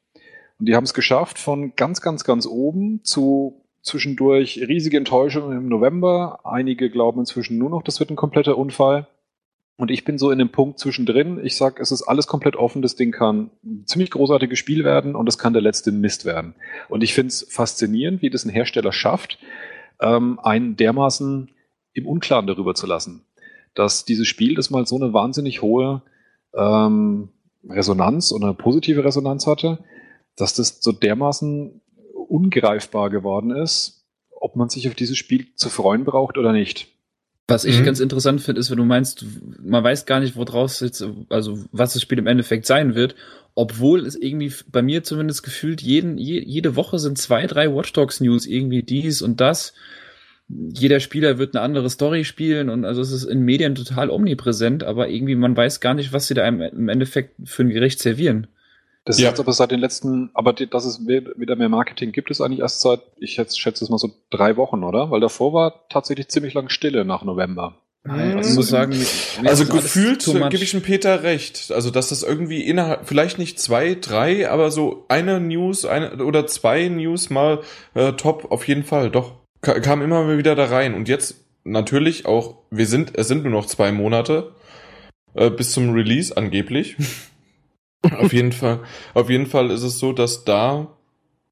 [0.59, 5.67] und die haben es geschafft, von ganz, ganz, ganz oben zu zwischendurch riesige Enttäuschungen im
[5.67, 6.39] November.
[6.43, 9.07] Einige glauben inzwischen nur noch, das wird ein kompletter Unfall.
[9.79, 11.39] Und ich bin so in dem Punkt zwischendrin.
[11.41, 12.81] Ich sag, es ist alles komplett offen.
[12.81, 16.53] Das Ding kann ein ziemlich großartiges Spiel werden und es kann der letzte Mist werden.
[16.89, 19.39] Und ich finde es faszinierend, wie das ein Hersteller schafft,
[20.01, 21.51] ähm, einen dermaßen
[21.93, 23.23] im Unklaren darüber zu lassen.
[23.73, 26.01] Dass dieses Spiel, das mal so eine wahnsinnig hohe
[26.53, 27.29] ähm,
[27.65, 29.79] Resonanz oder positive Resonanz hatte,
[30.35, 31.79] dass das so dermaßen
[32.27, 36.98] ungreifbar geworden ist, ob man sich auf dieses Spiel zu freuen braucht oder nicht.
[37.49, 37.85] Was ich Mhm.
[37.85, 39.25] ganz interessant finde, ist, wenn du meinst,
[39.63, 43.15] man weiß gar nicht, woraus jetzt, also was das Spiel im Endeffekt sein wird,
[43.55, 47.91] obwohl es irgendwie bei mir zumindest gefühlt jeden, je, jede Woche sind zwei, drei Watch
[47.93, 49.73] Dogs News, irgendwie dies und das.
[50.47, 54.83] Jeder Spieler wird eine andere Story spielen und also es ist in Medien total omnipräsent,
[54.83, 57.99] aber irgendwie man weiß gar nicht, was sie da im, im Endeffekt für ein Gericht
[57.99, 58.47] servieren.
[59.09, 59.29] Das Ja.
[59.29, 62.41] ist jetzt aber seit den letzten, aber die, dass es wieder mehr Marketing gibt es
[62.41, 65.09] eigentlich erst seit, ich schätze, schätze es mal so drei Wochen, oder?
[65.09, 67.73] Weil davor war tatsächlich ziemlich lang Stille nach November.
[68.07, 68.93] Also ich muss sagen,
[69.45, 70.49] Also gefühlt much.
[70.51, 71.71] gebe ich dem Peter recht.
[71.71, 76.45] Also, dass das irgendwie innerhalb, vielleicht nicht zwei, drei, aber so eine News eine, oder
[76.45, 77.61] zwei News mal
[77.95, 79.33] äh, top, auf jeden Fall, doch.
[79.61, 80.93] Ka kam immer wieder da rein.
[80.93, 84.51] Und jetzt natürlich auch, wir sind, es sind nur noch zwei Monate
[85.33, 86.95] äh, bis zum Release angeblich.
[88.17, 88.79] auf jeden Fall,
[89.13, 90.87] auf jeden Fall ist es so, dass da,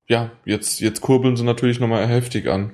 [0.07, 2.73] ja, jetzt, jetzt kurbeln sie natürlich nochmal heftig an.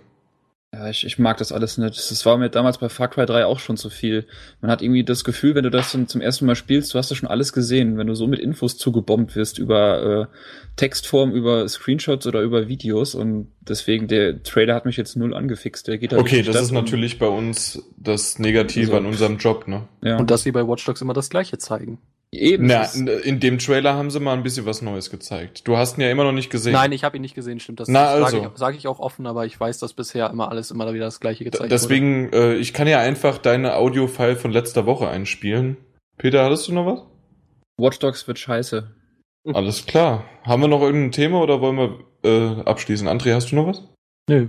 [0.74, 1.96] Ja, ich, ich mag das alles nicht.
[1.96, 4.26] Das war mir damals bei Far Cry 3 auch schon zu viel.
[4.60, 7.16] Man hat irgendwie das Gefühl, wenn du das zum ersten Mal spielst, du hast ja
[7.16, 7.96] schon alles gesehen.
[8.00, 10.36] Wenn du so mit Infos zugebombt wirst über äh,
[10.76, 15.88] Textform, über Screenshots oder über Videos und deswegen der Trailer hat mich jetzt null angefixt.
[15.88, 19.68] Der geht halt okay, das ist natürlich bei uns das Negative also, an unserem Job,
[19.68, 19.88] ne?
[20.02, 20.18] Ja.
[20.18, 22.00] Und dass sie bei Watch Dogs immer das Gleiche zeigen.
[22.34, 22.66] Eben.
[22.66, 25.68] Na, in dem Trailer haben sie mal ein bisschen was Neues gezeigt.
[25.68, 26.74] Du hast ihn ja immer noch nicht gesehen.
[26.74, 27.80] Nein, ich habe ihn nicht gesehen, stimmt.
[27.80, 28.26] Das, Na, also.
[28.26, 31.06] sage ich, sag ich, auch offen, aber ich weiß, dass bisher immer alles immer wieder
[31.06, 32.32] das gleiche gezeigt Deswegen, wurde.
[32.32, 35.78] Deswegen, äh, ich kann ja einfach deine Audio-File von letzter Woche einspielen.
[36.18, 37.02] Peter, hattest du noch was?
[37.78, 38.92] Watch Dogs wird scheiße.
[39.54, 40.26] Alles klar.
[40.44, 43.08] Haben wir noch irgendein Thema oder wollen wir äh, abschließen?
[43.08, 43.84] André, hast du noch was?
[44.30, 44.48] Nö.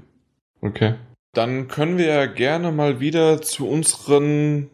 [0.60, 0.94] Okay.
[1.34, 4.70] Dann können wir ja gerne mal wieder zu unseren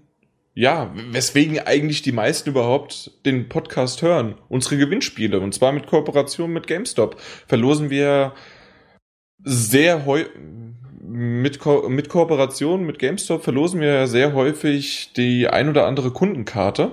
[0.61, 4.35] ja, weswegen eigentlich die meisten überhaupt den Podcast hören.
[4.51, 5.41] Unsere Gewinnspiele.
[5.41, 7.19] Und zwar mit Kooperation mit GameStop.
[7.47, 8.35] Verlosen wir
[9.43, 10.33] sehr häufig,
[11.03, 16.93] mit, Ko mit Kooperation mit GameStop verlosen wir sehr häufig die ein oder andere Kundenkarte.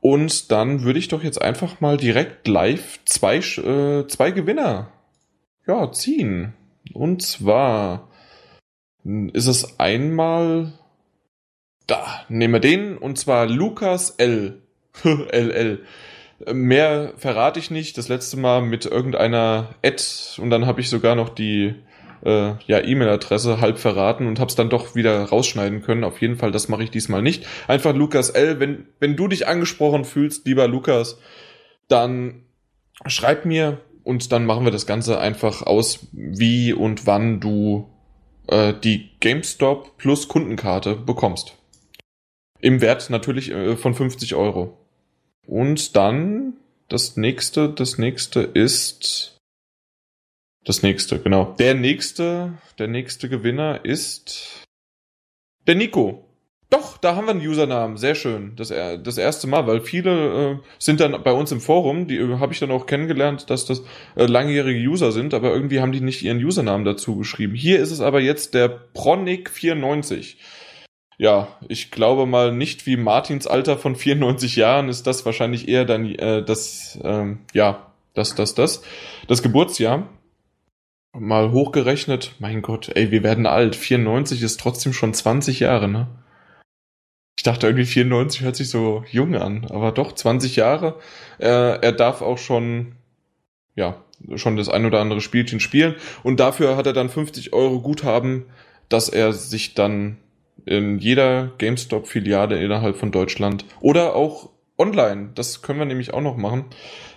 [0.00, 4.90] Und dann würde ich doch jetzt einfach mal direkt live zwei, äh, zwei Gewinner
[5.68, 6.54] ja, ziehen.
[6.94, 8.08] Und zwar
[9.04, 10.72] ist es einmal
[11.86, 14.62] da, nehmen wir den, und zwar Lukas L.
[15.04, 15.80] LL.
[16.52, 17.96] Mehr verrate ich nicht.
[17.98, 20.02] Das letzte Mal mit irgendeiner Ad
[20.38, 21.74] und dann habe ich sogar noch die
[22.24, 26.04] äh, ja, E-Mail-Adresse halb verraten und habe es dann doch wieder rausschneiden können.
[26.04, 27.46] Auf jeden Fall, das mache ich diesmal nicht.
[27.68, 28.60] Einfach Lukas L.
[28.60, 31.18] Wenn, wenn du dich angesprochen fühlst, lieber Lukas,
[31.88, 32.42] dann
[33.06, 37.88] schreib mir und dann machen wir das Ganze einfach aus, wie und wann du
[38.48, 41.56] äh, die GameStop plus Kundenkarte bekommst.
[42.62, 44.78] Im Wert natürlich äh, von 50 Euro.
[45.46, 46.54] Und dann
[46.88, 49.36] das nächste, das nächste ist
[50.64, 51.56] das nächste, genau.
[51.58, 54.64] Der nächste, der nächste Gewinner ist
[55.66, 56.24] der Nico.
[56.70, 57.96] Doch, da haben wir einen Usernamen.
[57.96, 58.54] Sehr schön.
[58.56, 62.38] Das, das erste Mal, weil viele äh, sind dann bei uns im Forum, die äh,
[62.38, 63.82] habe ich dann auch kennengelernt, dass das
[64.14, 67.54] äh, langjährige User sind, aber irgendwie haben die nicht ihren Usernamen dazu geschrieben.
[67.54, 70.36] Hier ist es aber jetzt der Pronic94
[71.22, 75.84] ja, ich glaube mal nicht wie Martins Alter von 94 Jahren ist das wahrscheinlich eher
[75.84, 78.82] dann äh, das, ähm, ja, das, das, das,
[79.28, 80.08] das Geburtsjahr.
[81.16, 83.76] Mal hochgerechnet, mein Gott, ey, wir werden alt.
[83.76, 86.08] 94 ist trotzdem schon 20 Jahre, ne?
[87.38, 90.98] Ich dachte irgendwie 94 hört sich so jung an, aber doch 20 Jahre.
[91.38, 92.96] Äh, er darf auch schon,
[93.76, 94.02] ja,
[94.34, 95.94] schon das ein oder andere Spielchen spielen
[96.24, 98.46] und dafür hat er dann 50 Euro Guthaben,
[98.88, 100.18] dass er sich dann
[100.64, 105.30] in jeder GameStop-Filiale innerhalb von Deutschland oder auch online.
[105.34, 106.66] Das können wir nämlich auch noch machen.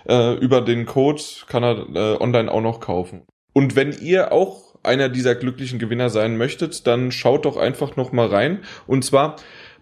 [0.08, 3.24] Äh, über den Code kann er äh, online auch noch kaufen.
[3.54, 8.12] Und wenn ihr auch einer dieser glücklichen Gewinner sein möchtet, dann schaut doch einfach noch
[8.12, 8.60] mal rein.
[8.88, 9.38] Und zwar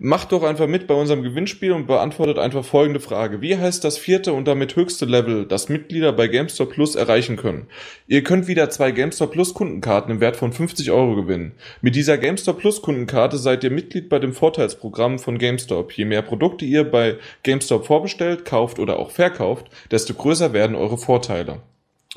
[0.06, 3.40] Macht doch einfach mit bei unserem Gewinnspiel und beantwortet einfach folgende Frage.
[3.40, 7.68] Wie heißt das vierte und damit höchste Level, das Mitglieder bei GameStop Plus erreichen können?
[8.06, 11.54] Ihr könnt wieder zwei GameStop Plus Kundenkarten im Wert von 50 Euro gewinnen.
[11.80, 15.94] Mit dieser GameStop Plus Kundenkarte seid ihr Mitglied bei dem Vorteilsprogramm von GameStop.
[15.94, 20.98] Je mehr Produkte ihr bei GameStop vorbestellt, kauft oder auch verkauft, desto größer werden eure
[20.98, 21.62] Vorteile.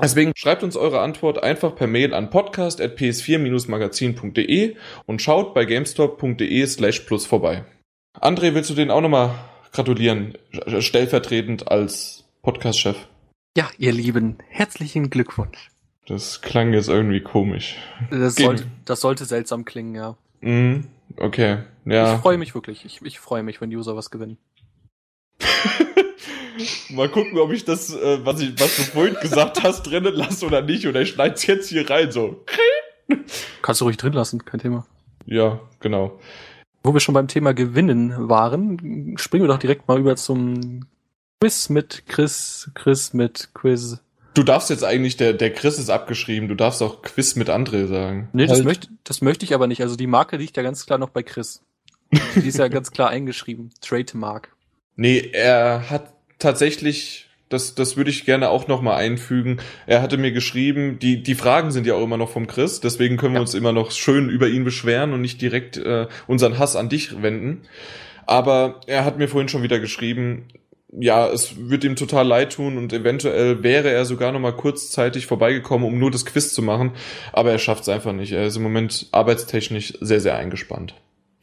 [0.02, 4.74] Deswegen schreibt uns eure Antwort einfach per Mail an podcast.ps4-magazin.de
[5.06, 7.64] und schaut bei gamestop.de slash plus vorbei.
[8.20, 9.34] André, willst du den auch nochmal
[9.72, 10.38] gratulieren,
[10.78, 12.96] stellvertretend als Podcast-Chef?
[13.56, 15.70] Ja, ihr Lieben, herzlichen Glückwunsch.
[16.06, 17.76] Das klang jetzt irgendwie komisch.
[18.10, 20.16] Das, sollte, das sollte seltsam klingen, ja.
[20.40, 20.84] Mm,
[21.16, 22.14] okay, ja.
[22.14, 22.84] Ich freue mich wirklich.
[22.84, 24.38] Ich, ich freue mich, wenn User was gewinnen.
[26.90, 30.46] Mal gucken, ob ich das, äh, was, ich, was du vorhin gesagt hast, drinnen lasse
[30.46, 30.86] oder nicht.
[30.86, 32.44] Oder ich schneid's jetzt hier rein, so.
[33.62, 34.86] Kannst du ruhig drin lassen, kein Thema.
[35.26, 36.18] Ja, genau.
[36.86, 40.86] Wo wir schon beim Thema Gewinnen waren, springen wir doch direkt mal über zum
[41.40, 43.98] Quiz mit Chris, Chris mit Quiz.
[44.34, 47.86] Du darfst jetzt eigentlich, der, der Chris ist abgeschrieben, du darfst auch Quiz mit André
[47.86, 48.28] sagen.
[48.32, 48.64] Nee, das, halt.
[48.66, 49.82] möchte, das möchte ich aber nicht.
[49.82, 51.62] Also die Marke liegt ja ganz klar noch bei Chris.
[52.36, 53.70] Die ist ja ganz klar eingeschrieben.
[53.80, 54.54] Trademark.
[54.94, 59.58] Nee, er hat tatsächlich, das, das würde ich gerne auch nochmal einfügen.
[59.86, 63.16] Er hatte mir geschrieben, die, die Fragen sind ja auch immer noch vom Chris, deswegen
[63.16, 63.42] können wir ja.
[63.42, 67.22] uns immer noch schön über ihn beschweren und nicht direkt äh, unseren Hass an dich
[67.22, 67.62] wenden.
[68.26, 70.48] Aber er hat mir vorhin schon wieder geschrieben,
[70.98, 75.26] ja, es wird ihm total leid tun und eventuell wäre er sogar noch mal kurzzeitig
[75.26, 76.92] vorbeigekommen, um nur das Quiz zu machen,
[77.32, 78.32] aber er schafft es einfach nicht.
[78.32, 80.94] Er ist im Moment arbeitstechnisch sehr, sehr eingespannt.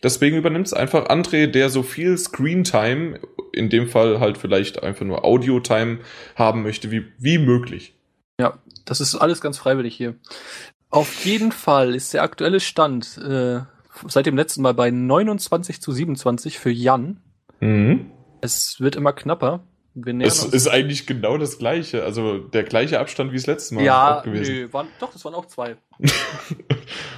[0.01, 3.19] Deswegen übernimmt es einfach André, der so viel Screentime,
[3.53, 5.99] in dem Fall halt vielleicht einfach nur Audio-Time
[6.35, 7.95] haben möchte, wie, wie möglich.
[8.39, 10.15] Ja, das ist alles ganz freiwillig hier.
[10.89, 13.61] Auf jeden Fall ist der aktuelle Stand äh,
[14.07, 17.21] seit dem letzten Mal bei 29 zu 27 für Jan.
[17.59, 18.11] Mhm.
[18.41, 19.63] Es wird immer knapper.
[20.21, 24.21] Es ist eigentlich genau das gleiche, also der gleiche Abstand wie das letzte Mal ja,
[24.21, 24.53] gewesen.
[24.53, 25.77] nö, waren, doch, das waren auch zwei.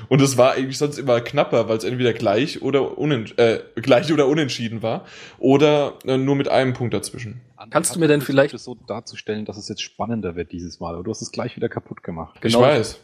[0.10, 2.92] Und es war eigentlich sonst immer knapper, weil es entweder gleich oder,
[3.38, 5.06] äh, gleich oder unentschieden war
[5.38, 7.40] oder äh, nur mit einem Punkt dazwischen.
[7.70, 11.04] Kannst du mir denn vielleicht- so darzustellen, dass es jetzt spannender wird dieses Mal, aber
[11.04, 12.42] du hast es gleich wieder kaputt gemacht.
[12.42, 12.60] Genau.
[12.60, 13.00] Ich weiß.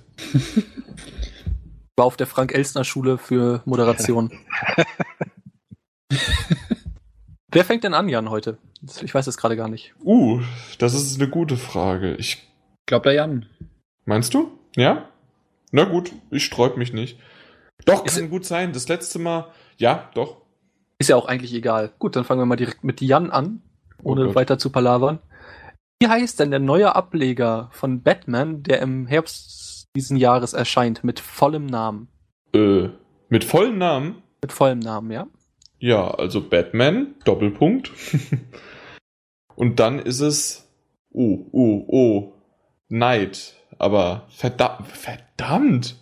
[1.96, 4.32] War auf der Frank-Elstner-Schule für Moderation.
[7.54, 8.58] Wer fängt denn an, Jan, heute?
[9.04, 9.94] Ich weiß es gerade gar nicht.
[10.04, 10.42] Uh,
[10.80, 12.16] das ist eine gute Frage.
[12.16, 12.48] Ich
[12.88, 13.46] Glaubt der Jan.
[14.06, 14.52] meinst du?
[14.76, 15.10] Ja?
[15.72, 17.20] Na gut, ich sträub mich nicht.
[17.86, 18.74] Doch, Ist- kann gut sein.
[18.74, 20.38] Das letzte Mal, ja, doch.
[21.00, 21.92] Ist ja auch eigentlich egal.
[22.00, 23.62] Gut, dann fangen wir mal direkt mit Jan an,
[24.04, 25.20] ohne Oh weiter zu palavern.
[26.00, 31.20] Wie heißt denn der neue Ableger von Batman, der im Herbst diesen Jahres erscheint, mit
[31.20, 32.08] vollem Namen?
[32.54, 32.90] Äh,
[33.30, 34.22] mit vollen Namen?
[34.42, 35.28] Mit vollem Namen, ja?
[35.80, 37.92] Ja, also Batman, Doppelpunkt.
[39.56, 40.68] Und dann ist es,
[41.12, 42.34] oh, oh, oh,
[42.90, 43.56] Night.
[43.78, 45.96] Aber verdammt, verdammt.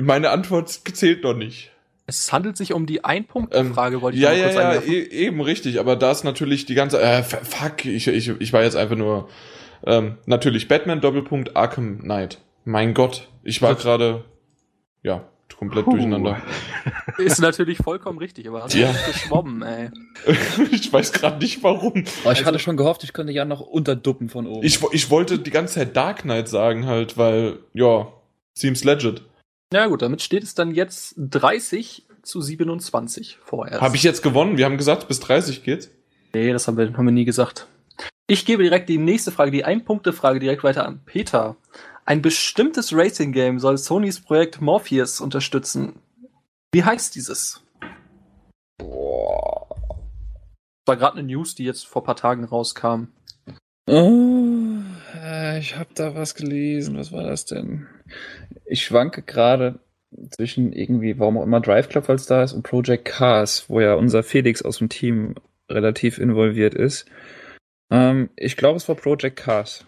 [0.00, 1.70] Meine Antwort zählt noch nicht.
[2.06, 4.92] Es handelt sich um die Ein-Punkt-Frage, wollte ich ja, ja, kurz ja, einwerfen.
[4.92, 5.80] e eben richtig.
[5.80, 9.28] Aber da ist natürlich die ganze, äh, fuck, ich, ich, ich war jetzt einfach nur,
[9.84, 12.38] ähm, natürlich Batman, Doppelpunkt, Arkham Knight.
[12.64, 14.24] Mein Gott, ich war gerade,
[15.02, 15.92] ja, komplett Puh.
[15.92, 16.42] durcheinander.
[17.18, 18.90] Ist natürlich vollkommen richtig, aber hast du Ja.
[18.90, 18.96] ja.
[19.06, 19.90] geschwommen, ey.
[20.70, 22.04] ich weiß gerade nicht warum.
[22.24, 24.64] Oh, ich hatte schon gehofft, ich könnte Jan noch unterduppen von oben.
[24.66, 28.12] Ich, ich wollte die ganze Zeit Dark Knight sagen halt, weil, ja,
[28.54, 29.22] seems legit.
[29.72, 33.80] Ja gut, damit steht es dann jetzt 30 zu 27 vorerst.
[33.80, 34.56] Habe ich jetzt gewonnen?
[34.56, 35.90] Wir haben gesagt, bis 30 geht's.
[36.34, 37.66] Nee, das haben wir, haben wir nie gesagt.
[38.26, 41.56] Ich gebe direkt die nächste Frage, die Ein-Punkte-Frage direkt weiter an Peter.
[42.04, 46.00] Ein bestimmtes Racing-Game soll Sonys Projekt Morpheus unterstützen.
[46.72, 47.62] Wie heißt dieses?
[48.78, 49.68] Boah.
[50.84, 53.08] War gerade eine News, die jetzt vor ein paar Tagen rauskam.
[53.86, 54.80] Oh,
[55.14, 56.96] äh, ich habe da was gelesen.
[56.96, 57.86] Was war das denn?
[58.64, 59.78] Ich schwanke gerade
[60.30, 63.94] zwischen irgendwie, warum auch immer Drive Club als da ist und Project Cars, wo ja
[63.94, 65.36] unser Felix aus dem Team
[65.70, 67.06] relativ involviert ist.
[67.90, 69.86] Ähm, ich glaube, es war Project Cars.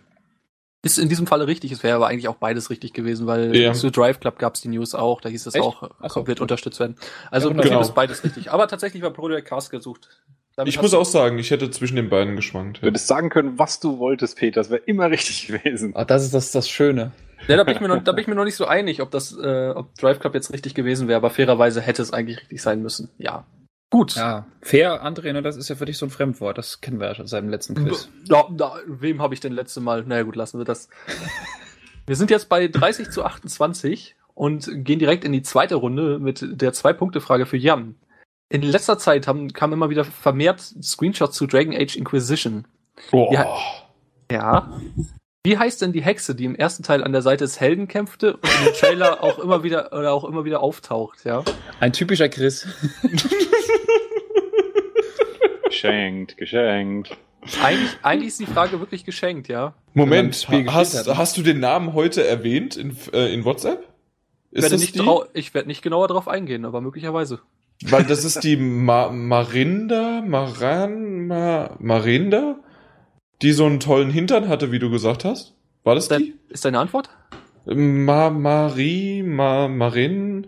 [0.85, 3.73] Ist in diesem Falle richtig, es wäre aber eigentlich auch beides richtig gewesen, weil Ja.
[3.73, 5.65] zu Drive Club gab es die News auch, da hieß es Echt?
[5.65, 6.43] auch, Ach so, wird gut.
[6.43, 6.97] unterstützt werden.
[7.31, 7.82] Also Ja, im Prinzip genau.
[7.82, 8.52] ist beides richtig.
[8.52, 10.09] Aber tatsächlich war Project Cars gesucht.
[10.56, 12.81] Damit Ich muss auch sagen, ich hätte zwischen den beiden geschwankt.
[12.82, 14.61] Du hättest sagen können, was du wolltest, Peter.
[14.61, 15.93] Das wäre immer richtig gewesen.
[15.97, 17.11] Ah, das ist das, das Schöne.
[17.48, 19.11] Ja, da bin ich mir noch, da bin ich mir noch nicht so einig, ob
[19.11, 22.62] das, äh, ob Drive Club jetzt richtig gewesen wäre, aber fairerweise hätte es eigentlich richtig
[22.62, 23.11] sein müssen.
[23.19, 23.44] Ja.
[23.94, 24.16] Gut.
[24.16, 26.58] Ja, fair, André, ne, das ist ja für dich so ein Fremdwort.
[26.58, 28.08] Das kennen wir ja schon seit dem letzten Quiz.
[28.24, 30.02] Ja, da, wem habe ich denn letzte Mal?
[30.02, 30.88] Naja, gut, lassen wir das.
[32.08, 36.44] Wir sind jetzt bei 30 zu 28 und gehen direkt in die zweite Runde mit
[36.44, 37.94] der Zwei-Punkte-Frage für Jan.
[38.48, 42.66] In letzter Zeit haben, kamen immer wieder vermehrt Screenshots zu Dragon Age Inquisition.
[43.12, 43.30] Oh.
[43.32, 43.46] Ja.
[44.28, 44.80] Ja.
[45.44, 48.38] Wie heißt denn die Hexe, die im ersten Teil an der Seite des Helden kämpfte
[48.38, 51.44] und im Trailer auch immer wieder oder auch immer wieder auftaucht, ja?
[51.80, 52.66] Ein typischer Chris.
[55.64, 57.16] Geschenkt, geschenkt.
[57.62, 59.74] Eigentlich, eigentlich ist die Frage wirklich geschenkt, ja?
[59.92, 63.86] Moment, hast, hast du den Namen heute erwähnt in, äh, in WhatsApp?
[64.51, 64.96] Ich werde, nicht
[65.34, 67.40] ich werde nicht genauer darauf eingehen, aber möglicherweise.
[67.82, 72.60] Weil das ist die Ma Marinda, Maran, Ma Marinda,
[73.42, 75.55] die so einen tollen Hintern hatte, wie du gesagt hast.
[75.82, 76.34] War das Dein, die?
[76.48, 77.10] ist deine Antwort?
[77.66, 80.46] Ma Marie, Ma Marin.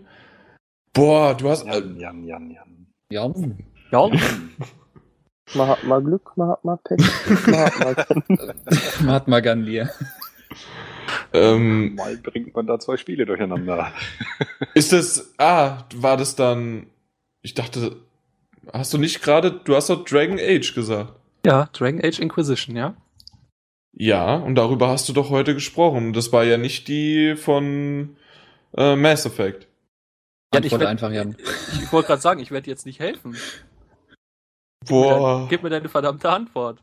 [0.93, 1.65] Boah, du hast.
[1.65, 2.66] Jan, Jan, Jan, Jan.
[3.11, 3.31] Ja.
[3.91, 4.09] Ja.
[5.55, 6.99] Man hat mal Glück, man hat mal Pech,
[7.47, 8.25] man hat mal
[9.01, 9.85] Mahatma Gandhi.
[11.33, 13.93] ähm, Mal bringt man da zwei Spiele durcheinander.
[14.73, 15.33] ist das.
[15.37, 16.87] Ah, war das dann.
[17.43, 17.95] Ich dachte.
[18.73, 19.51] Hast du nicht gerade.
[19.63, 21.13] Du hast doch Dragon Age gesagt.
[21.45, 22.95] Ja, Dragon Age Inquisition, ja?
[23.93, 26.11] Ja, und darüber hast du doch heute gesprochen.
[26.11, 28.17] Das war ja nicht die von
[28.75, 29.66] äh, Mass Effect.
[30.53, 31.35] Ja, ich Antwort werd- einfach, Jan.
[31.83, 33.37] Ich wollte gerade sagen, ich werde dir jetzt nicht helfen.
[34.87, 35.47] Boah.
[35.49, 36.81] Gib mir deine verdammte Antwort.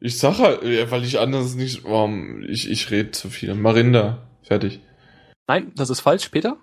[0.00, 1.84] Ich sag halt, ja, weil ich anders nicht.
[1.84, 2.08] Oh,
[2.46, 3.54] ich ich rede zu viel.
[3.54, 4.26] Marinda.
[4.42, 4.80] Fertig.
[5.46, 6.56] Nein, das ist falsch, Peter.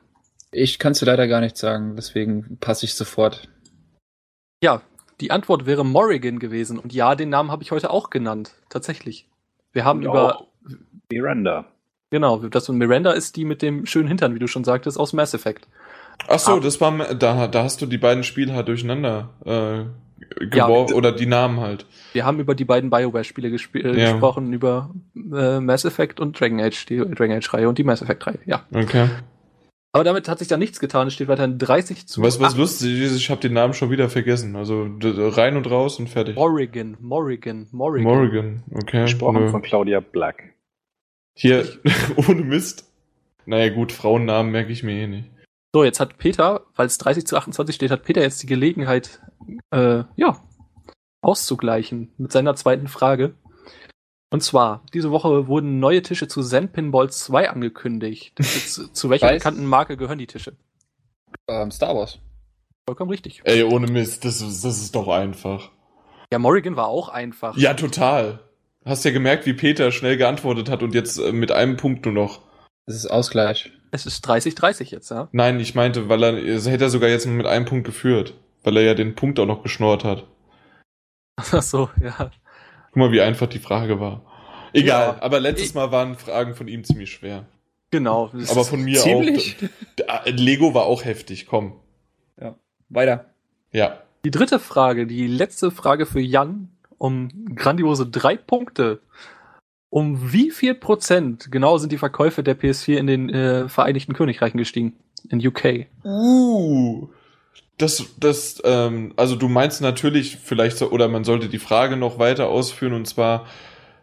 [0.51, 3.47] Ich kann es dir leider gar nicht sagen, deswegen passe ich sofort.
[4.63, 4.81] Ja,
[5.21, 6.77] die Antwort wäre Morrigan gewesen.
[6.77, 8.51] Und ja, den Namen habe ich heute auch genannt.
[8.69, 9.27] Tatsächlich.
[9.71, 10.47] Wir haben Und über.
[11.11, 11.65] Miranda.
[12.11, 15.13] Genau, das und Miranda ist die mit dem schönen Hintern, wie du schon sagtest, aus
[15.13, 15.67] Mass Effect.
[16.27, 16.59] Ach so, Ah.
[16.59, 17.13] das war.
[17.15, 19.77] Da, da hast du die beiden Spiele halt durcheinander äh,
[20.55, 20.93] Ja, geworfen.
[20.93, 21.85] oder die Namen halt.
[22.13, 24.11] Wir haben über die beiden BioWare-Spiele gespr äh, Ja.
[24.11, 28.39] gesprochen, über äh, Mass Effect und Dragon Age, die Dragon Age-Reihe und die Mass Effect-Reihe.
[28.45, 28.65] Ja.
[28.73, 29.09] Okay.
[29.93, 31.07] Aber damit hat sich da nichts getan.
[31.07, 32.21] Es steht weiterhin 30 zu.
[32.21, 32.55] Was 8.
[32.57, 33.13] lustig ist?
[33.17, 34.55] Ich habe den Namen schon wieder vergessen.
[34.55, 36.35] Also rein und raus und fertig.
[36.37, 38.03] Morrigan, Morrigan, Morrigan.
[38.05, 39.01] Morrigan, okay.
[39.03, 39.49] Gesprochen nö.
[39.49, 40.53] von Claudia Black.
[41.33, 41.65] Hier,
[42.15, 42.89] ohne Mist.
[43.45, 45.29] Naja, gut, Frauennamen merke ich mir eh nicht.
[45.73, 49.21] So, jetzt hat Peter, weil es 30 zu 28 steht, hat Peter jetzt die Gelegenheit,
[49.71, 50.43] äh, ja,
[51.23, 53.35] auszugleichen mit seiner zweiten Frage.
[54.33, 58.33] Und zwar, diese Woche wurden neue Tische zu Zen Pinball 2 angekündigt.
[58.43, 59.39] zu, zu welcher Weiß.
[59.43, 60.55] bekannten Marke gehören die Tische?
[61.47, 62.19] Ähm, Star Wars.
[62.87, 63.41] Vollkommen richtig.
[63.45, 65.69] Ey, ohne Mist, das, ist- das ist doch einfach.
[66.33, 67.55] Ja, Morrigan war auch einfach.
[67.57, 68.39] Ja, total.
[68.85, 72.13] Hast ja gemerkt, wie Peter schnell geantwortet hat und jetzt äh, mit einem Punkt nur
[72.13, 72.41] noch.
[72.87, 73.71] Das ist Ausgleich.
[73.91, 75.27] Es ist 30-30 jetzt, ja.
[75.33, 78.33] Nein, ich meinte, weil er, es hätte er sogar jetzt mit einem Punkt geführt.
[78.63, 80.27] Weil er ja den Punkt auch noch geschnort hat.
[81.35, 82.31] Ach so, ja.
[82.87, 84.21] Guck mal, wie einfach die Frage war.
[84.73, 85.21] Egal, Ja.
[85.23, 87.45] aber letztes Ich- Mal waren Fragen von ihm ziemlich schwer.
[87.89, 88.29] Genau.
[88.33, 89.57] Das Aber von mir Ziemlich.
[90.07, 90.25] auch.
[90.25, 91.73] Lego war auch heftig, komm.
[92.87, 93.25] Weiter.
[93.71, 93.99] Ja.
[94.23, 98.99] Die dritte Frage, die letzte Frage für Jan, um grandiose drei Punkte.
[99.91, 104.57] Um wie viel Prozent genau sind die Verkäufe der PS4 in den äh, Vereinigten Königreichen
[104.57, 104.93] gestiegen?
[105.29, 105.87] In UK.
[106.05, 107.09] Uh.
[107.77, 112.19] Das, das, ähm, also du meinst natürlich vielleicht so, oder man sollte die Frage noch
[112.19, 113.45] weiter ausführen und zwar,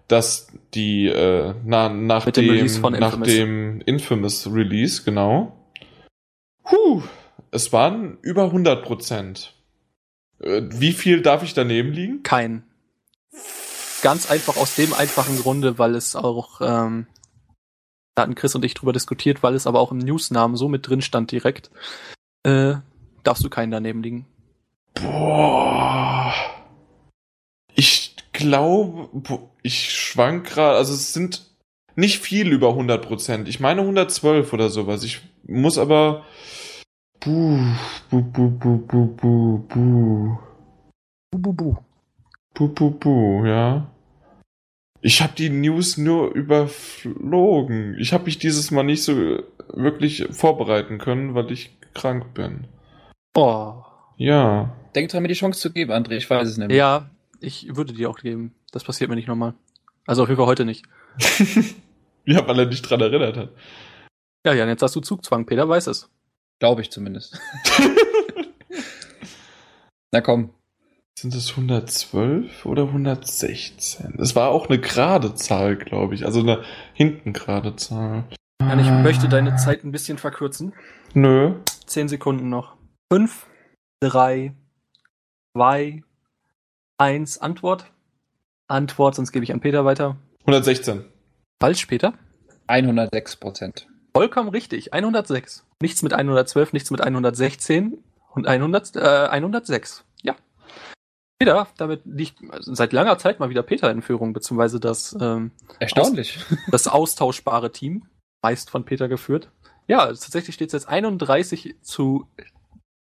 [0.09, 3.28] dass die, äh, na, nach Mit dem dem, Release von nach Infamous.
[3.28, 5.56] dem Infamous Release, genau.
[6.70, 7.02] Huh,
[7.51, 9.55] es waren über 100 Prozent.
[10.40, 12.23] Äh, wie viel darf ich daneben liegen?
[12.23, 12.65] Kein.
[14.03, 17.07] Ganz einfach aus dem einfachen Grunde, weil es auch, ähm,
[18.15, 20.89] da hatten Chris und ich drüber diskutiert, weil es aber auch im Newsnamen so mit
[20.89, 21.70] drin stand direkt,
[22.45, 22.75] äh,
[23.25, 24.27] darfst du keinen daneben liegen.
[24.95, 26.33] Boah.
[27.75, 29.09] Ich glaube,
[29.62, 31.49] ich schwank gerade, also es sind
[31.97, 33.49] nicht viel über 100 Prozent.
[33.49, 35.03] Ich meine 112 oder sowas.
[35.03, 36.25] Ich muss aber.
[37.19, 37.59] Buh,
[38.11, 40.39] buh, buh, buh, buh, buh, buh.
[41.33, 41.88] Bu, bu, bu.
[42.59, 43.86] Buh, buh, buh, ja.
[45.01, 47.97] Ich habe die News nur überflogen.
[48.01, 52.66] Ich habe mich dieses Mal nicht so wirklich vorbereiten können, weil ich krank bin.
[53.36, 53.85] Oh.
[54.16, 54.74] Ja.
[54.97, 56.16] Denk dran, mir die Chance zu geben, André.
[56.16, 56.76] Ich weiß es nämlich.
[56.76, 57.09] Ja,
[57.39, 58.56] ich würde dir auch geben.
[58.72, 59.55] Das passiert mir nicht nochmal.
[60.09, 60.85] Also auf jeden Fall heute nicht.
[62.26, 63.51] ja, weil er dich dran erinnert hat.
[64.44, 65.47] Ja, Jan, jetzt hast du Zugzwang.
[65.47, 66.10] Peter weiß es.
[66.59, 67.40] Glaube ich zumindest.
[70.10, 70.51] Na komm.
[71.20, 74.20] Sind es 112 oder 116?
[74.20, 76.24] Es war auch eine gerade Zahl, glaube ich.
[76.24, 76.62] Also eine
[76.95, 78.23] hinten gerade Zahl.
[78.62, 80.74] Jan, ich möchte deine Zeit ein bisschen verkürzen.
[81.15, 81.57] Nö.
[81.86, 82.77] Zehn Sekunden noch.
[83.12, 83.49] Fünf,
[83.99, 84.55] drei,
[85.57, 86.05] zwei,
[86.99, 87.39] eins.
[87.39, 87.90] Antwort.
[88.69, 90.19] Antwort, sonst gebe ich an Peter weiter.
[90.43, 91.05] 116.
[91.61, 92.15] Falsch, Peter.
[92.69, 93.89] 106 Prozent.
[94.15, 94.95] Vollkommen richtig.
[94.95, 95.66] 106.
[95.82, 98.05] Nichts mit 112, nichts mit 116
[98.36, 100.05] und 100, äh, 106.
[101.39, 106.39] Peter, damit liegt seit langer Zeit mal wieder Peter in Führung, beziehungsweise das, ähm, Erstaunlich.
[106.70, 108.06] das austauschbare Team,
[108.43, 109.51] meist von Peter geführt.
[109.86, 112.27] Ja, tatsächlich steht es jetzt 31 zu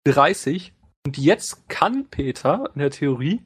[0.05, 0.73] 30.
[1.07, 3.43] Und jetzt kann Peter in der Theorie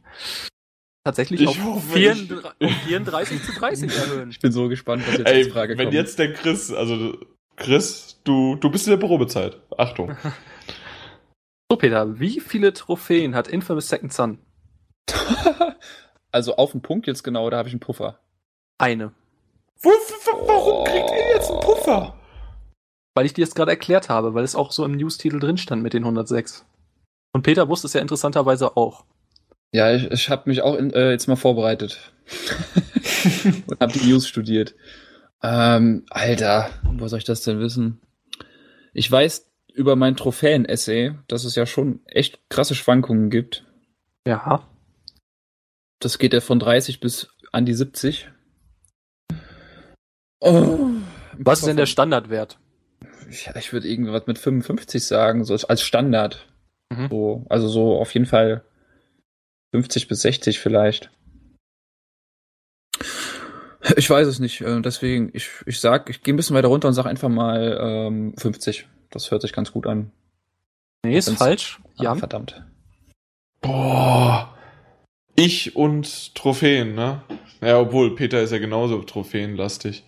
[1.05, 4.31] tatsächlich Ich auf, hoffe, 34, auf 34 zu 30 erhöhen.
[4.31, 5.95] Ich bin so gespannt, was jetzt Ey, als Frage wenn kommt.
[5.95, 7.17] jetzt der Chris, also
[7.57, 9.61] Chris, du, du bist in der Probezeit.
[9.77, 10.17] Achtung.
[11.71, 14.39] So, Peter, wie viele Trophäen hat Infamous Second Son?
[16.33, 18.19] also auf den Punkt jetzt genau, oder habe ich einen Puffer?
[18.79, 19.13] Eine.
[19.81, 22.15] Wo, wa- warum kriegt ihr jetzt einen Puffer?
[23.15, 25.83] Weil ich dir das gerade erklärt habe, weil es auch so im News-Titel drin stand
[25.83, 26.65] mit den 106.
[27.33, 29.05] Und Peter wusste es ja interessanterweise auch.
[29.73, 32.13] Ja, ich, ich habe mich auch in, äh, jetzt mal vorbereitet.
[33.67, 34.75] Und habe die News studiert.
[35.43, 38.01] Ähm, Alter, wo soll ich das denn wissen?
[38.95, 43.65] Ich weiß über mein Trophäen-Essay, dass es ja schon echt krasse Schwankungen gibt.
[44.27, 44.63] Ja.
[46.01, 48.31] Das geht ja von 30 bis an die 70.
[50.41, 50.79] Oh,
[51.39, 52.59] Was ist denn der Standardwert?
[53.31, 56.47] Ja, ich würde irgendwas mit 55 sagen, so als Standard.
[56.91, 57.09] Mhm.
[57.11, 58.65] So, also so auf jeden Fall
[59.73, 61.11] 50 bis 60 vielleicht.
[63.97, 66.89] Ich weiß es nicht, äh, deswegen, ich, ich sag, ich gehe ein bisschen weiter runter
[66.89, 68.87] und sag einfach mal ähm, 50.
[69.11, 70.13] Das hört sich ganz gut an.
[71.05, 71.81] Nee, ist falsch.
[71.97, 72.19] Ah, Jan?
[72.19, 72.63] verdammt.
[73.61, 74.58] Boah.
[75.39, 77.23] Ich und Trophäen, ne?
[77.61, 80.03] Ja, obwohl, Peter ist ja genauso trophäenlastig.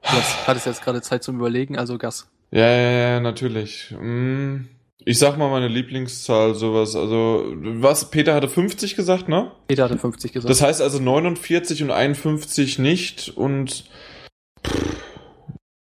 [0.00, 0.10] Du
[0.46, 2.30] hattest jetzt gerade Zeit zum Überlegen, also Gas.
[2.52, 3.90] Ja, ja, ja, natürlich.
[3.90, 4.68] Hm,
[5.04, 6.94] Ich sag mal meine Lieblingszahl, sowas.
[6.94, 8.12] Also, was?
[8.12, 9.50] Peter hatte 50 gesagt, ne?
[9.66, 10.48] Peter hatte 50 gesagt.
[10.50, 13.90] Das heißt also 49 und 51 nicht und.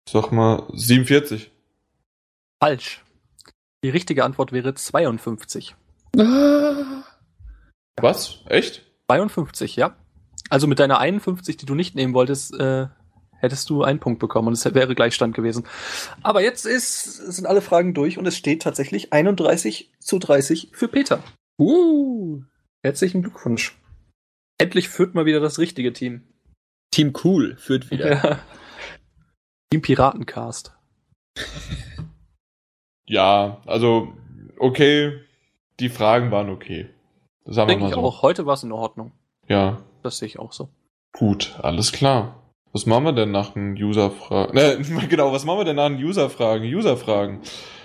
[0.06, 1.50] Sag mal 47.
[2.62, 3.02] Falsch.
[3.82, 5.74] Die richtige Antwort wäre 52.
[7.96, 8.42] Was?
[8.46, 8.86] Echt?
[9.08, 9.96] 52, ja.
[10.48, 12.88] Also mit deiner 51, die du nicht nehmen wolltest, äh,
[13.40, 15.66] hättest du einen Punkt bekommen und es wäre Gleichstand gewesen.
[16.22, 20.88] Aber jetzt ist, sind alle Fragen durch und es steht tatsächlich 31 zu 30 für
[20.88, 21.22] Peter.
[21.58, 22.42] Uh.
[22.82, 23.78] Herzlichen Glückwunsch.
[24.58, 26.22] Endlich führt mal wieder das richtige Team.
[26.90, 28.10] Team Cool führt wieder.
[28.10, 28.38] Ja.
[29.70, 30.72] Team Piratencast.
[33.06, 34.12] Ja, also,
[34.58, 35.20] okay.
[35.78, 36.90] Die Fragen waren okay.
[37.50, 38.00] Sagen wir Denke mal ich so.
[38.00, 38.22] auch.
[38.22, 39.12] Heute war es in Ordnung.
[39.48, 40.68] Ja, Das sehe ich auch so.
[41.12, 42.36] gut, alles klar.
[42.72, 44.54] Was machen wir denn nach den User-Fragen?
[44.54, 44.78] Ne,
[45.08, 46.64] genau, was machen wir denn nach den User-Fragen?
[46.64, 47.40] User-Fragen.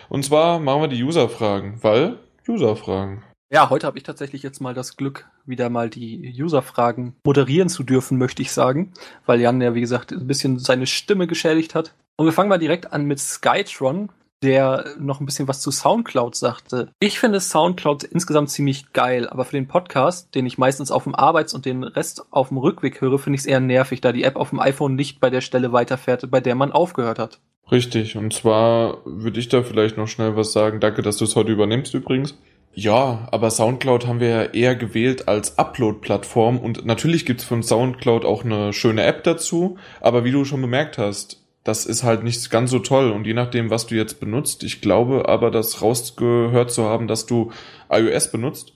[0.09, 3.23] Und zwar machen wir die User-Fragen, weil User-Fragen.
[3.51, 7.83] Ja, heute habe ich tatsächlich jetzt mal das Glück, wieder mal die User-Fragen moderieren zu
[7.83, 8.93] dürfen, möchte ich sagen,
[9.25, 11.93] weil Jan ja, wie gesagt, ein bisschen seine Stimme geschädigt hat.
[12.17, 14.09] Und wir fangen mal direkt an mit Skytron,
[14.43, 16.89] der noch ein bisschen was zu Soundcloud sagte.
[16.99, 21.15] Ich finde Soundcloud insgesamt ziemlich geil, aber für den Podcast, den ich meistens auf dem
[21.15, 24.23] Arbeits- und den Rest auf dem Rückweg höre, finde ich es eher nervig, da die
[24.23, 27.39] App auf dem iPhone nicht bei der Stelle weiterfährt, bei der man aufgehört hat.
[27.71, 30.79] Richtig, und zwar würde ich da vielleicht noch schnell was sagen.
[30.79, 32.37] Danke, dass du es heute übernimmst übrigens.
[32.77, 38.25] Ja, aber Soundcloud haben wir ja eher gewählt als Upload-Plattform und natürlich gibt's von Soundcloud
[38.25, 42.49] auch eine schöne App dazu, aber wie du schon bemerkt hast, das ist halt nicht
[42.51, 46.71] ganz so toll und je nachdem, was du jetzt benutzt, ich glaube aber, das rausgehört
[46.71, 47.51] zu haben, dass du
[47.89, 48.73] iOS benutzt,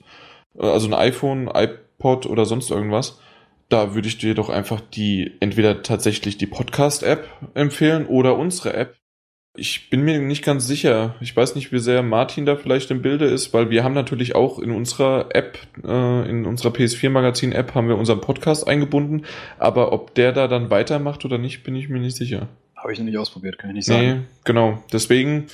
[0.58, 3.20] äh, also ein iPhone, iPod oder sonst irgendwas,
[3.68, 8.96] da würde ich dir doch einfach die, entweder tatsächlich die Podcast-App empfehlen oder unsere App.
[9.56, 11.14] Ich bin mir nicht ganz sicher.
[11.20, 14.34] Ich weiß nicht, wie sehr Martin da vielleicht im Bilde ist, weil wir haben natürlich
[14.34, 19.26] auch in unserer App, äh, in unserer PS4-Magazin-App haben wir unseren Podcast eingebunden.
[19.58, 22.48] Aber ob der da dann weitermacht oder nicht, bin ich mir nicht sicher.
[22.80, 24.06] Habe ich noch nicht ausprobiert, kann ich nicht sagen.
[24.06, 24.82] Nee, genau.
[24.92, 25.46] Deswegen,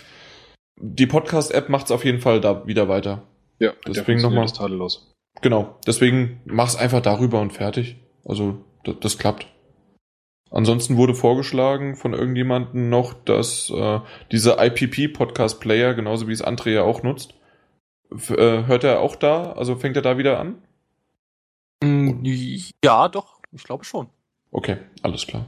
[0.80, 3.22] die Podcast-App macht's auf jeden Fall da wieder weiter.
[3.58, 5.12] Ja, Deswegen noch mal- das tadellos.
[5.42, 5.78] Genau.
[5.86, 7.96] Deswegen mach's einfach darüber und fertig.
[8.24, 9.46] Also, das, das klappt.
[10.50, 14.00] Ansonsten wurde vorgeschlagen von irgendjemandem noch, dass äh,
[14.30, 17.34] dieser IPP-Podcast-Player, genauso wie es André ja auch nutzt,
[18.12, 19.52] f- äh, hört er auch da?
[19.52, 20.62] Also fängt er da wieder an?
[21.82, 22.24] Mm,
[22.84, 24.08] Ja, doch, ich glaube schon.
[24.52, 25.46] Okay, alles klar.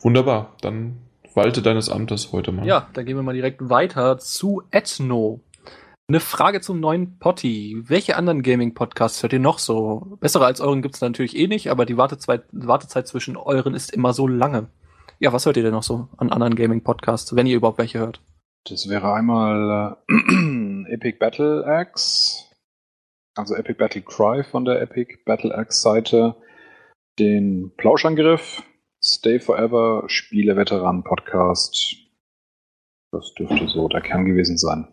[0.00, 0.56] Wunderbar.
[0.60, 0.98] Dann
[1.34, 2.66] walte deines Amtes heute mal.
[2.66, 5.40] Ja, dann gehen wir mal direkt weiter zu Ethno.
[6.06, 7.82] Eine Frage zum neuen Potti.
[7.86, 10.18] Welche anderen Gaming-Podcasts hört ihr noch so?
[10.20, 14.12] Bessere als euren gibt's natürlich eh nicht, aber die Wartezeit, Wartezeit zwischen euren ist immer
[14.12, 14.68] so lange.
[15.18, 18.20] Ja, was hört ihr denn noch so an anderen Gaming-Podcasts, wenn ihr überhaupt welche hört?
[18.68, 22.44] Das wäre einmal äh, Epic Battle Axe,
[23.34, 26.36] also Epic Battle Cry von der Epic Battle Axe Seite,
[27.18, 28.62] den Plauschangriff,
[29.06, 31.96] Stay Forever, Spiele-Veteran Podcast.
[33.12, 34.88] Das dürfte so der Kern gewesen sein.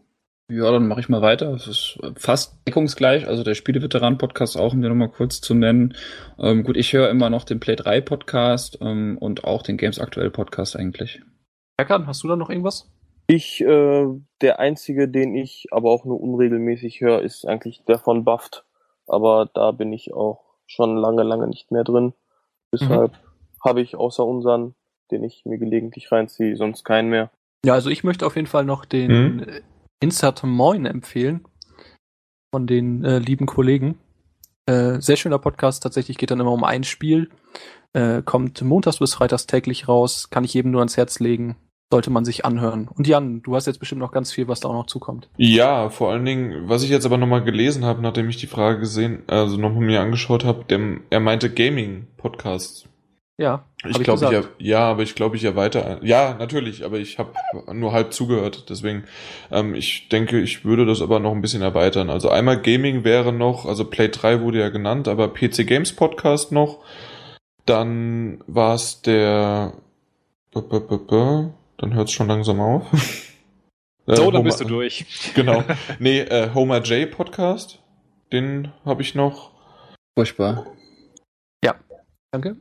[0.52, 1.54] Ja, dann mache ich mal weiter.
[1.54, 3.26] Es ist fast deckungsgleich.
[3.26, 5.96] Also der Spieleveteran-Podcast auch, um den nochmal kurz zu nennen.
[6.38, 10.76] Ähm, gut, ich höre immer noch den Play 3-Podcast ähm, und auch den Games Aktuell-Podcast
[10.76, 11.22] eigentlich.
[11.80, 12.92] Hackern, hast du da noch irgendwas?
[13.28, 14.08] Ich, äh,
[14.42, 18.66] der einzige, den ich aber auch nur unregelmäßig höre, ist eigentlich der von Buffed.
[19.08, 22.14] Aber da bin ich auch schon lange, lange nicht mehr drin.
[22.74, 23.14] Deshalb
[23.64, 24.74] habe ich außer unseren,
[25.12, 27.32] den ich mir gelegentlich reinziehe, sonst keinen mehr.
[27.66, 29.40] Ja, also ich möchte auf jeden Fall noch den Hm?
[29.40, 29.62] äh,
[30.04, 31.46] Insert Moin empfehlen
[32.54, 34.00] von den äh, lieben Kollegen.
[34.66, 37.30] Äh, sehr schöner Podcast, tatsächlich geht dann immer um ein Spiel.
[37.94, 41.56] Äh, kommt montags bis freitags täglich raus, kann ich jedem nur ans Herz legen.
[41.94, 42.88] Sollte man sich anhören.
[42.88, 45.30] Und Jan, du hast jetzt bestimmt noch ganz viel, was da auch noch zukommt.
[45.36, 48.80] Ja, vor allen Dingen, was ich jetzt aber nochmal gelesen habe, nachdem ich die Frage
[48.80, 52.88] gesehen, also nochmal mir angeschaut habe, dem, er meinte Gaming-Podcasts.
[53.42, 55.98] Ja, Ich glaube, ich, ja, ja, aber ich glaube, ich erweitere.
[56.04, 57.34] Ja, natürlich, aber ich habe
[57.74, 58.70] nur halb zugehört.
[58.70, 59.06] Deswegen,
[59.50, 62.12] ähm, ich denke, ich würde das aber noch ein bisschen erweitern.
[62.12, 66.52] Also einmal Gaming wäre noch, also Play 3 wurde ja genannt, aber PC Games Podcast
[66.52, 66.84] noch.
[67.66, 69.74] Dann war es der.
[70.54, 72.84] B -b -b -b dann hört es schon langsam auf.
[74.08, 75.06] Äh, So, dann Homer- bist du durch.
[75.36, 75.64] Genau.
[76.00, 77.80] Nee, äh, Homer J Podcast.
[78.32, 79.52] Den habe ich noch.
[80.18, 80.66] Furchtbar.
[82.34, 82.56] Danke.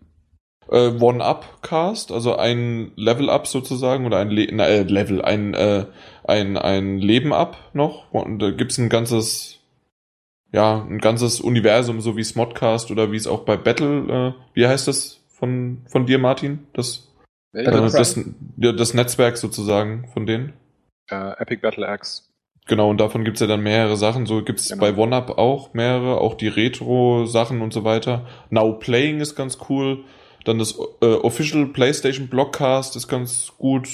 [0.70, 5.86] Äh, One-Up-Cast, also ein Level-Up sozusagen oder ein Le na, äh, Level, ein, äh,
[6.24, 8.12] ein, ein Leben-Up noch.
[8.12, 9.58] Und da gibt's ein ganzes,
[10.52, 14.66] ja, ein ganzes Universum, so wie Smodcast oder wie es auch bei Battle, äh, wie
[14.66, 16.66] heißt das von, von dir, Martin?
[16.72, 17.08] Das,
[17.52, 18.18] äh, das,
[18.56, 20.52] ja, das Netzwerk sozusagen von denen.
[21.10, 22.22] Äh, Epic Battle Axe.
[22.66, 24.26] Genau, und davon gibt's ja dann mehrere Sachen.
[24.26, 24.80] So gibt's Genau.
[24.80, 28.26] bei OneUp auch mehrere, auch die Retro-Sachen und so weiter.
[28.50, 30.04] Now Playing ist ganz cool.
[30.44, 33.88] Dann das äh, Official PlayStation Blockcast ist ganz gut.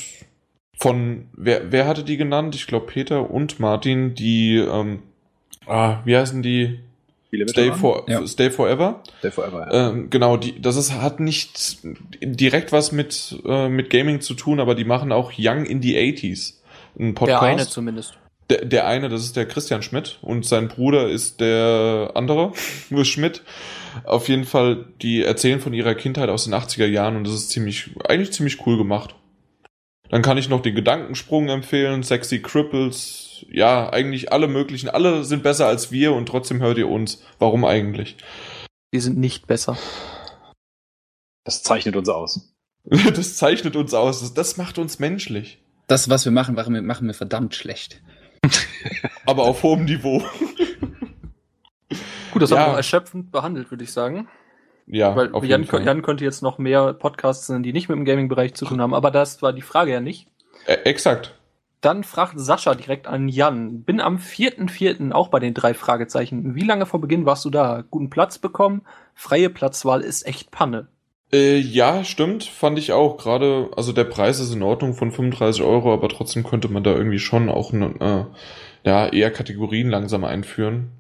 [0.79, 2.55] von, wer, wer hatte die genannt?
[2.55, 5.03] Ich glaube Peter und Martin, die, ähm,
[5.67, 6.81] ah, wie heißen die?
[7.49, 8.27] Stay, for, ja.
[8.27, 9.03] Stay Forever.
[9.19, 9.91] Stay Forever, ja.
[9.91, 11.79] Ähm, genau, die, das ist, hat nicht
[12.23, 15.97] direkt was mit, äh, mit Gaming zu tun, aber die machen auch Young in the
[15.97, 16.55] 80s.
[16.99, 17.43] Ein Podcast.
[17.43, 18.19] Der eine zumindest.
[18.49, 22.53] Der, der eine, das ist der Christian Schmidt und sein Bruder ist der andere,
[22.91, 23.43] nur Schmidt.
[24.05, 27.51] Auf jeden Fall, die erzählen von ihrer Kindheit aus den 80er Jahren und das ist
[27.51, 29.15] ziemlich, eigentlich ziemlich cool gemacht.
[30.09, 34.89] Dann kann ich noch den Gedankensprung empfehlen, Sexy Cripples, ja, eigentlich alle möglichen.
[34.89, 37.23] Alle sind besser als wir und trotzdem hört ihr uns.
[37.39, 38.17] Warum eigentlich?
[38.93, 39.77] Wir sind nicht besser.
[41.45, 42.55] Das zeichnet uns aus.
[42.85, 44.21] das zeichnet uns aus.
[44.21, 45.59] Das, das macht uns menschlich.
[45.87, 48.01] Das, was wir machen, machen wir, machen wir verdammt schlecht.
[49.27, 50.23] Aber auf hohem Niveau.
[52.33, 52.59] Gut, das ja.
[52.59, 54.29] haben wir erschöpfend behandelt, würde ich sagen.
[54.87, 58.55] Ja, Weil Jan, Jan, könnte jetzt noch mehr Podcasts nennen, die nicht mit dem Gaming-Bereich
[58.55, 60.29] zu tun haben, aber das war die Frage ja nicht.
[60.67, 61.35] Äh, exakt.
[61.81, 63.83] Dann fragt Sascha direkt an Jan.
[63.83, 65.13] Bin am 4.4.
[65.13, 66.55] auch bei den drei Fragezeichen.
[66.55, 67.85] Wie lange vor Beginn warst du da?
[67.91, 68.83] Guten Platz bekommen?
[69.15, 70.89] Freie Platzwahl ist echt Panne.
[71.33, 73.17] Äh, ja, stimmt, fand ich auch.
[73.17, 76.95] Gerade, also der Preis ist in Ordnung von 35 Euro, aber trotzdem könnte man da
[76.95, 78.25] irgendwie schon auch äh,
[78.85, 80.93] ja, eher Kategorien langsam einführen.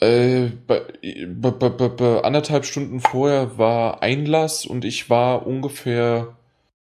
[0.00, 0.82] Äh, bei,
[1.26, 6.36] bei, bei, anderthalb Stunden vorher war Einlass und ich war ungefähr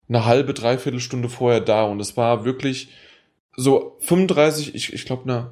[0.08, 2.88] eine halbe, dreiviertel Stunde vorher da und es war wirklich
[3.56, 5.50] so 35, ich, ich glaube, ne,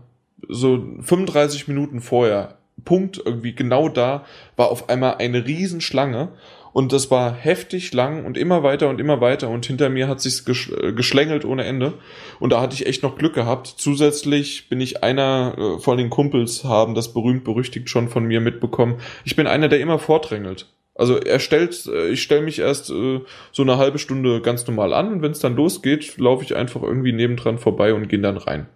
[0.48, 4.24] so 35 Minuten vorher, Punkt irgendwie genau da,
[4.56, 6.32] war auf einmal eine Riesenschlange
[6.72, 10.20] und das war heftig lang und immer weiter und immer weiter und hinter mir hat
[10.20, 11.94] sich's äh, geschlängelt ohne Ende
[12.40, 13.66] und da hatte ich echt noch Glück gehabt.
[13.66, 18.40] Zusätzlich bin ich einer äh, von den Kumpels haben das berühmt berüchtigt schon von mir
[18.40, 18.96] mitbekommen.
[19.24, 20.66] Ich bin einer, der immer vordrängelt.
[20.94, 23.20] Also er stellt, äh, ich stelle mich erst äh,
[23.50, 26.82] so eine halbe Stunde ganz normal an und wenn es dann losgeht, laufe ich einfach
[26.82, 28.66] irgendwie nebendran vorbei und gehe dann rein.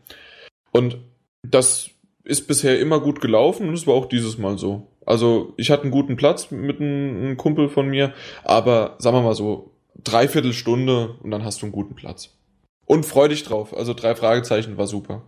[0.70, 0.98] Und
[1.42, 1.90] das
[2.24, 4.88] ist bisher immer gut gelaufen und es war auch dieses Mal so.
[5.06, 8.12] Also ich hatte einen guten Platz mit einem, Kumpel von mir,
[8.44, 9.72] aber sagen wir mal so,
[10.02, 12.36] dreiviertel Stunde und dann hast du einen guten Platz.
[12.84, 13.74] Und freu dich drauf.
[13.74, 15.22] Also drei Fragezeichen war super.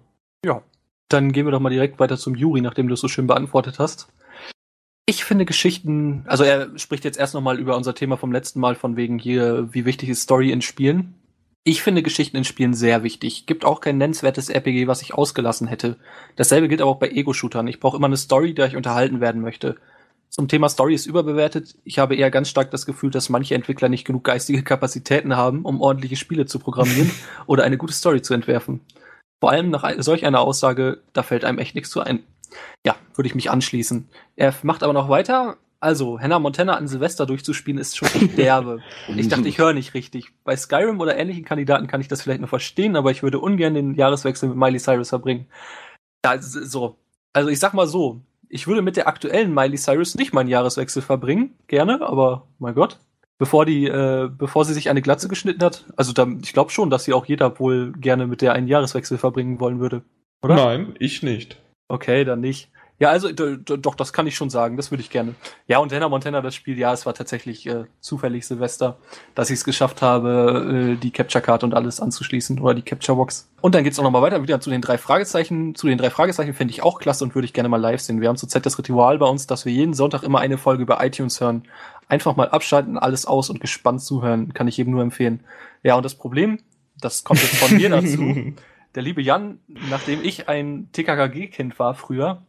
[0.45, 0.63] Ja.
[1.09, 3.79] Dann gehen wir doch mal direkt weiter zum Juri, nachdem du es so schön beantwortet
[3.79, 4.09] hast.
[5.07, 8.75] Ich finde Geschichten, also er spricht jetzt erst nochmal über unser Thema vom letzten Mal
[8.75, 11.15] von wegen hier, wie wichtig ist Story in Spielen.
[11.65, 13.47] Ich finde Geschichten in Spielen sehr wichtig.
[13.47, 15.99] Gibt auch kein nennenswertes RPG, was ich ausgelassen hätte.
[16.37, 17.67] Dasselbe gilt aber auch bei Ego-Shootern.
[17.67, 19.77] Ich brauche immer eine Story, der ich unterhalten werden möchte.
[20.31, 21.77] Zum Thema Story ist überbewertet.
[21.85, 25.65] Ich habe eher ganz stark das Gefühl, dass manche Entwickler nicht genug geistige Kapazitäten haben,
[25.65, 27.11] um ordentliche Spiele zu programmieren
[27.47, 28.81] oder eine gute Story zu entwerfen.
[29.41, 32.25] Vor allem nach solch einer Aussage, da fällt einem echt nichts zu ein.
[32.85, 34.09] Ja, würde ich mich anschließen.
[34.37, 35.57] Er macht aber noch weiter.
[35.81, 38.81] Also, Hannah Montana an Silvester durchzuspielen ist schon echt derbe.
[39.15, 40.33] ich dachte, ich höre nicht richtig.
[40.45, 43.75] Bei Skyrim oder ähnlichen Kandidaten kann ich das vielleicht noch verstehen, aber ich würde ungern
[43.75, 45.47] den Jahreswechsel mit Miley Cyrus verbringen.
[46.25, 46.97] Ja, so.
[47.33, 48.21] Also, ich sag mal so.
[48.49, 51.55] Ich würde mit der aktuellen Miley Cyrus nicht meinen Jahreswechsel verbringen.
[51.69, 52.99] Gerne, aber mein Gott.
[53.39, 56.91] Bevor die, äh, bevor sie sich eine Glatze geschnitten hat, also da, ich glaube schon,
[56.91, 60.03] dass sie auch jeder wohl gerne mit der einen Jahreswechsel verbringen wollen würde.
[60.43, 60.57] Oder?
[60.57, 61.57] Nein, ich nicht.
[61.87, 62.69] Okay, dann nicht.
[63.01, 64.77] Ja, also doch, das kann ich schon sagen.
[64.77, 65.35] Das würde ich gerne.
[65.69, 68.99] Ja, und Hannah Montana, das Spiel, ja, es war tatsächlich äh, zufällig Silvester,
[69.37, 73.17] dass ich es geschafft habe, äh, die Capture Card und alles anzuschließen oder die Capture
[73.17, 73.49] Box.
[73.61, 75.77] Und dann geht's auch nochmal weiter wieder zu den drei Fragezeichen.
[75.77, 78.21] Zu den drei Fragezeichen finde ich auch klasse und würde ich gerne mal live sehen.
[78.21, 81.05] Wir haben zurzeit das Ritual bei uns, dass wir jeden Sonntag immer eine Folge über
[81.05, 81.63] iTunes hören.
[82.09, 84.55] Einfach mal abschalten, alles aus und gespannt zuhören.
[84.55, 85.45] Kann ich jedem nur empfehlen.
[85.85, 86.59] Ja, und das Problem,
[87.01, 88.55] das kommt jetzt von mir dazu.
[88.97, 89.61] Der liebe Jan,
[89.91, 92.43] nachdem ich ein TKKG-Kind war früher,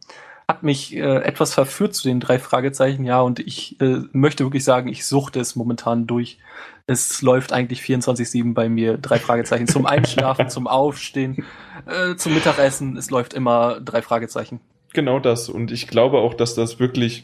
[0.50, 4.64] hat mich äh, etwas verführt zu den drei Fragezeichen, ja, und ich äh, möchte wirklich
[4.64, 6.38] sagen, ich suchte es momentan durch.
[6.88, 9.68] Es läuft eigentlich 24-7 bei mir, drei Fragezeichen.
[9.68, 11.44] Zum Einschlafen, zum Aufstehen,
[11.86, 14.58] äh, zum Mittagessen, es läuft immer drei Fragezeichen.
[14.92, 15.48] Genau das.
[15.48, 17.22] Und ich glaube auch, dass das wirklich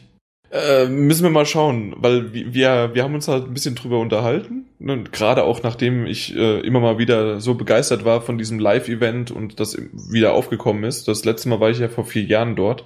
[0.51, 4.65] äh, müssen wir mal schauen, weil wir, wir haben uns halt ein bisschen drüber unterhalten.
[4.79, 5.03] Ne?
[5.11, 9.59] Gerade auch nachdem ich äh, immer mal wieder so begeistert war von diesem Live-Event und
[9.59, 9.77] das
[10.09, 11.07] wieder aufgekommen ist.
[11.07, 12.85] Das letzte Mal war ich ja vor vier Jahren dort.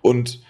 [0.00, 0.40] Und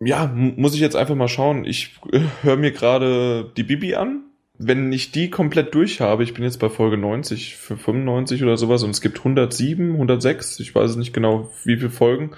[0.00, 1.64] ja, muss ich jetzt einfach mal schauen.
[1.64, 4.24] Ich äh, höre mir gerade die Bibi an.
[4.58, 8.56] Wenn ich die komplett durch habe, ich bin jetzt bei Folge 90, für 95 oder
[8.56, 12.30] sowas und es gibt 107, 106, ich weiß nicht genau, wie viele Folgen.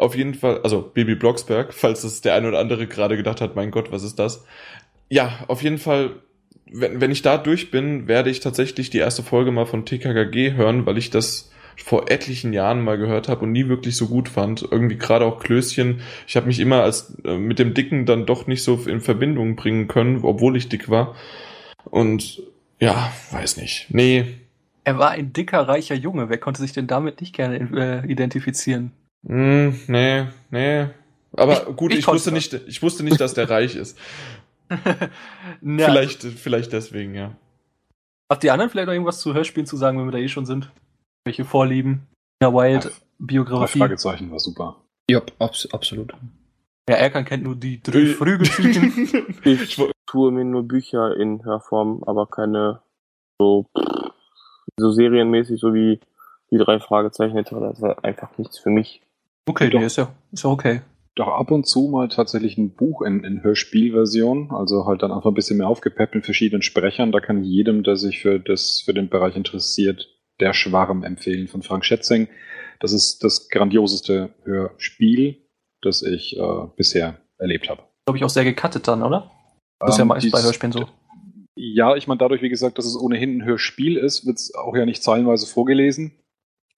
[0.00, 3.54] Auf jeden Fall, also Bibi Blocksberg, falls es der eine oder andere gerade gedacht hat,
[3.54, 4.46] mein Gott, was ist das?
[5.10, 6.12] Ja, auf jeden Fall,
[6.64, 10.52] wenn, wenn ich da durch bin, werde ich tatsächlich die erste Folge mal von TKKG
[10.54, 14.30] hören, weil ich das vor etlichen Jahren mal gehört habe und nie wirklich so gut
[14.30, 14.66] fand.
[14.70, 16.00] Irgendwie gerade auch Klößchen.
[16.26, 19.56] Ich habe mich immer als äh, mit dem Dicken dann doch nicht so in Verbindung
[19.56, 21.14] bringen können, obwohl ich dick war.
[21.84, 22.42] Und
[22.78, 23.86] ja, weiß nicht.
[23.90, 24.24] Nee,
[24.84, 26.30] Er war ein dicker, reicher Junge.
[26.30, 28.92] Wer konnte sich denn damit nicht gerne äh, identifizieren?
[29.26, 30.86] Hm, nee, nee.
[31.36, 33.98] Aber Ich- gut, ich ich, wusste nicht, ich wusste nicht, dass der reich ist.
[35.60, 37.32] Na, Vielleicht, vielleicht deswegen, ja.
[38.30, 40.46] Habt ihr anderen vielleicht noch irgendwas zu Hörspielen zu sagen, wenn wir da eh schon
[40.46, 40.70] sind?
[41.24, 42.06] Welche Vorlieben?
[42.42, 43.78] Ja, Wild, Drei Biografie.
[43.80, 44.76] Fragezeichen war super.
[45.10, 46.14] Ja, abs absolut.
[46.88, 49.34] Ja, Erkan kennt nur die drei Frügeltypen.
[49.44, 49.76] Ich
[50.06, 52.80] tue mir nur Bücher in Hörform, aber keine
[53.40, 53.66] so,
[54.76, 56.00] so serienmäßig, so wie
[56.50, 57.50] die drei Fragezeichen etc.
[57.60, 59.02] Das war einfach nichts für mich.
[59.46, 59.80] Okay, Doch.
[59.80, 60.82] nee, ist ja, ist ja okay.
[61.16, 65.30] Doch ab und zu mal tatsächlich ein Buch in, in Hörspielversion, also halt dann einfach
[65.30, 67.10] ein bisschen mehr aufgepeppt mit verschiedenen Sprechern.
[67.12, 70.08] Da kann ich jedem, der sich für, das, für den Bereich interessiert,
[70.38, 72.28] der Schwarm empfehlen von Frank Schätzing.
[72.78, 75.36] Das ist das grandioseste Hörspiel,
[75.82, 77.82] das ich äh, bisher erlebt habe.
[78.06, 79.30] Glaube ich auch sehr gecuttet dann, oder?
[79.80, 80.86] Das ist ja Ähm, meist bei dies- Hörspielen so.
[81.56, 84.74] Ja, ich meine, dadurch, wie gesagt, dass es ohnehin ein Hörspiel ist, wird es auch
[84.76, 86.12] ja nicht zeilenweise vorgelesen,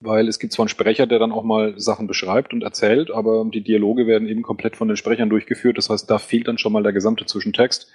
[0.02, 3.44] weil es gibt zwar einen Sprecher, der dann auch mal Sachen beschreibt und erzählt, aber
[3.44, 5.78] die Dialoge werden eben komplett von den Sprechern durchgeführt.
[5.78, 7.90] Das heißt, da fehlt dann schon mal der gesamte Zwischentext.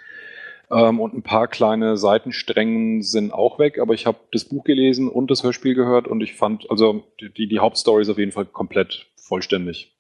[0.69, 5.09] Ähm, und ein paar kleine Seitensträngen sind auch weg, aber ich habe das Buch gelesen
[5.09, 8.45] und das Hörspiel gehört und ich fand, also die, die Hauptstory ist auf jeden Fall
[8.45, 9.95] komplett vollständig.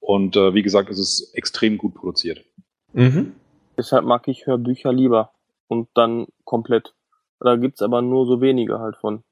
[0.00, 2.44] Und äh, wie gesagt, es ist extrem gut produziert.
[2.92, 3.32] Mhm.
[3.78, 5.32] Deshalb mag ich Hörbücher lieber
[5.68, 6.94] und dann komplett.
[7.40, 9.22] Da gibt's aber nur so wenige halt von.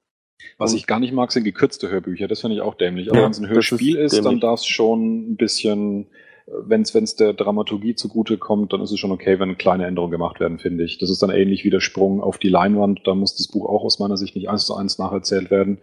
[0.58, 2.28] Was Und- ich gar nicht mag, sind gekürzte Hörbücher.
[2.28, 3.08] Das finde ich auch dämlich.
[3.08, 6.08] Aber Ja, wenn es ein Hörspiel ist ist, dann darf es schon ein bisschen,
[6.46, 10.40] wenn es der Dramaturgie zugute kommt, dann ist es schon okay, wenn kleine Änderungen gemacht
[10.40, 10.98] werden, finde ich.
[10.98, 13.00] Das ist dann ähnlich wie der Sprung auf die Leinwand.
[13.04, 15.78] Da muss das Buch auch aus meiner Sicht nicht eins zu eins nacherzählt werden,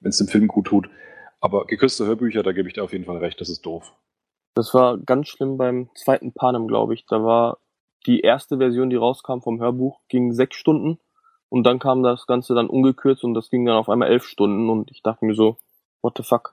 [0.00, 0.88] wenn es dem Film gut tut.
[1.40, 3.92] Aber gekürzte Hörbücher, da gebe ich dir auf jeden Fall recht, das ist doof.
[4.54, 7.04] Das war ganz schlimm beim zweiten Panem, glaube ich.
[7.06, 7.58] Da war
[8.06, 10.98] die erste Version, die rauskam vom Hörbuch, ging sechs Stunden
[11.54, 14.68] und dann kam das Ganze dann ungekürzt und das ging dann auf einmal elf Stunden
[14.68, 15.56] und ich dachte mir so,
[16.02, 16.52] what the fuck?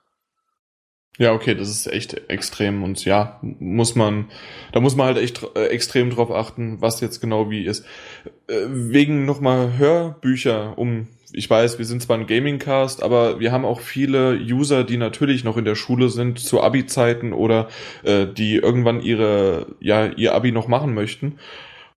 [1.18, 4.26] Ja, okay, das ist echt extrem und ja, muss man,
[4.70, 7.84] da muss man halt echt äh, extrem drauf achten, was jetzt genau wie ist.
[8.46, 13.64] Äh, wegen nochmal Hörbücher, um, ich weiß, wir sind zwar ein Gaming-Cast, aber wir haben
[13.64, 17.66] auch viele User, die natürlich noch in der Schule sind, zu Abi-Zeiten oder
[18.04, 21.40] äh, die irgendwann ihre, ja, ihr Abi noch machen möchten.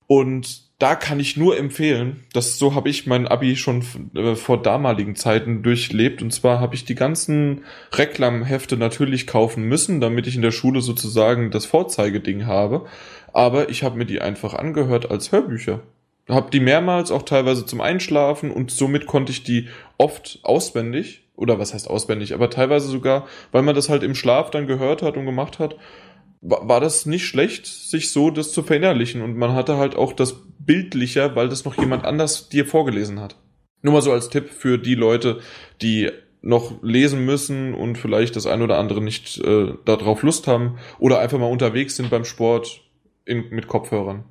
[0.08, 3.84] Und da kann ich nur empfehlen, dass so habe ich mein Abi schon
[4.14, 6.22] äh, vor damaligen Zeiten durchlebt.
[6.22, 10.82] Und zwar habe ich die ganzen Reklamhefte natürlich kaufen müssen, damit ich in der Schule
[10.82, 12.86] sozusagen das Vorzeigeding habe.
[13.32, 15.82] Aber ich habe mir die einfach angehört als Hörbücher.
[16.28, 21.60] Hab die mehrmals auch teilweise zum Einschlafen und somit konnte ich die oft auswendig oder
[21.60, 25.18] was heißt auswendig, aber teilweise sogar, weil man das halt im Schlaf dann gehört hat
[25.18, 25.76] und gemacht hat,
[26.42, 30.36] war das nicht schlecht, sich so das zu verinnerlichen und man hatte halt auch das
[30.60, 33.36] bildlicher, weil das noch jemand anders dir vorgelesen hat.
[33.82, 35.40] Nur mal so als Tipp für die Leute,
[35.82, 40.78] die noch lesen müssen und vielleicht das ein oder andere nicht äh, darauf Lust haben
[41.00, 42.82] oder einfach mal unterwegs sind beim Sport
[43.26, 44.26] in, mit Kopfhörern.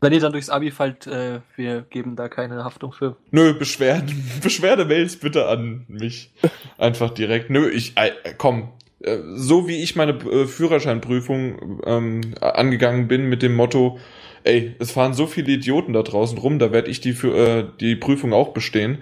[0.00, 3.16] Wenn ihr dann durchs Abi fallt, äh, wir geben da keine Haftung für.
[3.30, 6.32] Nö, Beschwerden, Beschwerdemails bitte an mich.
[6.78, 7.50] Einfach direkt.
[7.50, 8.72] Nö, ich, äh, komm.
[9.00, 13.98] Äh, So wie ich meine äh, Führerscheinprüfung ähm, angegangen bin mit dem Motto,
[14.44, 17.64] ey, es fahren so viele Idioten da draußen rum, da werde ich die, für, äh,
[17.80, 18.98] die Prüfung auch bestehen.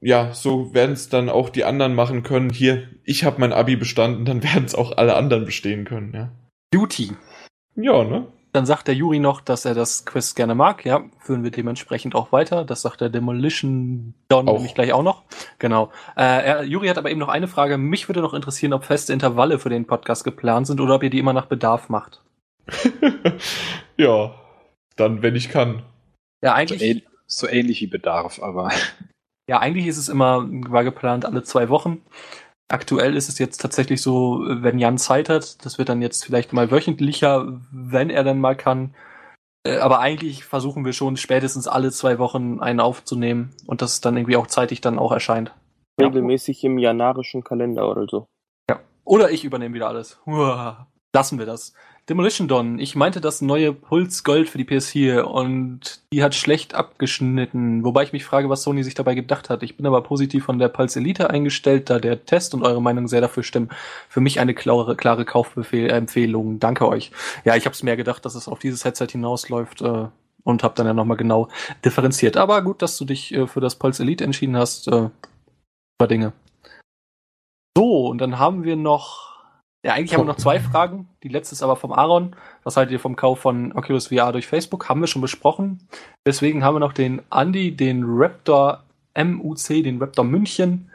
[0.00, 2.50] Ja, so werden es dann auch die anderen machen können.
[2.50, 6.32] Hier, ich habe mein Abi bestanden, dann werden es auch alle anderen bestehen können, ja.
[6.70, 7.12] Duty.
[7.76, 8.26] Ja, ne?
[8.54, 10.84] Dann sagt der Juri noch, dass er das Quiz gerne mag.
[10.84, 12.64] Ja, führen wir dementsprechend auch weiter.
[12.64, 14.54] Das sagt der Demolition Don Auch.
[14.54, 15.24] nämlich gleich auch noch.
[15.58, 15.90] Genau.
[16.16, 17.78] Äh, er, Juri hat aber eben noch eine Frage.
[17.78, 21.10] Mich würde noch interessieren, ob feste Intervalle für den Podcast geplant sind oder ob ihr
[21.10, 22.22] die immer nach Bedarf macht.
[23.96, 24.32] ja,
[24.94, 25.82] dann, wenn ich kann.
[26.40, 28.70] Ja, So, eigentlich, ähn so ähnlich wie Bedarf, aber
[29.48, 32.02] ja, eigentlich ist es immer, war geplant alle zwei Wochen.
[32.68, 36.52] Aktuell ist es jetzt tatsächlich so, wenn Jan Zeit hat, das wird dann jetzt vielleicht
[36.52, 38.94] mal wöchentlicher, wenn er dann mal kann.
[39.66, 44.00] Äh, Aber eigentlich versuchen wir schon spätestens alle zwei Wochen einen aufzunehmen und dass es
[44.00, 45.54] dann irgendwie auch zeitig dann auch erscheint.
[46.00, 46.06] Ja.
[46.06, 48.26] Regelmäßig im janarischen Kalender oder so.
[49.06, 50.18] Oder ich übernehme wieder alles.
[50.24, 51.72] Uah, Lassen wir das.
[52.10, 56.74] Demolition Don, ich meinte das neue Puls Gold für die PS4 und die hat schlecht
[56.74, 57.82] abgeschnitten.
[57.82, 59.62] Wobei ich mich frage, was Sony sich dabei gedacht hat.
[59.62, 63.08] Ich bin aber positiv von der Pulse Elite eingestellt, da der Test und eure Meinung
[63.08, 63.70] sehr dafür stimmen.
[64.10, 66.58] Für mich eine klare, klare Kaufempfehlung.
[66.58, 67.10] Danke euch.
[67.46, 70.08] Ja, ich habe es mir gedacht, dass es auf dieses Headset hinausläuft äh,
[70.42, 71.48] und habe dann ja nochmal genau
[71.86, 72.36] differenziert.
[72.36, 74.88] Aber gut, dass du dich äh, für das Pulse Elite entschieden hast.
[74.88, 75.08] Äh,
[75.94, 76.34] super Dinge.
[77.74, 79.33] So, und dann haben wir noch
[79.84, 81.08] ja, eigentlich haben wir noch zwei Fragen.
[81.22, 82.34] Die letzte ist aber vom Aaron.
[82.62, 84.88] Was haltet ihr vom Kauf von Oculus VR durch Facebook?
[84.88, 85.86] Haben wir schon besprochen.
[86.26, 88.84] Deswegen haben wir noch den Andy, den Raptor
[89.14, 90.90] MUC, den Raptor München.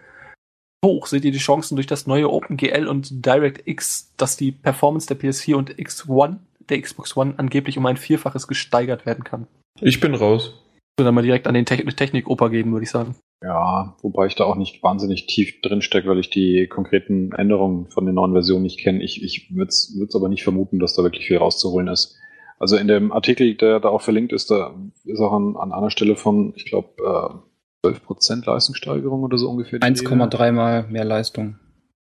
[0.84, 5.20] Hoch seht ihr die Chancen durch das neue OpenGL und DirectX, dass die Performance der
[5.20, 6.38] PS4 und X1,
[6.68, 9.46] der Xbox One, angeblich um ein Vielfaches gesteigert werden kann.
[9.82, 10.56] Ich bin raus.
[10.98, 13.16] So, dann mal direkt an den Te Technik-Oper geben, würde ich sagen.
[13.42, 17.90] Ja, wobei ich da auch nicht wahnsinnig tief drin stecke, weil ich die konkreten Änderungen
[17.90, 19.02] von den neuen Versionen nicht kenne.
[19.02, 22.18] Ich, ich würde es aber nicht vermuten, dass da wirklich viel rauszuholen ist.
[22.60, 24.76] Also in dem Artikel, der da auch verlinkt ist, da
[25.06, 27.42] ist auch an, an einer Stelle von, ich glaube,
[27.84, 29.80] äh, 12% Leistungssteigerung oder so ungefähr.
[29.80, 31.58] 1,3 mal mehr Leistung.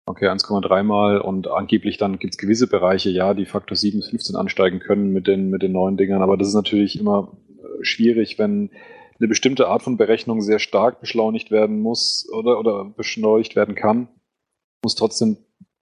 [0.07, 4.37] Okay, 1,3 mal und angeblich dann gibt's gewisse Bereiche, ja, die Faktor 7 bis 15
[4.37, 7.37] ansteigen können mit den, mit den neuen Dingern, aber das ist natürlich immer
[7.83, 8.71] schwierig, wenn
[9.19, 14.09] eine bestimmte Art von Berechnung sehr stark beschleunigt werden muss oder, oder beschleunigt werden kann,
[14.83, 15.39] muss trotzdem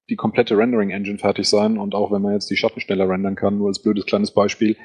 [0.09, 1.79] die komplette Rendering-Engine fertig sein.
[1.79, 4.77] Und auch wenn man jetzt die Schatten schneller rendern kann, nur als blödes kleines Beispiel,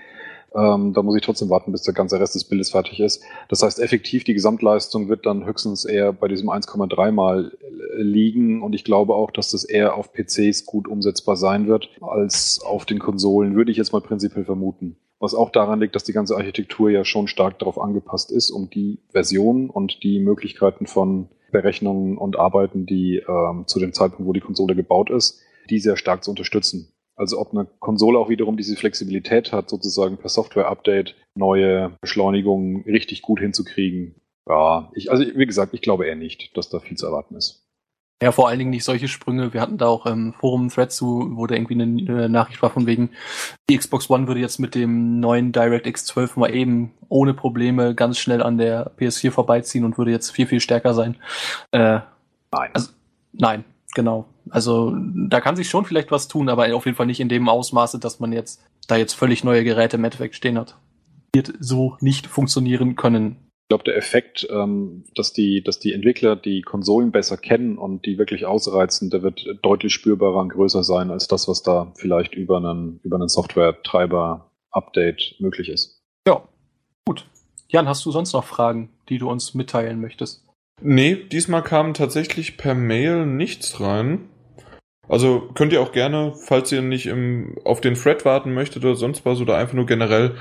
[0.55, 3.23] ähm, da muss ich trotzdem warten, bis der ganze Rest des Bildes fertig ist.
[3.49, 7.51] Das heißt, effektiv die Gesamtleistung wird dann höchstens eher bei diesem 1,3 mal
[7.95, 8.63] liegen.
[8.63, 12.85] Und ich glaube auch, dass das eher auf PCs gut umsetzbar sein wird, als auf
[12.85, 14.97] den Konsolen, würde ich jetzt mal prinzipiell vermuten.
[15.19, 18.69] Was auch daran liegt, dass die ganze Architektur ja schon stark darauf angepasst ist, um
[18.69, 24.33] die Version und die Möglichkeiten von Berechnungen und Arbeiten, die ähm, zu dem Zeitpunkt, wo
[24.33, 26.93] die Konsole gebaut ist, die sehr stark zu unterstützen.
[27.15, 33.21] Also ob eine Konsole auch wiederum diese Flexibilität hat, sozusagen per Software-Update neue Beschleunigungen richtig
[33.21, 34.15] gut hinzukriegen.
[34.47, 37.68] Ja, ich, also wie gesagt, ich glaube eher nicht, dass da viel zu erwarten ist.
[38.21, 39.53] Ja, vor allen Dingen nicht solche Sprünge.
[39.53, 42.69] Wir hatten da auch im Forum Thread zu, wo da irgendwie eine, eine Nachricht war
[42.69, 43.11] von wegen,
[43.69, 48.17] die Xbox One würde jetzt mit dem neuen DirectX 12 mal eben ohne Probleme ganz
[48.17, 51.15] schnell an der PS4 vorbeiziehen und würde jetzt viel, viel stärker sein.
[51.71, 51.99] Äh,
[52.51, 52.69] nein.
[52.73, 52.89] Also,
[53.31, 53.63] nein,
[53.95, 54.25] genau.
[54.49, 57.47] Also da kann sich schon vielleicht was tun, aber auf jeden Fall nicht in dem
[57.47, 60.75] Ausmaße, dass man jetzt da jetzt völlig neue Geräte im Endeffekt stehen hat.
[61.33, 63.37] Wird so nicht funktionieren können.
[63.69, 68.07] Ich glaube, der Effekt, ähm, dass, die, dass die Entwickler die Konsolen besser kennen und
[68.07, 72.33] die wirklich ausreizen, der wird deutlich spürbarer und größer sein als das, was da vielleicht
[72.33, 76.01] über einen, über einen Software-Treiber-Update möglich ist.
[76.27, 76.41] Ja,
[77.05, 77.27] gut.
[77.67, 80.43] Jan, hast du sonst noch Fragen, die du uns mitteilen möchtest?
[80.81, 84.29] Nee, diesmal kam tatsächlich per Mail nichts rein.
[85.07, 88.95] Also könnt ihr auch gerne, falls ihr nicht im, auf den Thread warten möchtet oder
[88.95, 90.37] sonst was oder einfach nur generell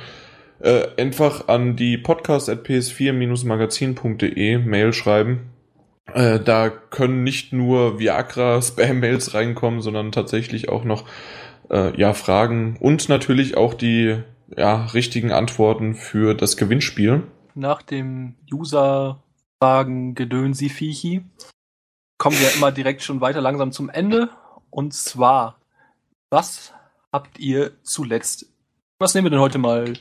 [0.60, 5.50] äh, einfach an die podcast.ps4-magazin.de Mail schreiben.
[6.12, 11.04] Äh, da können nicht nur Viagra-Spam-Mails reinkommen, sondern tatsächlich auch noch
[11.70, 14.22] äh, ja, Fragen und natürlich auch die
[14.56, 17.24] ja, richtigen Antworten für das Gewinnspiel.
[17.54, 21.24] Nach dem User-Fragen Gedönsi Fichi
[22.16, 24.30] kommen wir immer direkt schon weiter langsam zum Ende.
[24.70, 25.60] Und zwar,
[26.30, 26.72] was
[27.12, 28.46] habt ihr zuletzt?
[28.98, 29.94] Was nehmen wir denn heute mal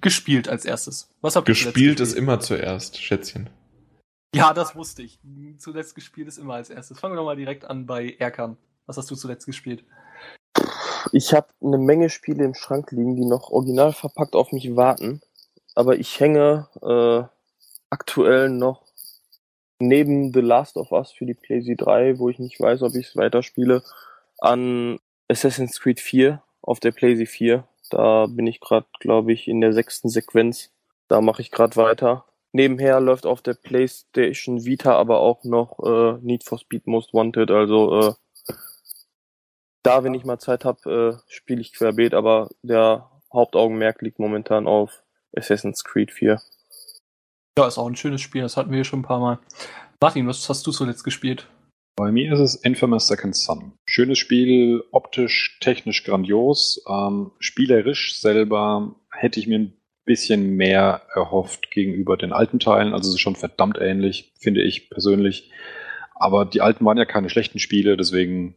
[0.00, 1.08] gespielt als erstes?
[1.20, 3.50] Was habt ihr gespielt ist immer zuerst, Schätzchen.
[4.34, 5.18] Ja, das wusste ich.
[5.58, 6.98] Zuletzt gespielt ist immer als erstes.
[6.98, 8.56] Fangen wir doch mal direkt an bei Erkan.
[8.86, 9.84] Was hast du zuletzt gespielt?
[11.12, 15.20] Ich habe eine Menge Spiele im Schrank liegen, die noch original verpackt auf mich warten.
[15.74, 17.28] Aber ich hänge äh,
[17.90, 18.84] aktuell noch
[19.78, 23.08] neben The Last of Us für die PlayStation 3, wo ich nicht weiß, ob ich
[23.08, 23.82] es weiterspiele,
[24.38, 24.98] an
[25.28, 27.68] Assassin's Creed 4 auf der PlayStation 4.
[27.90, 30.70] Da bin ich gerade, glaube ich, in der sechsten Sequenz.
[31.08, 32.24] Da mache ich gerade weiter.
[32.52, 37.50] Nebenher läuft auf der PlayStation Vita aber auch noch äh, Need for Speed Most Wanted.
[37.50, 38.14] Also äh,
[39.82, 44.66] da, wenn ich mal Zeit habe, äh, spiele ich querbeet, aber der Hauptaugenmerk liegt momentan
[44.66, 45.04] auf
[45.36, 46.40] Assassin's Creed 4.
[47.58, 49.38] Ja, ist auch ein schönes Spiel, das hatten wir hier schon ein paar Mal.
[50.00, 51.48] Martin, was hast du zuletzt gespielt?
[51.98, 53.72] Bei mir ist es Infamous Second Son.
[53.86, 56.84] Schönes Spiel, optisch, technisch grandios.
[56.86, 59.72] Ähm, spielerisch selber hätte ich mir ein
[60.04, 62.92] bisschen mehr erhofft gegenüber den alten Teilen.
[62.92, 65.50] Also es ist schon verdammt ähnlich, finde ich persönlich.
[66.14, 68.56] Aber die alten waren ja keine schlechten Spiele, deswegen,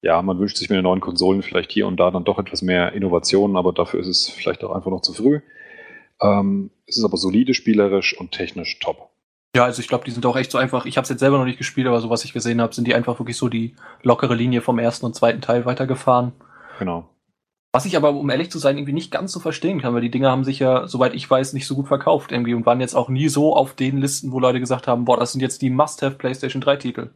[0.00, 2.62] ja, man wünscht sich mit den neuen Konsolen vielleicht hier und da dann doch etwas
[2.62, 5.40] mehr Innovationen, aber dafür ist es vielleicht auch einfach noch zu früh.
[6.22, 9.11] Ähm, es ist aber solide spielerisch und technisch top.
[9.54, 10.86] Ja, also ich glaube, die sind auch echt so einfach.
[10.86, 12.86] Ich habe es jetzt selber noch nicht gespielt, aber so was ich gesehen habe, sind
[12.86, 16.32] die einfach wirklich so die lockere Linie vom ersten und zweiten Teil weitergefahren.
[16.78, 17.08] Genau.
[17.74, 20.10] Was ich aber, um ehrlich zu sein, irgendwie nicht ganz so verstehen kann, weil die
[20.10, 22.94] Dinger haben sich ja, soweit ich weiß, nicht so gut verkauft irgendwie und waren jetzt
[22.94, 25.70] auch nie so auf den Listen, wo Leute gesagt haben, boah, das sind jetzt die
[25.70, 27.10] Must-Have PlayStation 3 Titel.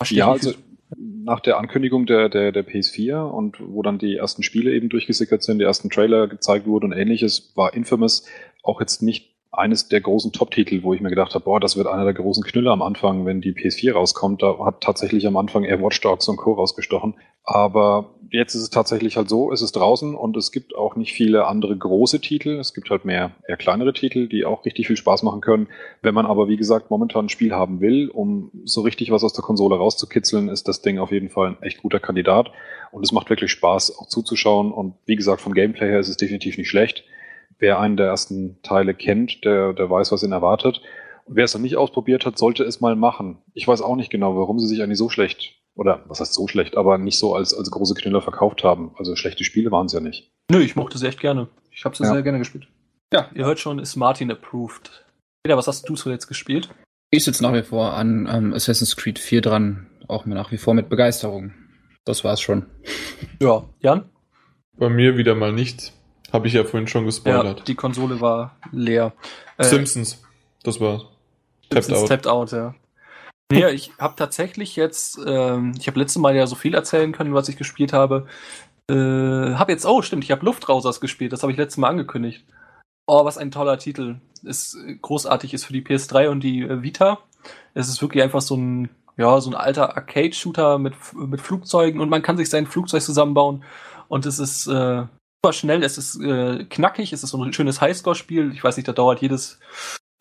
[0.00, 0.52] Verstehe ja, also
[0.96, 5.42] nach der Ankündigung der, der, der PS4 und wo dann die ersten Spiele eben durchgesickert
[5.42, 8.26] sind, die ersten Trailer gezeigt wurden und ähnliches, war Infamous
[8.62, 11.86] auch jetzt nicht eines der großen Top-Titel, wo ich mir gedacht habe, boah, das wird
[11.86, 14.42] einer der großen Knüller am Anfang, wenn die PS4 rauskommt.
[14.42, 16.54] Da hat tatsächlich am Anfang eher Watch Dogs und Co.
[16.54, 17.14] rausgestochen.
[17.44, 21.12] Aber jetzt ist es tatsächlich halt so, es ist draußen und es gibt auch nicht
[21.12, 22.58] viele andere große Titel.
[22.58, 25.68] Es gibt halt mehr eher kleinere Titel, die auch richtig viel Spaß machen können.
[26.00, 29.34] Wenn man aber, wie gesagt, momentan ein Spiel haben will, um so richtig was aus
[29.34, 32.50] der Konsole rauszukitzeln, ist das Ding auf jeden Fall ein echt guter Kandidat.
[32.90, 34.72] Und es macht wirklich Spaß, auch zuzuschauen.
[34.72, 37.04] Und wie gesagt, vom Gameplay her ist es definitiv nicht schlecht
[37.62, 40.82] wer einen der ersten Teile kennt, der, der weiß, was ihn erwartet.
[41.24, 43.38] Und wer es noch nicht ausprobiert hat, sollte es mal machen.
[43.54, 46.48] Ich weiß auch nicht genau, warum sie sich eigentlich so schlecht, oder was heißt so
[46.48, 48.90] schlecht, aber nicht so als, als große Knüller verkauft haben.
[48.98, 50.32] Also schlechte Spiele waren es ja nicht.
[50.50, 51.48] Nö, ich mochte sie echt gerne.
[51.70, 52.12] Ich habe sie Ja.
[52.12, 52.66] sehr gerne gespielt.
[53.14, 55.04] Ja, ihr hört schon, ist Martin approved.
[55.44, 56.68] Peter, was hast du zuletzt gespielt?
[57.10, 60.74] Ich sitze nach wie vor an ähm, Assassin's Creed 4 dran, auch nach wie vor
[60.74, 61.52] mit Begeisterung.
[62.04, 62.66] Das war's schon.
[63.40, 64.08] Ja, Jan?
[64.76, 65.92] Bei mir wieder mal nichts.
[66.32, 67.68] Habe ich ja vorhin schon Ja, gespoilert.
[67.68, 69.12] die Konsole war leer.
[69.58, 70.22] Äh, Simpsons.
[70.62, 71.02] Das war's.
[71.68, 72.08] Tapped Simpsons out.
[72.08, 72.74] Tapped out, ja.
[73.50, 77.34] Nee, ich habe tatsächlich jetzt, ähm, ich habe letztes Mal ja so viel erzählen können,
[77.34, 78.26] was ich gespielt habe.
[78.90, 82.44] Äh, habe jetzt, oh stimmt, ich habe Luftrausers gespielt, das habe ich letztes Mal angekündigt.
[83.06, 84.20] Oh, was ein toller Titel.
[84.42, 87.18] Ist äh, großartig, ist für die PS3 und die äh, Vita.
[87.74, 88.88] Es ist wirklich einfach so ein,
[89.18, 93.64] ja, so ein alter Arcade-Shooter mit, mit Flugzeugen und man kann sich sein Flugzeug zusammenbauen
[94.08, 95.04] und es ist äh,
[95.44, 98.52] super schnell, es ist äh, knackig, es ist so ein schönes Highscore-Spiel.
[98.52, 99.58] Ich weiß nicht, da dauert jedes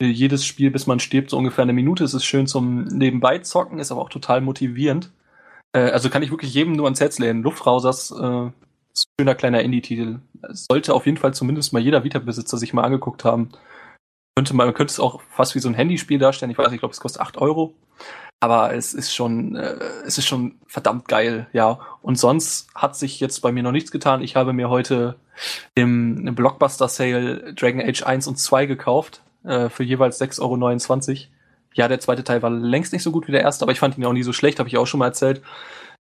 [0.02, 2.04] äh, jedes Spiel, bis man stirbt, so ungefähr eine Minute.
[2.04, 5.12] Es ist schön zum nebenbei zocken, ist aber auch total motivierend.
[5.74, 7.44] Äh, also kann ich wirklich jedem nur ans Herz lehnen.
[7.44, 8.50] Luftrausers, äh,
[9.20, 10.22] schöner kleiner Indie-Titel.
[10.50, 13.50] Sollte auf jeden Fall zumindest mal jeder Vita-Besitzer sich mal angeguckt haben.
[14.36, 16.52] Könnte man, man könnte es auch fast wie so ein Handyspiel darstellen.
[16.52, 17.76] Ich weiß nicht, ich glaube, es kostet 8 Euro.
[18.42, 21.80] Aber es ist schon, äh, es ist schon verdammt geil, ja.
[22.02, 24.24] Und sonst hat sich jetzt bei mir noch nichts getan.
[24.24, 25.16] Ich habe mir heute
[25.76, 31.18] im, im Blockbuster Sale Dragon Age 1 und 2 gekauft, äh, für jeweils 6,29 Euro.
[31.76, 33.98] Ja, der zweite Teil war längst nicht so gut wie der erste, aber ich fand
[33.98, 35.44] ihn auch nie so schlecht, habe ich auch schon mal erzählt.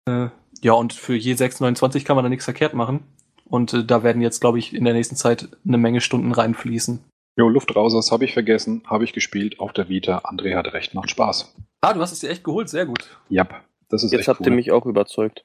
[0.06, 0.28] Äh,
[0.62, 3.02] ja, und für je 6,29 kann man da nichts verkehrt machen.
[3.46, 7.00] Und äh, da werden jetzt, glaube ich, in der nächsten Zeit eine Menge Stunden reinfließen.
[7.36, 10.20] Jo, Luftrausers habe ich vergessen, habe ich gespielt auf der Vita.
[10.20, 11.56] André hat recht, macht Spaß.
[11.82, 13.18] Ah, du hast es dir echt geholt, sehr gut.
[13.30, 14.48] Jap, das ist Jetzt echt habt cool.
[14.48, 15.44] ihr mich auch überzeugt.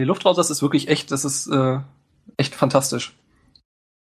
[0.00, 1.78] Die Luftrausers ist wirklich echt, das ist äh,
[2.36, 3.16] echt fantastisch.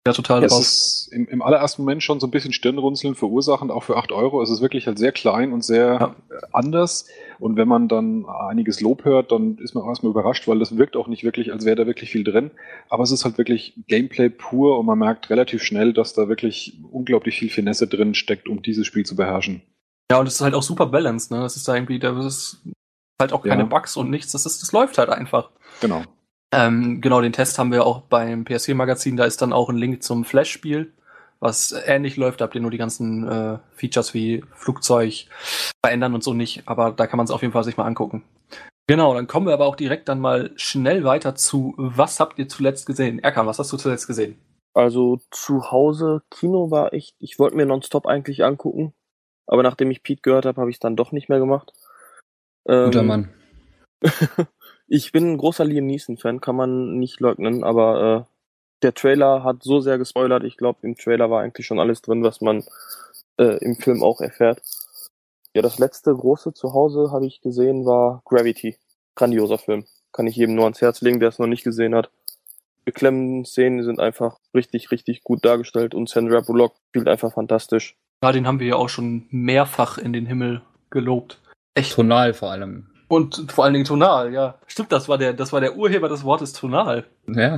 [0.07, 0.61] Ja, total Es drauf.
[0.61, 4.41] ist im, im allerersten Moment schon so ein bisschen Stirnrunzeln verursachend, auch für 8 Euro.
[4.43, 6.15] Es ist wirklich halt sehr klein und sehr Ja.
[6.29, 7.07] äh, anders.
[7.39, 10.77] Und wenn man dann einiges Lob hört, dann ist man auch erstmal überrascht, weil das
[10.77, 12.51] wirkt auch nicht wirklich, als wäre da wirklich viel drin.
[12.87, 16.77] Aber es ist halt wirklich Gameplay pur und man merkt relativ schnell, dass da wirklich
[16.91, 19.63] unglaublich viel Finesse drin steckt, um dieses Spiel zu beherrschen.
[20.11, 21.39] Ja, und es ist halt auch super balanced, ne?
[21.39, 22.61] Das ist da irgendwie, da ist
[23.19, 23.67] halt auch keine Ja.
[23.67, 24.31] Bugs und nichts.
[24.33, 25.49] Das ist, das läuft halt einfach.
[25.81, 26.03] Genau.
[26.51, 29.17] Ähm, genau, den Test haben wir auch beim PS4-Magazin.
[29.17, 30.93] Da ist dann auch ein Link zum Flash-Spiel,
[31.39, 32.39] was ähnlich läuft.
[32.39, 35.25] Da habt ihr nur die ganzen äh, Features wie Flugzeug
[35.83, 36.63] verändern und so nicht.
[36.65, 38.23] Aber da kann man es auf jeden Fall sich mal angucken.
[38.87, 42.47] Genau, dann kommen wir aber auch direkt dann mal schnell weiter zu, was habt ihr
[42.47, 43.17] zuletzt gesehen?
[43.19, 44.39] Erkan, was hast du zuletzt gesehen?
[44.75, 48.93] Also zu Hause, Kino war echt, ich wollte mir nonstop eigentlich angucken,
[49.47, 51.71] aber nachdem ich Pete gehört habe, habe ich es dann doch nicht mehr gemacht.
[52.67, 53.33] Ähm, Guter Mann.
[54.87, 58.35] Ich bin ein großer Liam Neeson-Fan, kann man nicht leugnen, aber äh,
[58.83, 60.43] der Trailer hat so sehr gespoilert.
[60.43, 62.63] Ich glaube, im Trailer war eigentlich schon alles drin, was man
[63.37, 64.61] äh, im Film auch erfährt.
[65.55, 68.77] Ja, das letzte große Zuhause habe ich gesehen, war Gravity.
[69.15, 69.85] Grandioser Film.
[70.11, 72.11] Kann ich jedem nur ans Herz legen, der es noch nicht gesehen hat.
[72.83, 77.95] Beklemmende Szenen sind einfach richtig, richtig gut dargestellt und Sandra Bullock spielt einfach fantastisch.
[78.23, 81.41] Ja, den haben wir ja auch schon mehrfach in den Himmel gelobt.
[81.73, 81.93] Echt.
[81.93, 82.91] Tonal vor allem.
[83.07, 84.55] Und vor allen Dingen tonal, ja.
[84.67, 87.05] Stimmt, das war der, das war der Urheber des Wortes tonal.
[87.27, 87.57] Ja.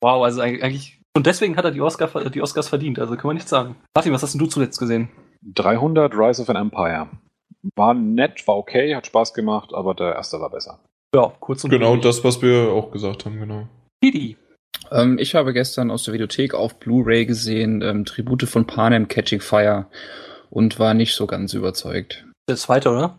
[0.00, 1.00] Wow, also eig- eigentlich.
[1.14, 3.76] Und deswegen hat er die, Oscar, die Oscars verdient, also kann man nichts sagen.
[3.94, 5.08] Martin, was hast denn du zuletzt gesehen?
[5.54, 7.08] 300 Rise of an Empire.
[7.76, 10.80] War nett, war okay, hat Spaß gemacht, aber der erste war besser.
[11.14, 12.04] Ja, kurz und Genau bündig.
[12.04, 13.68] das, was wir auch gesagt haben, genau.
[14.02, 14.36] Didi.
[14.90, 19.40] Ähm, ich habe gestern aus der Videothek auf Blu-ray gesehen ähm, Tribute von Panem Catching
[19.40, 19.86] Fire
[20.50, 22.24] und war nicht so ganz überzeugt.
[22.48, 23.18] Der zweite, oder?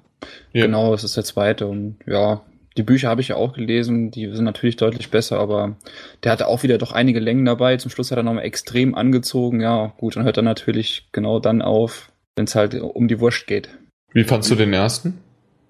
[0.52, 0.66] Ja.
[0.66, 2.42] Genau, das ist der zweite und ja,
[2.78, 5.76] die Bücher habe ich ja auch gelesen, die sind natürlich deutlich besser, aber
[6.24, 7.78] der hatte auch wieder doch einige Längen dabei.
[7.78, 9.62] Zum Schluss hat er nochmal extrem angezogen.
[9.62, 13.46] Ja, gut, dann hört er natürlich genau dann auf, wenn es halt um die Wurst
[13.46, 13.70] geht.
[14.12, 15.20] Wie fandst du den ersten?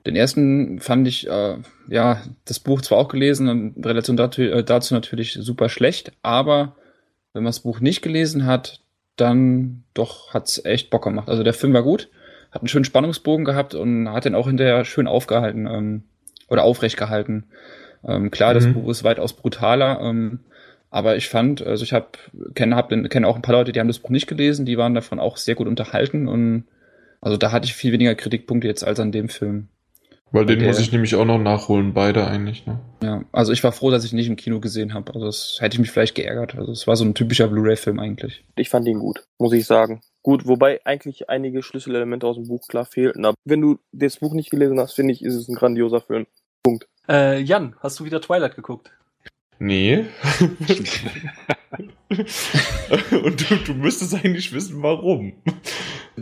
[0.05, 1.57] Den ersten fand ich, äh,
[1.89, 6.75] ja, das Buch zwar auch gelesen, in Relation dazu, äh, dazu natürlich super schlecht, aber
[7.33, 8.81] wenn man das Buch nicht gelesen hat,
[9.15, 11.29] dann doch hat's echt Bock gemacht.
[11.29, 12.09] Also der Film war gut,
[12.53, 16.03] hat einen schönen Spannungsbogen gehabt und hat den auch hinterher schön aufgehalten ähm,
[16.49, 17.45] oder aufrecht gehalten.
[18.05, 18.73] Ähm, klar, das Mhm.
[18.75, 20.39] Buch ist weitaus brutaler, ähm,
[20.95, 22.05] Aber ich fand, also ich habe
[22.53, 24.93] kenne hab, kenn auch ein paar Leute, die haben das Buch nicht gelesen, die waren
[24.93, 26.65] davon auch sehr gut unterhalten und
[27.19, 29.69] also da hatte ich viel weniger Kritikpunkte jetzt als an dem Film.
[30.31, 32.79] Weil den Der- muss ich nämlich auch noch nachholen, beide eigentlich, ne?
[33.01, 35.11] Ja, also ich war froh, dass ich ihn nicht im Kino gesehen habe.
[35.15, 36.55] Also das hätte ich mich vielleicht geärgert.
[36.55, 38.43] Also es war so ein typischer Blu-ray-Film eigentlich.
[38.55, 40.01] Ich fand ihn gut, muss ich sagen.
[40.23, 43.25] Gut, wobei eigentlich einige Schlüsselelemente aus dem Buch klar fehlten.
[43.25, 46.25] Aber wenn du das Buch nicht gelesen hast, finde ich, ist es ein grandioser Film.
[47.09, 48.91] Äh, Jan, hast du wieder Twilight geguckt?
[49.59, 50.05] Nee.
[53.11, 55.33] Und du, du müsstest eigentlich wissen, warum.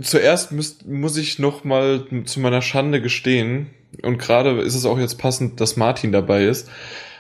[0.02, 3.70] Zuerst müsst, muss ich noch mal zu meiner Schande gestehen,
[4.02, 6.70] und gerade ist es auch jetzt passend, dass Martin dabei ist.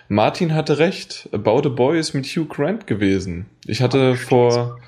[0.07, 1.29] Martin hatte recht.
[1.31, 3.45] About a Boy ist mit Hugh Grant gewesen.
[3.65, 4.79] Ich hatte vor,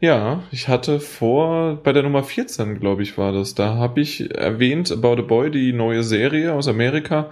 [0.00, 3.54] ja, ich hatte vor, bei der Nummer 14, glaube ich, war das.
[3.54, 7.30] Da habe ich erwähnt, About a Boy, die neue Serie aus Amerika.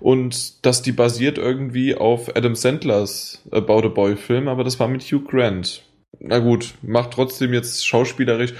[0.00, 4.88] Und dass die basiert irgendwie auf Adam Sandlers About a Boy Film, aber das war
[4.88, 5.82] mit Hugh Grant.
[6.18, 8.54] Na gut, macht trotzdem jetzt schauspielerisch.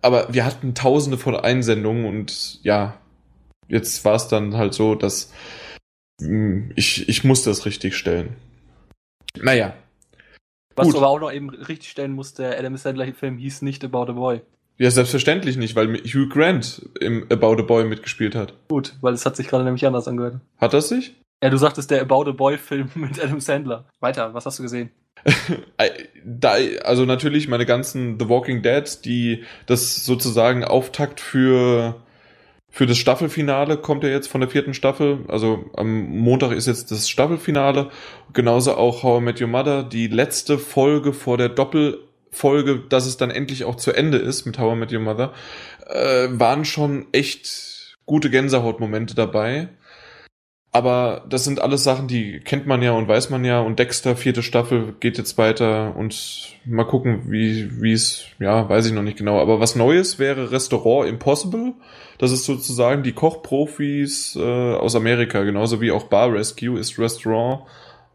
[0.00, 3.00] Aber wir hatten tausende von Einsendungen und ja,
[3.68, 5.32] jetzt war es dann halt so, dass
[6.20, 8.36] mh, ich, ich musste es richtig stellen.
[9.40, 9.74] Naja,
[10.76, 10.94] Was Gut.
[10.94, 14.12] du aber auch noch eben richtig stellen musst, der Adam Sandler-Film hieß nicht About a
[14.12, 14.40] Boy.
[14.78, 18.54] ja, selbstverständlich nicht, weil Hugh Grant im About a Boy mitgespielt hat.
[18.68, 20.40] Gut, weil es hat sich gerade nämlich anders angehört.
[20.58, 21.14] Hat das sich?
[21.42, 23.84] Ja, du sagtest der About a Boy-Film mit Adam Sandler.
[24.00, 24.90] Weiter, was hast du gesehen?
[26.26, 31.96] Da, also natürlich meine ganzen The Walking Dead, die das sozusagen Auftakt für
[32.74, 35.20] für das Staffelfinale kommt ja jetzt von der vierten Staffel.
[35.28, 37.90] Also am Montag ist jetzt das Staffelfinale.
[38.32, 43.16] Genauso auch How I Met Your Mother, die letzte Folge vor der Doppelfolge, dass es
[43.16, 45.32] dann endlich auch zu Ende ist mit How I Met Your Mother,
[45.86, 49.68] äh, waren schon echt gute Gänsehautmomente dabei.
[50.74, 53.60] Aber das sind alles Sachen, die kennt man ja und weiß man ja.
[53.60, 55.94] Und Dexter, vierte Staffel, geht jetzt weiter.
[55.94, 59.38] Und mal gucken, wie wie es, ja, weiß ich noch nicht genau.
[59.40, 61.74] Aber was Neues wäre Restaurant Impossible.
[62.18, 65.44] Das ist sozusagen die Kochprofis äh, aus Amerika.
[65.44, 67.62] Genauso wie auch Bar Rescue ist Restaurant.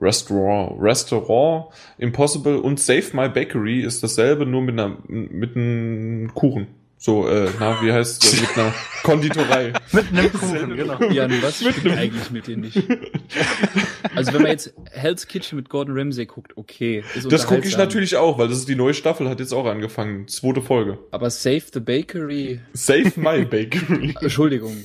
[0.01, 1.67] Restaurant, Restaurant
[1.97, 6.67] Impossible und Save My Bakery ist dasselbe, nur mit einer mit einem Kuchen.
[7.01, 8.73] So, äh, na, wie heißt äh, mit einer
[9.03, 9.71] Konditorei.
[9.93, 11.01] Mit einem Kuchen, genau.
[11.03, 12.75] Jan, was stimmt eigentlich mit dir nicht?
[14.15, 17.03] Also wenn man jetzt Hell's Kitchen mit Gordon Ramsay guckt, okay.
[17.15, 19.65] Ist Das gucke ich natürlich auch, weil das ist die neue Staffel, hat jetzt auch
[19.65, 20.27] angefangen.
[20.27, 20.99] Zweite Folge.
[21.11, 24.13] Aber Save the Bakery, Save My Bakery.
[24.21, 24.75] Entschuldigung.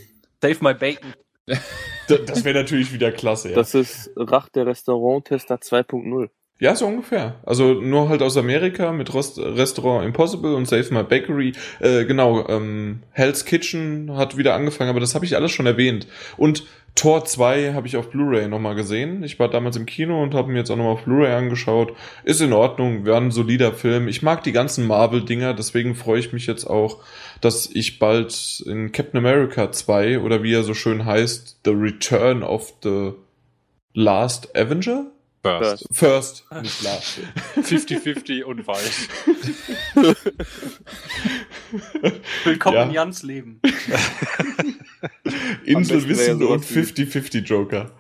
[0.41, 1.15] Save My Bacon.
[1.47, 3.57] Da- das wäre natürlich wieder klasse, ja.
[3.57, 6.29] Das ist Rach der Restauranttester 2.0.
[6.61, 7.37] ja, so ungefähr.
[7.45, 11.53] Also nur halt aus Amerika mit Rost Restaurant Impossible und Save My Bakery.
[11.81, 16.07] Äh, genau, ähm, Hell's Kitchen hat wieder angefangen, aber das habe ich alles schon erwähnt.
[16.37, 16.65] Und
[16.95, 19.25] Tor 2 habe ich auf Blu-ray nochmal gesehen.
[19.25, 21.93] Ich war damals im Kino und habe mir jetzt auch nochmal auf Blu-ray angeschaut.
[22.23, 24.07] Ist in Ordnung, war ein solider Film.
[24.07, 27.03] Ich mag die ganzen Marvel-Dinger, deswegen freue ich mich jetzt auch,
[27.41, 32.45] dass ich bald in Captain America 2 oder wie er so schön heißt, The Return
[32.45, 33.15] of the
[33.93, 35.11] Last Avenger?
[35.49, 35.87] First.
[35.93, 37.19] First, nicht last.
[37.57, 39.09] 50-50 und weiß.
[42.45, 42.83] Willkommen Ja.
[42.85, 43.61] in Jans Leben.
[45.65, 47.91] Inselwissen und sowas wie- 50-50 Joker.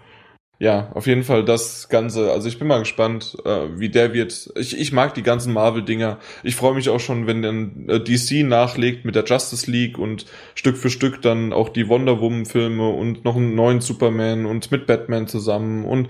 [0.61, 2.31] Ja, auf jeden Fall das Ganze.
[2.31, 4.51] Also ich bin mal gespannt, äh, wie der wird.
[4.57, 6.19] Ich, ich mag die ganzen Marvel-Dinger.
[6.45, 10.25] Ich freue mich auch schon, wenn dann äh, DC nachlegt mit der Justice League und
[10.55, 14.87] Stück für Stück dann auch die Wonder Woman-Filme und noch einen neuen Superman und mit
[14.87, 15.85] Batman zusammen.
[15.85, 16.09] Und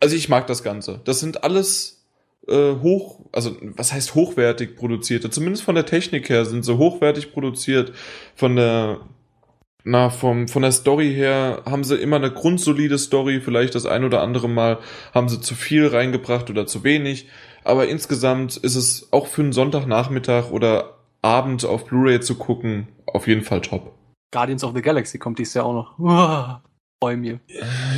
[0.00, 1.00] also ich mag das Ganze.
[1.04, 2.04] Das sind alles
[2.48, 5.30] äh, hoch, also was heißt hochwertig produzierte?
[5.30, 7.92] Zumindest von der Technik her sind sie hochwertig produziert.
[8.34, 9.00] Von der
[9.84, 14.04] na, vom, von der Story her haben sie immer eine grundsolide Story, vielleicht das ein
[14.04, 14.78] oder andere Mal
[15.14, 17.28] haben sie zu viel reingebracht oder zu wenig,
[17.64, 23.26] aber insgesamt ist es auch für einen Sonntagnachmittag oder Abend auf Blu-ray zu gucken, auf
[23.26, 23.94] jeden Fall top.
[24.32, 25.98] Guardians of the Galaxy kommt dies Jahr auch noch.
[25.98, 26.62] Uah,
[27.02, 27.40] freu mir.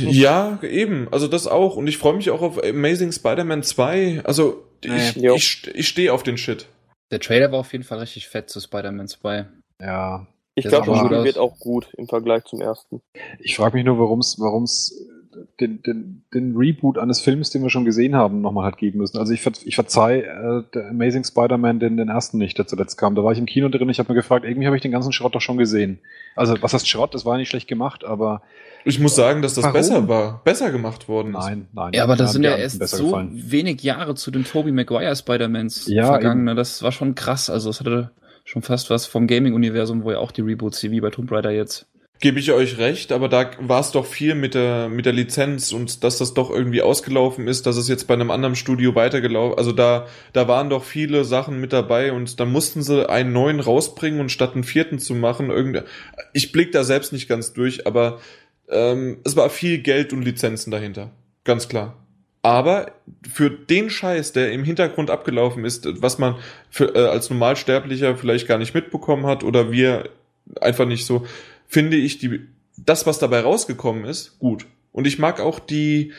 [0.01, 4.63] Ja, eben, also das auch und ich freue mich auch auf Amazing Spider-Man 2, also
[4.81, 5.33] ich, Ja.
[5.35, 6.67] ich, ich stehe auf den Shit.
[7.11, 9.45] Der Trailer war auf jeden Fall richtig fett zu Spider-Man 2.
[9.81, 10.27] Ja.
[10.55, 13.01] Ich Der glaube, das gut Spiel wird auch gut im Vergleich zum ersten.
[13.39, 14.95] Ich frage mich nur, warum es warum's
[15.59, 19.17] den, den, den Reboot eines Films, den wir schon gesehen haben, nochmal hat geben müssen.
[19.17, 22.97] Also ich, ver ich verzeih äh, der Amazing Spider-Man den, den ersten nicht, der zuletzt
[22.97, 23.15] kam.
[23.15, 25.11] Da war ich im Kino drin, ich habe mir gefragt, irgendwie habe ich den ganzen
[25.11, 25.99] Schrott doch schon gesehen.
[26.35, 27.15] Also was heißt Schrott?
[27.15, 28.43] Das war nicht schlecht gemacht, aber
[28.85, 29.73] Ich muss sagen, dass das Warum?
[29.73, 31.39] besser war, besser gemacht worden ist.
[31.45, 31.93] nein, nein.
[31.93, 33.31] Ja, aber das sind ja erst so gefallen.
[33.33, 36.43] wenig Jahre zu den Tobey Maguire Spider-Mans Ja, vergangen.
[36.43, 36.55] ne?
[36.55, 37.49] Das war schon krass.
[37.49, 38.11] Also es hatte
[38.43, 41.85] schon fast was vom Gaming-Universum, wo ja auch die Reboots, wie bei Tomb Raider jetzt.
[42.19, 45.73] Gebe ich euch recht, aber da war es doch viel mit der, mit der Lizenz
[45.73, 49.57] und dass das doch irgendwie ausgelaufen ist, dass es jetzt bei einem anderen Studio weitergelaufen,
[49.57, 53.59] also da, da waren doch viele Sachen mit dabei und dann mussten sie einen neuen
[53.59, 55.81] rausbringen und statt einen vierten zu machen, irgendwie,
[56.31, 58.19] ich blick da selbst nicht ganz durch, aber
[58.73, 61.11] ähm, es war viel Geld und Lizenzen dahinter.
[61.43, 61.97] Ganz klar.
[62.41, 62.91] Aber
[63.31, 66.35] für den Scheiß, der im Hintergrund abgelaufen ist, was man
[66.69, 70.09] für, äh, als Normalsterblicher vielleicht gar nicht mitbekommen hat oder wir
[70.59, 71.25] einfach nicht so,
[71.67, 72.41] finde ich die,
[72.77, 74.65] das, was dabei rausgekommen ist, gut.
[74.91, 76.11] Und ich mag auch die,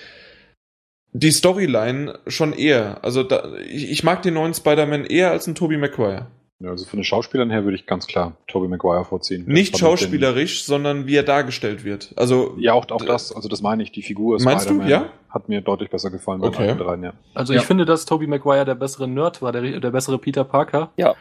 [1.13, 3.05] die Storyline schon eher.
[3.05, 6.31] Also da, ich, ich mag den neuen Spider-Man eher als einen Tobey Maguire.
[6.65, 9.45] Ja, also von den Schauspielern her würde ich ganz klar Tobey Maguire vorziehen.
[9.47, 12.13] Nicht schauspielerisch, sondern wie er dargestellt wird.
[12.17, 14.71] Also Den, ja, auch, auch das, also das meine ich, die Figur Meinst du?
[14.71, 15.09] Spider-Man Ja?
[15.29, 16.75] hat mir deutlich besser gefallen bei Okay.
[16.77, 17.13] dreien, ja.
[17.35, 17.61] Also Ja.
[17.61, 20.91] ich finde, dass Tobey Maguire der bessere Nerd war, der, der bessere Peter Parker.
[20.97, 21.15] Ja.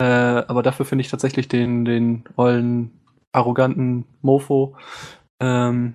[0.00, 2.90] Äh, aber dafür finde ich tatsächlich den, den ollen,
[3.32, 4.76] arroganten Mofo,
[5.40, 5.94] ähm,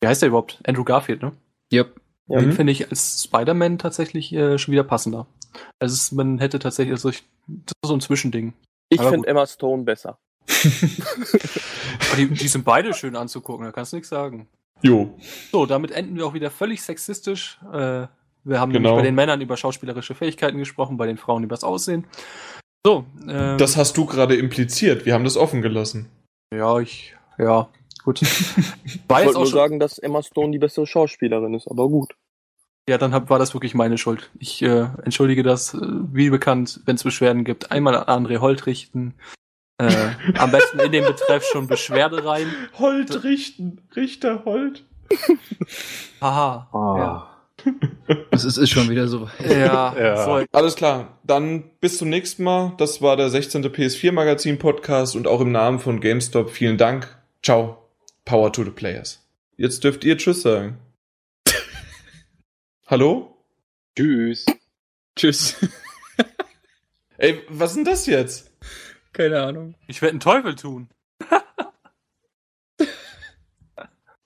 [0.00, 0.60] wie heißt der überhaupt?
[0.64, 1.32] Andrew Garfield, ne?
[1.72, 1.94] Yep.
[2.28, 2.38] Ja.
[2.38, 2.52] Den Mhm.
[2.52, 5.26] finde ich als Spider-Man tatsächlich äh, schon wieder passender.
[5.80, 8.52] Also es, man hätte tatsächlich, also ich, das ist so ein Zwischending.
[8.90, 9.28] Ich finde.
[9.28, 10.18] Emma Stone besser.
[12.16, 14.48] Die, die sind beide schön anzugucken, da kannst du nichts sagen.
[14.82, 15.14] jo.
[15.52, 17.58] So, damit enden wir auch wieder völlig sexistisch.
[17.72, 18.06] Äh,
[18.44, 18.90] wir haben Genau.
[18.90, 22.06] nämlich bei den Männern über schauspielerische Fähigkeiten gesprochen, bei den Frauen über das Aussehen.
[22.86, 25.04] So, ähm, Das hast du gerade impliziert.
[25.04, 26.08] Wir haben das offen gelassen.
[26.54, 27.68] ja, ich, ja,
[28.04, 28.20] gut.
[28.84, 32.14] Ich wollte auch nur schon, sagen, dass Emma Stone die bessere Schauspielerin ist, aber gut.
[32.88, 34.30] Ja, dann hab, war das wirklich meine Schuld.
[34.38, 38.66] Ich äh, entschuldige das, äh, wie bekannt, wenn es Beschwerden gibt, einmal an André Holt
[38.66, 39.14] richten.
[39.78, 42.46] Äh, am besten in den Betreff schon Beschwerde rein.
[42.78, 43.82] Holt richten.
[43.94, 44.84] Richter Holt.
[46.20, 46.68] Haha.
[46.72, 47.34] Ah.
[48.30, 49.28] Es ist, ist schon wieder so.
[49.46, 50.24] Ja, Ja.
[50.24, 51.18] So, Alles klar.
[51.24, 52.72] Dann bis zum nächsten Mal.
[52.78, 53.64] Das war der 16.
[53.64, 57.18] PS4 Magazin Podcast und auch im Namen von GameStop vielen Dank.
[57.42, 57.88] Ciao.
[58.24, 59.26] Power to the Players.
[59.56, 60.78] Jetzt dürft ihr Tschüss sagen.
[62.90, 63.36] Hallo?
[63.94, 64.46] Tschüss.
[65.14, 65.56] Tschüss.
[67.18, 68.50] Ey, was ist denn das jetzt?
[69.12, 69.74] Keine Ahnung.
[69.88, 70.88] ich werde einen Teufel tun.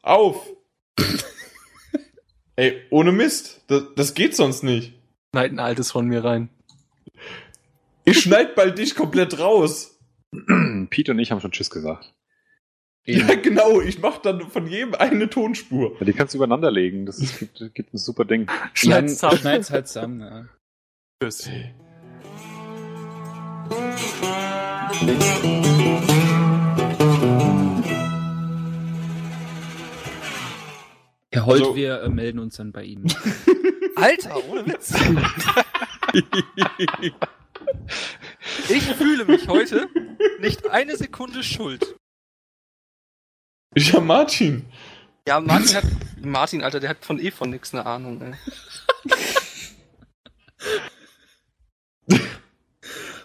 [0.02, 0.48] Auf!
[2.54, 3.64] Ey, ohne Mist.
[3.66, 4.94] Das, das geht sonst nicht.
[5.34, 6.48] Schneid ein altes von mir rein.
[8.04, 9.98] Ich schneid bald dich komplett raus.
[10.90, 12.14] Pete und ich haben schon Tschüss gesagt.
[13.04, 13.80] Ja, genau.
[13.80, 15.96] Ich mach dann von jedem eine Tonspur.
[15.98, 17.06] Ja, die kannst du übereinander legen.
[17.06, 18.46] Das ist, gibt, gibt ein super Ding.
[18.74, 19.38] Schneid's zusammen.
[19.38, 20.20] schneid's halt zusammen.
[20.20, 20.44] Ja.
[21.22, 21.48] Tschüss.
[31.30, 33.06] Herr Holt, Also- wir äh, melden uns dann bei Ihnen.
[33.96, 34.94] Alter, ohne Witz.
[38.68, 39.88] Ich fühle mich heute
[40.40, 41.96] nicht eine Sekunde schuld.
[43.76, 44.66] Ja, Martin.
[45.26, 45.84] Ja, Martin hat.
[46.20, 48.34] Martin, Alter, der hat von eh von nix eine Ahnung, ey.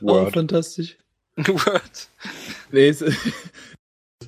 [0.02, 0.34] Oh, Word.
[0.34, 0.98] fantastisch.
[1.38, 2.10] Word.
[2.72, 3.03] Nee, es,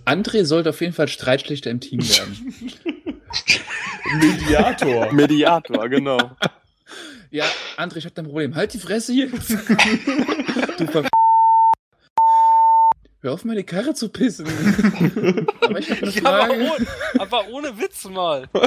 [0.06, 2.54] André sollte auf jeden Fall Streitschlichter im Team werden.
[4.20, 5.14] Mediator.
[5.14, 6.32] Mediator, genau.
[7.30, 7.46] Ja,
[7.78, 8.56] André, ich hab dein Problem.
[8.56, 9.30] Halt die Fresse hier.
[10.78, 11.08] du ver
[13.22, 14.46] Hör auf, meine Karre zu pissen.
[15.62, 16.54] Aber ich hab eine Ja, aber, Frage.
[16.54, 16.88] ohne,
[17.20, 18.48] aber ohne Witz mal.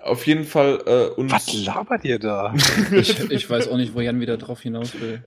[0.00, 1.32] Auf jeden Fall äh, uns.
[1.32, 2.54] Was labert ihr da?
[2.92, 5.22] Ich, ich weiß auch nicht, wo Jan wieder drauf hinaus will.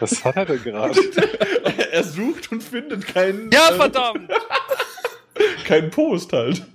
[0.00, 1.00] Was hat er denn gerade?
[1.92, 3.50] er sucht und findet keinen.
[3.50, 4.30] Ja, äh, verdammt!
[5.64, 6.66] keinen Post halt.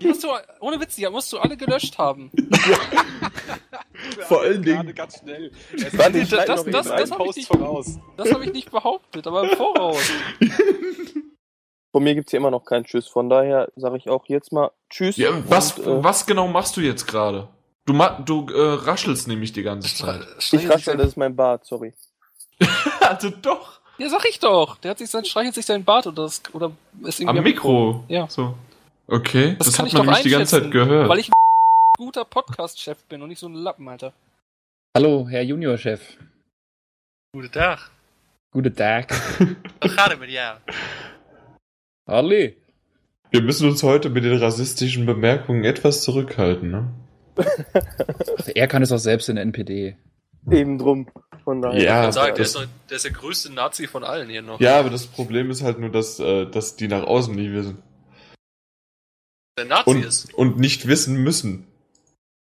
[0.00, 0.28] Die hast du,
[0.60, 2.30] ohne Witz, die musst du alle gelöscht haben.
[4.28, 4.94] Vor allen Dingen.
[4.94, 5.50] Ganz schnell.
[5.92, 7.98] Warte, Das- das- das- einen das hab ich nicht- voraus.
[8.16, 10.10] Das habe ich nicht behauptet, aber im Voraus.
[11.92, 13.06] Von mir gibt's hier immer noch keinen Tschüss.
[13.08, 15.16] Von daher sage ich auch jetzt mal Tschüss.
[15.16, 17.48] Ja, was, und, äh, was genau machst du jetzt gerade?
[17.86, 20.26] Du, ma du äh, raschelst nämlich die ganze Zeit.
[20.52, 21.94] Ich raschel, das ist mein Bart, sorry.
[23.00, 23.80] Also doch.
[23.98, 24.76] Ja, sag ich doch.
[24.78, 26.72] Der hat sich sein, streichelt sich sein Bart oder, das, oder
[27.04, 28.04] ist irgendwie Am Mikro.
[28.08, 28.28] Ja.
[28.28, 28.54] So.
[29.08, 29.54] Okay.
[29.58, 31.08] Das, kann hat ich man nämlich die ganze Zeit gehört.
[31.08, 31.32] Weil ich ein
[31.96, 34.12] guter Podcast-Chef bin und nicht so ein Lappen, Alter.
[34.96, 36.00] Hallo, Herr Juniorchef.
[37.32, 37.90] Guten Tag.
[38.50, 39.12] Guten Tag.
[39.80, 40.56] Gaat het met jou?
[42.08, 42.56] Harley.
[43.30, 46.90] Wir müssen uns heute mit den rassistischen Bemerkungen etwas zurückhalten, ne?
[47.36, 49.96] Ach, er kann es auch selbst in der NPD.
[50.50, 51.08] Eben drum.
[51.44, 51.82] Von daher.
[51.82, 54.42] Ja, Ich sagen, der das, ist, noch, der ist der größte Nazi von allen hier
[54.42, 54.60] noch.
[54.60, 57.82] ja, aber das Problem ist halt nur, dass, äh, dass die nach außen nicht wissen.
[59.58, 60.34] Der Nazi Und, ist.
[60.34, 61.66] und nicht wissen müssen.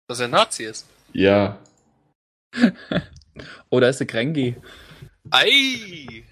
[0.09, 0.87] Dass er Nazi ist.
[1.13, 1.59] Ja.
[3.71, 4.57] Oh, da ist der Krengi.
[5.31, 6.25] Ei!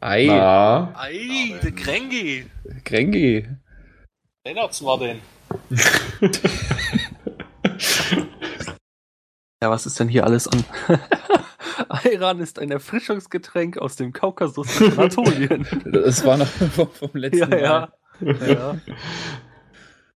[0.00, 2.46] Ei, Na, Ei, der Krengi!
[2.84, 3.46] Krengi.
[4.44, 5.20] Weihnachtsmartin.
[9.62, 10.64] Ja, was ist denn hier alles an?
[11.88, 15.66] Ayran ist ein Erfrischungsgetränk aus dem Kaukasus und Anatolien.
[15.84, 17.90] Das war noch vom, vom letzten ja,
[18.20, 18.38] Mal.
[18.38, 18.46] ja.
[18.46, 18.80] ja.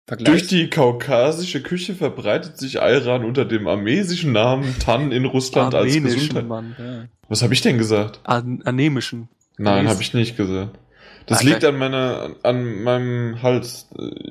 [0.07, 0.27] Vergleich.
[0.27, 5.95] durch die kaukasische Küche verbreitet sich Ayran unter dem armesischen Namen Tan in Russland als
[5.95, 6.47] Gesundheit.
[6.47, 6.77] Mann.
[6.79, 7.05] ja.
[7.29, 8.21] Was habe ich denn gesagt?
[8.25, 9.29] An anemischen.
[9.57, 10.79] Nein, habe ich nicht gesagt.
[11.27, 11.49] Das Okay.
[11.51, 13.89] liegt an meiner, an meinem Hals.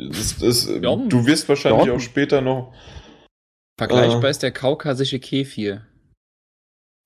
[0.09, 0.95] Das, das, Ja.
[0.95, 1.93] du wirst wahrscheinlich Ja.
[1.93, 2.71] auch später noch.
[3.79, 4.29] Vergleichbar Äh.
[4.29, 5.87] ist der kaukasische Kefir.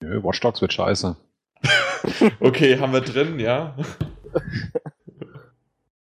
[0.02, 1.16] Nö, Watch Dogs wird scheiße.
[2.40, 3.74] Okay, haben wir drin, ja.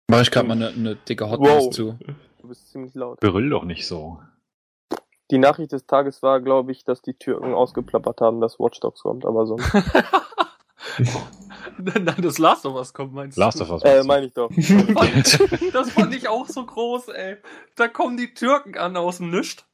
[0.09, 1.70] Mach ich gerade mal eine, eine dicke Hotness Wow.
[1.70, 1.99] zu.
[2.47, 3.18] Du bist ziemlich laut.
[3.18, 4.20] Brüll doch nicht so.
[5.32, 9.02] Die Nachricht des Tages war, glaube ich, dass die Türken ausgeplappert haben, dass Watch Dogs
[9.02, 9.68] kommt, aber sonst.
[11.78, 13.64] Nein, das Last of Us kommt, meinst Last du?
[13.64, 13.82] of Us.
[13.82, 14.48] äh, meinst du?
[14.48, 15.70] meine ich doch.
[15.73, 17.39] Das fand ich auch so groß, ey.
[17.74, 19.64] Da kommen die Türken an aus dem Nischt.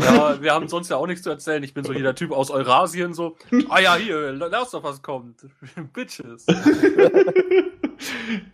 [0.00, 1.62] Ja, wir haben sonst ja auch nichts zu erzählen.
[1.62, 3.36] Ich bin so jeder Typ aus Eurasien, so.
[3.68, 5.44] Ah ja, hier, Last of Us kommt.
[5.92, 6.46] Bitches.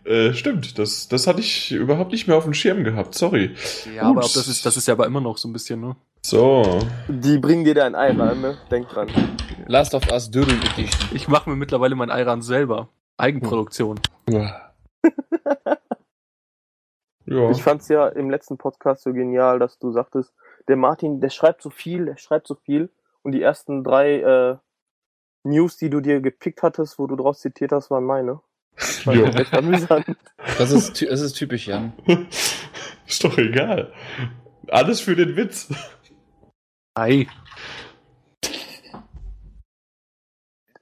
[0.05, 3.15] Äh, stimmt, das, das hatte ich überhaupt nicht mehr auf dem Schirm gehabt.
[3.15, 3.55] Sorry.
[3.95, 5.95] Ja, aber das ist, das ist ja aber immer noch so ein bisschen, ne?
[6.21, 6.79] So.
[7.07, 8.57] Die bringen dir da ein Ei rein, ne?
[8.69, 9.09] Denk dran.
[9.67, 11.09] Last of Us Dürrel Edition.
[11.13, 12.89] Ich mache mir mittlerweile mein Ayran selber.
[13.17, 13.99] Eigenproduktion.
[17.31, 17.49] Ja.
[17.49, 20.33] Ich fand's ja im letzten Podcast so genial, dass du sagtest,
[20.67, 22.89] der Martin, der schreibt so viel, der schreibt so viel.
[23.21, 24.57] Und die ersten drei äh,
[25.43, 28.41] News, die du dir gepickt hattest, wo du draus zitiert hast, waren meine.
[28.75, 29.25] Das war Jo.
[29.25, 30.05] echt amüsant.
[30.57, 31.93] Das ist, das ist typisch Jan.
[33.07, 33.91] Ist doch egal.
[34.69, 35.67] Alles für den Witz.
[36.95, 37.27] Ei.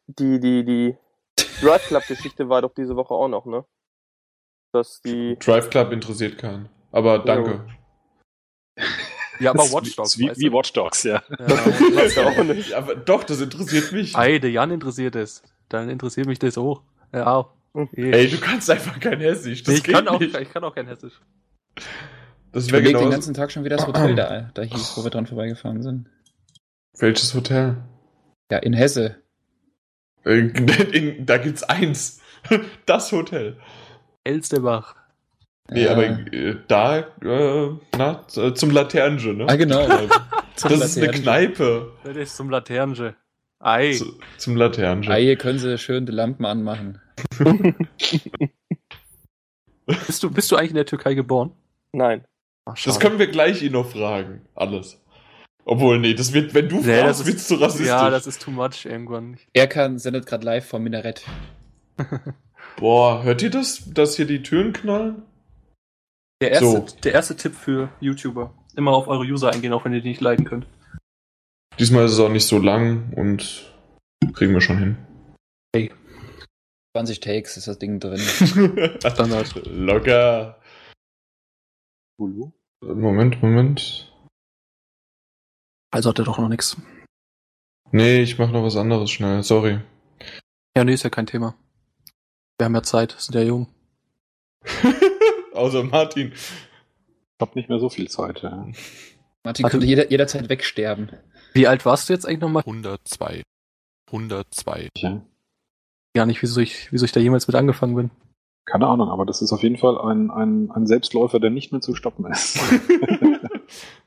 [0.07, 0.97] Die, die, die
[1.61, 3.65] Drive Club Geschichte war doch diese Woche auch noch, ne?
[4.73, 6.69] Dass die, Drive Club interessiert keinen.
[6.91, 7.65] Aber danke.
[9.39, 10.17] Ja, aber Watch wie- Dogs.
[10.19, 10.51] Wie, wie?
[10.53, 11.23] Watch Dogs, ja.
[11.29, 11.47] Ja.
[11.49, 12.73] weiß ja auch nicht.
[12.73, 14.15] Aber doch, das interessiert mich.
[14.15, 15.41] Ei, der Jan interessiert es.
[15.69, 16.83] Dann interessiert mich das auch.
[17.13, 17.53] Ja, auch.
[17.75, 18.11] Eh.
[18.11, 19.63] Ey, du kannst einfach kein Hessisch.
[19.63, 20.35] Das ich, geht kann auch, nicht.
[20.35, 21.19] ich kann auch kein Hessisch.
[22.51, 23.09] Das Ich wäre überlege genau.
[23.09, 26.09] den ganzen Tag schon, wie das Hotel da, da hieß, wo wir dran vorbeigefahren sind.
[26.97, 27.77] Welches Hotel?
[28.51, 29.17] Ja, in Hesse.
[30.25, 30.39] Äh,
[30.93, 32.19] in, da gibt's eins.
[32.85, 33.57] Das Hotel.
[34.23, 34.95] Elsterbach.
[35.69, 35.91] Nee, Ja.
[35.91, 39.45] aber äh, da, äh, na, z- zum Laternge, ne?
[39.47, 39.87] Ah, genau.
[40.61, 41.91] das ist eine Kneipe.
[42.03, 43.15] Das ist zum Laternge.
[43.59, 43.91] Ei.
[43.93, 45.07] Zu, zum Laternge.
[45.09, 46.99] Ah, hier können sie schön die Lampen anmachen.
[50.05, 51.51] Bist du, bist du eigentlich in der Türkei geboren?
[51.93, 52.23] Nein.
[52.65, 54.41] Ach, Das können wir gleich ihn noch fragen.
[54.53, 55.01] Alles.
[55.65, 57.87] Obwohl, nee, das wird, wenn du Nee, fragst, das wird's ist, zu rassistisch.
[57.87, 59.37] Ja, das ist too much irgendwann.
[59.53, 61.23] Erkan sendet gerade live vom Minarett.
[62.77, 65.23] Boah, hört ihr das, dass hier die Türen knallen?
[66.41, 66.85] Der erste, So.
[67.03, 68.53] der erste Tipp für YouTuber.
[68.75, 70.67] Immer auf eure User eingehen, auch wenn ihr die nicht leiden könnt.
[71.79, 73.73] Diesmal ist es auch nicht so lang und
[74.33, 74.97] kriegen wir schon hin.
[76.99, 78.19] 20 Takes ist das Ding drin.
[78.99, 79.55] Standard.
[79.67, 80.59] Locker.
[82.19, 82.51] Hulu?
[82.81, 84.13] Moment, Moment.
[85.91, 86.75] Also hat er doch noch nichts.
[87.91, 89.43] Nee, ich mach noch was anderes schnell.
[89.43, 89.79] Sorry.
[90.75, 91.55] Ja, nee, ist ja kein Thema.
[92.57, 93.67] Wir haben ja Zeit, sind ja jung.
[95.53, 96.33] Außer Martin.
[96.33, 98.67] Ich hab nicht mehr so viel Zeit, ja.
[99.45, 99.71] Martin Warte.
[99.71, 101.11] könnte jeder, jederzeit wegsterben.
[101.53, 102.63] Wie alt warst du jetzt eigentlich nochmal?
[102.65, 103.43] 102.
[104.11, 104.89] 102.
[104.97, 105.21] ja.
[106.13, 108.11] Gar nicht, wieso ich, wieso ich da jemals mit angefangen bin.
[108.65, 111.81] Keine Ahnung, aber das ist auf jeden Fall ein, ein, ein Selbstläufer, der nicht mehr
[111.81, 112.59] zu stoppen ist.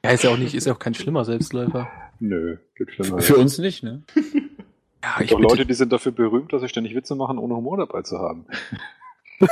[0.04, 1.88] Ja, ist ja auch nicht, ist ja auch kein schlimmer Selbstläufer.
[2.18, 3.20] Nö, gibt schlimmer.
[3.20, 4.02] Für uns nicht, ne?
[5.02, 7.76] Ja, gibt doch Leute, die sind dafür berühmt, dass sie ständig Witze machen, ohne Humor
[7.76, 8.46] dabei zu haben.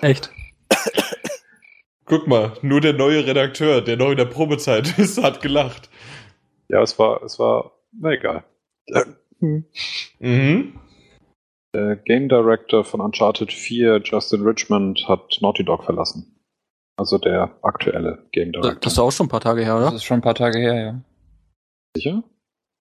[0.00, 0.32] Echt.
[2.04, 5.90] Guck mal, nur der neue Redakteur, der noch in der Probezeit ist, hat gelacht.
[6.68, 8.44] Ja, es war, es war, na egal.
[9.40, 10.72] Mhm.
[11.74, 16.34] Der Game Director von Uncharted 4, Justin Richmond, hat Naughty Dog verlassen.
[16.96, 18.80] Also der aktuelle Game Director.
[18.80, 19.96] Das ist auch schon ein paar Tage her, Das oder?
[19.96, 21.00] ist schon ein paar Tage her, ja.
[21.96, 22.22] sicher?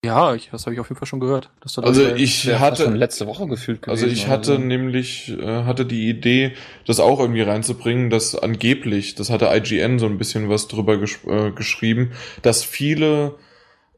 [0.06, 1.52] Ja, ich, das habe ich auf jeden Fall schon gehört.
[1.60, 4.04] Dass du Also dabei- ich Der hat schon hatte, letzte Woche gefühlt gewesen.
[4.06, 4.58] also ich hatte so.
[4.58, 6.54] nämlich, äh, hatte die Idee,
[6.86, 11.20] das auch irgendwie reinzubringen, dass angeblich, das hatte IGN so ein bisschen was drüber gesch
[11.26, 12.12] äh, geschrieben,
[12.44, 13.36] dass viele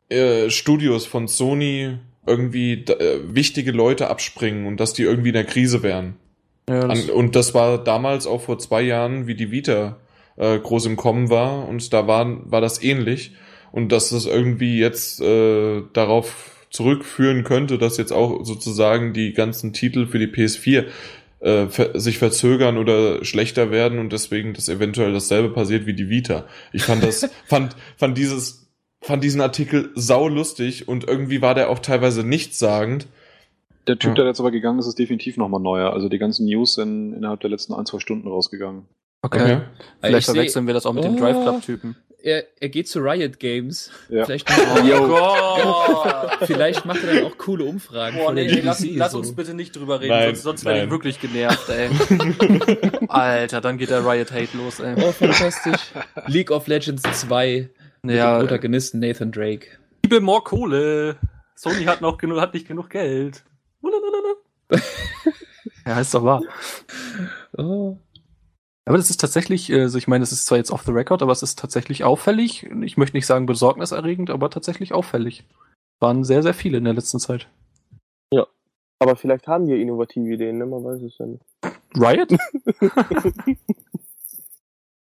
[0.10, 5.46] äh, Studios von Sony irgendwie äh, wichtige Leute abspringen und dass die irgendwie in der
[5.46, 6.16] Krise wären.
[6.70, 9.98] ja, das, An, und das war damals auch vor zwei Jahren, wie die Vita
[10.38, 11.68] äh, groß im Kommen war.
[11.68, 13.34] Und da war, war das ähnlich.
[13.72, 19.74] Und dass das irgendwie jetzt äh, darauf zurückführen könnte, dass jetzt auch sozusagen die ganzen
[19.74, 20.86] Titel für die PS4
[21.40, 26.46] äh, sich verzögern oder schlechter werden und deswegen das eventuell dasselbe passiert wie die Vita.
[26.74, 28.69] Ich fand das, fand, fand dieses,
[29.02, 33.08] fand diesen Artikel sau lustig und irgendwie war der auch teilweise nichtssagend.
[33.88, 34.16] Der Typ, Ja.
[34.16, 35.94] der jetzt aber gegangen ist, ist definitiv nochmal neuer.
[35.94, 38.86] Also die ganzen News sind innerhalb der letzten ein, zwei Stunden rausgegangen.
[39.22, 39.42] Okay.
[39.42, 39.62] Okay.
[40.02, 41.20] Vielleicht Ich seh- verwechseln wir das auch mit dem Oh.
[41.20, 41.96] Drive Club-Typen.
[42.22, 43.92] Er, er geht zu Riot Games.
[44.10, 44.26] Ja.
[44.26, 44.46] Vielleicht,
[44.94, 45.96] Oh
[46.46, 49.20] vielleicht macht er dann auch coole Umfragen Boah, nee, nee, lass, lass so.
[49.20, 51.90] uns bitte nicht drüber reden, Nein, sonst, sonst werde ich wirklich genervt, ey.
[53.08, 54.96] Alter, dann geht der Riot Hate los, ey.
[55.02, 55.82] Oh, fantastisch.
[56.28, 57.70] League of Legends 2
[58.04, 59.68] mit dem Ja, Protagonisten Nathan Drake.
[60.04, 61.18] liebe more Kohle.
[61.56, 63.44] Sony hat noch genug, hat nicht genug Geld.
[65.86, 66.42] ja, ist doch wahr.
[67.58, 67.98] Oh.
[68.86, 71.22] Aber das ist tatsächlich, äh, also ich meine, es ist zwar jetzt off the record,
[71.22, 72.64] aber es ist tatsächlich auffällig.
[72.84, 75.46] Ich möchte nicht sagen besorgniserregend, aber tatsächlich auffällig.
[76.00, 77.50] Waren sehr, sehr viele in der letzten Zeit.
[79.02, 80.66] Aber vielleicht haben die ja innovative Ideen, ne?
[80.66, 81.44] Man weiß es ja nicht.
[81.96, 82.36] Riot?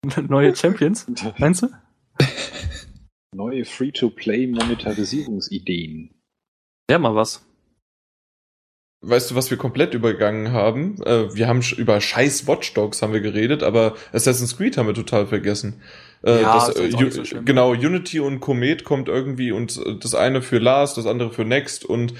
[0.29, 1.07] Neue Champions,
[1.37, 1.69] meinst du?
[3.35, 6.11] Neue Free-to-Play-Monetarisierungsideen.
[6.89, 7.43] Ja, mal was.
[9.01, 10.95] Weißt du, was wir komplett übergangen haben?
[11.03, 14.95] Äh, wir haben über scheiß Watch Dogs haben wir geredet, aber Assassin's Creed haben wir
[14.95, 15.81] total vergessen.
[16.23, 17.45] Äh, Ja, das, ist äh, so schlimm.
[17.45, 21.45] genau, Unity und Comet kommt irgendwie und äh, das eine für Last, das andere für
[21.45, 22.15] Next und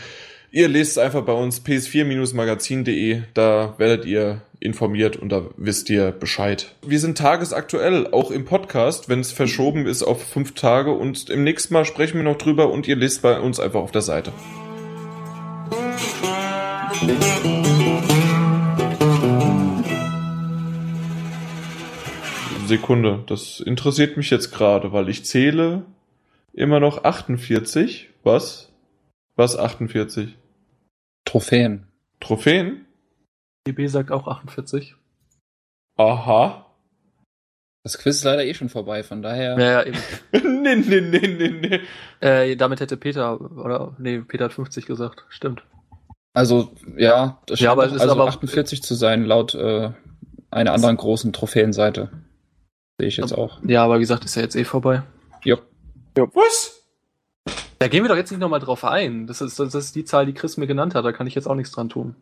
[0.51, 6.11] ihr lest es einfach bei uns ps4-magazin.de, da werdet ihr informiert und da wisst ihr
[6.11, 6.75] Bescheid.
[6.85, 11.43] Wir sind tagesaktuell, auch im Podcast, wenn es verschoben ist auf fünf Tage und im
[11.43, 14.31] nächsten Mal sprechen wir noch drüber und ihr lest bei uns einfach auf der Seite.
[22.67, 25.85] Sekunde, das interessiert mich jetzt gerade, weil ich zähle
[26.53, 28.09] immer noch 48.
[28.23, 28.73] Was?
[29.35, 30.35] Was 48?
[31.23, 31.87] Trophäen.
[32.19, 32.86] Trophäen?
[33.67, 34.95] DB sagt auch 48.
[35.97, 36.65] Aha.
[37.83, 39.57] Das Quiz ist leider eh schon vorbei, von daher.
[39.57, 39.97] Ja, ja, eben.
[40.61, 41.79] nee, nee, nee, nee, nee.
[42.19, 45.25] Äh, damit hätte Peter, oder, nee, Peter hat 50 gesagt.
[45.29, 45.63] Stimmt.
[46.33, 49.91] Also, ja, das Ja, scheint aber es ist also aber- 48 zu sein, laut äh,
[50.51, 52.09] einer anderen großen Trophäenseite.
[52.99, 53.59] Sehe ich jetzt auch.
[53.65, 55.03] Ja, aber wie gesagt, ist ja jetzt eh vorbei.
[55.43, 55.63] Jupp.
[56.15, 56.73] Was?
[57.79, 59.27] Da gehen wir doch jetzt nicht nochmal drauf ein.
[59.27, 61.05] Das ist, das ist die Zahl, die Chris mir genannt hat.
[61.05, 62.15] Da kann ich jetzt auch nichts dran tun.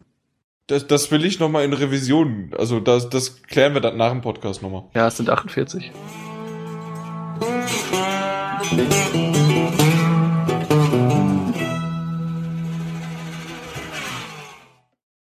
[0.68, 2.52] Das, das will ich nochmal in Revision.
[2.58, 4.86] Also das, das klären wir dann nach dem Podcast nochmal.
[4.96, 5.92] Ja, es sind 48.
[8.72, 9.25] Nicht.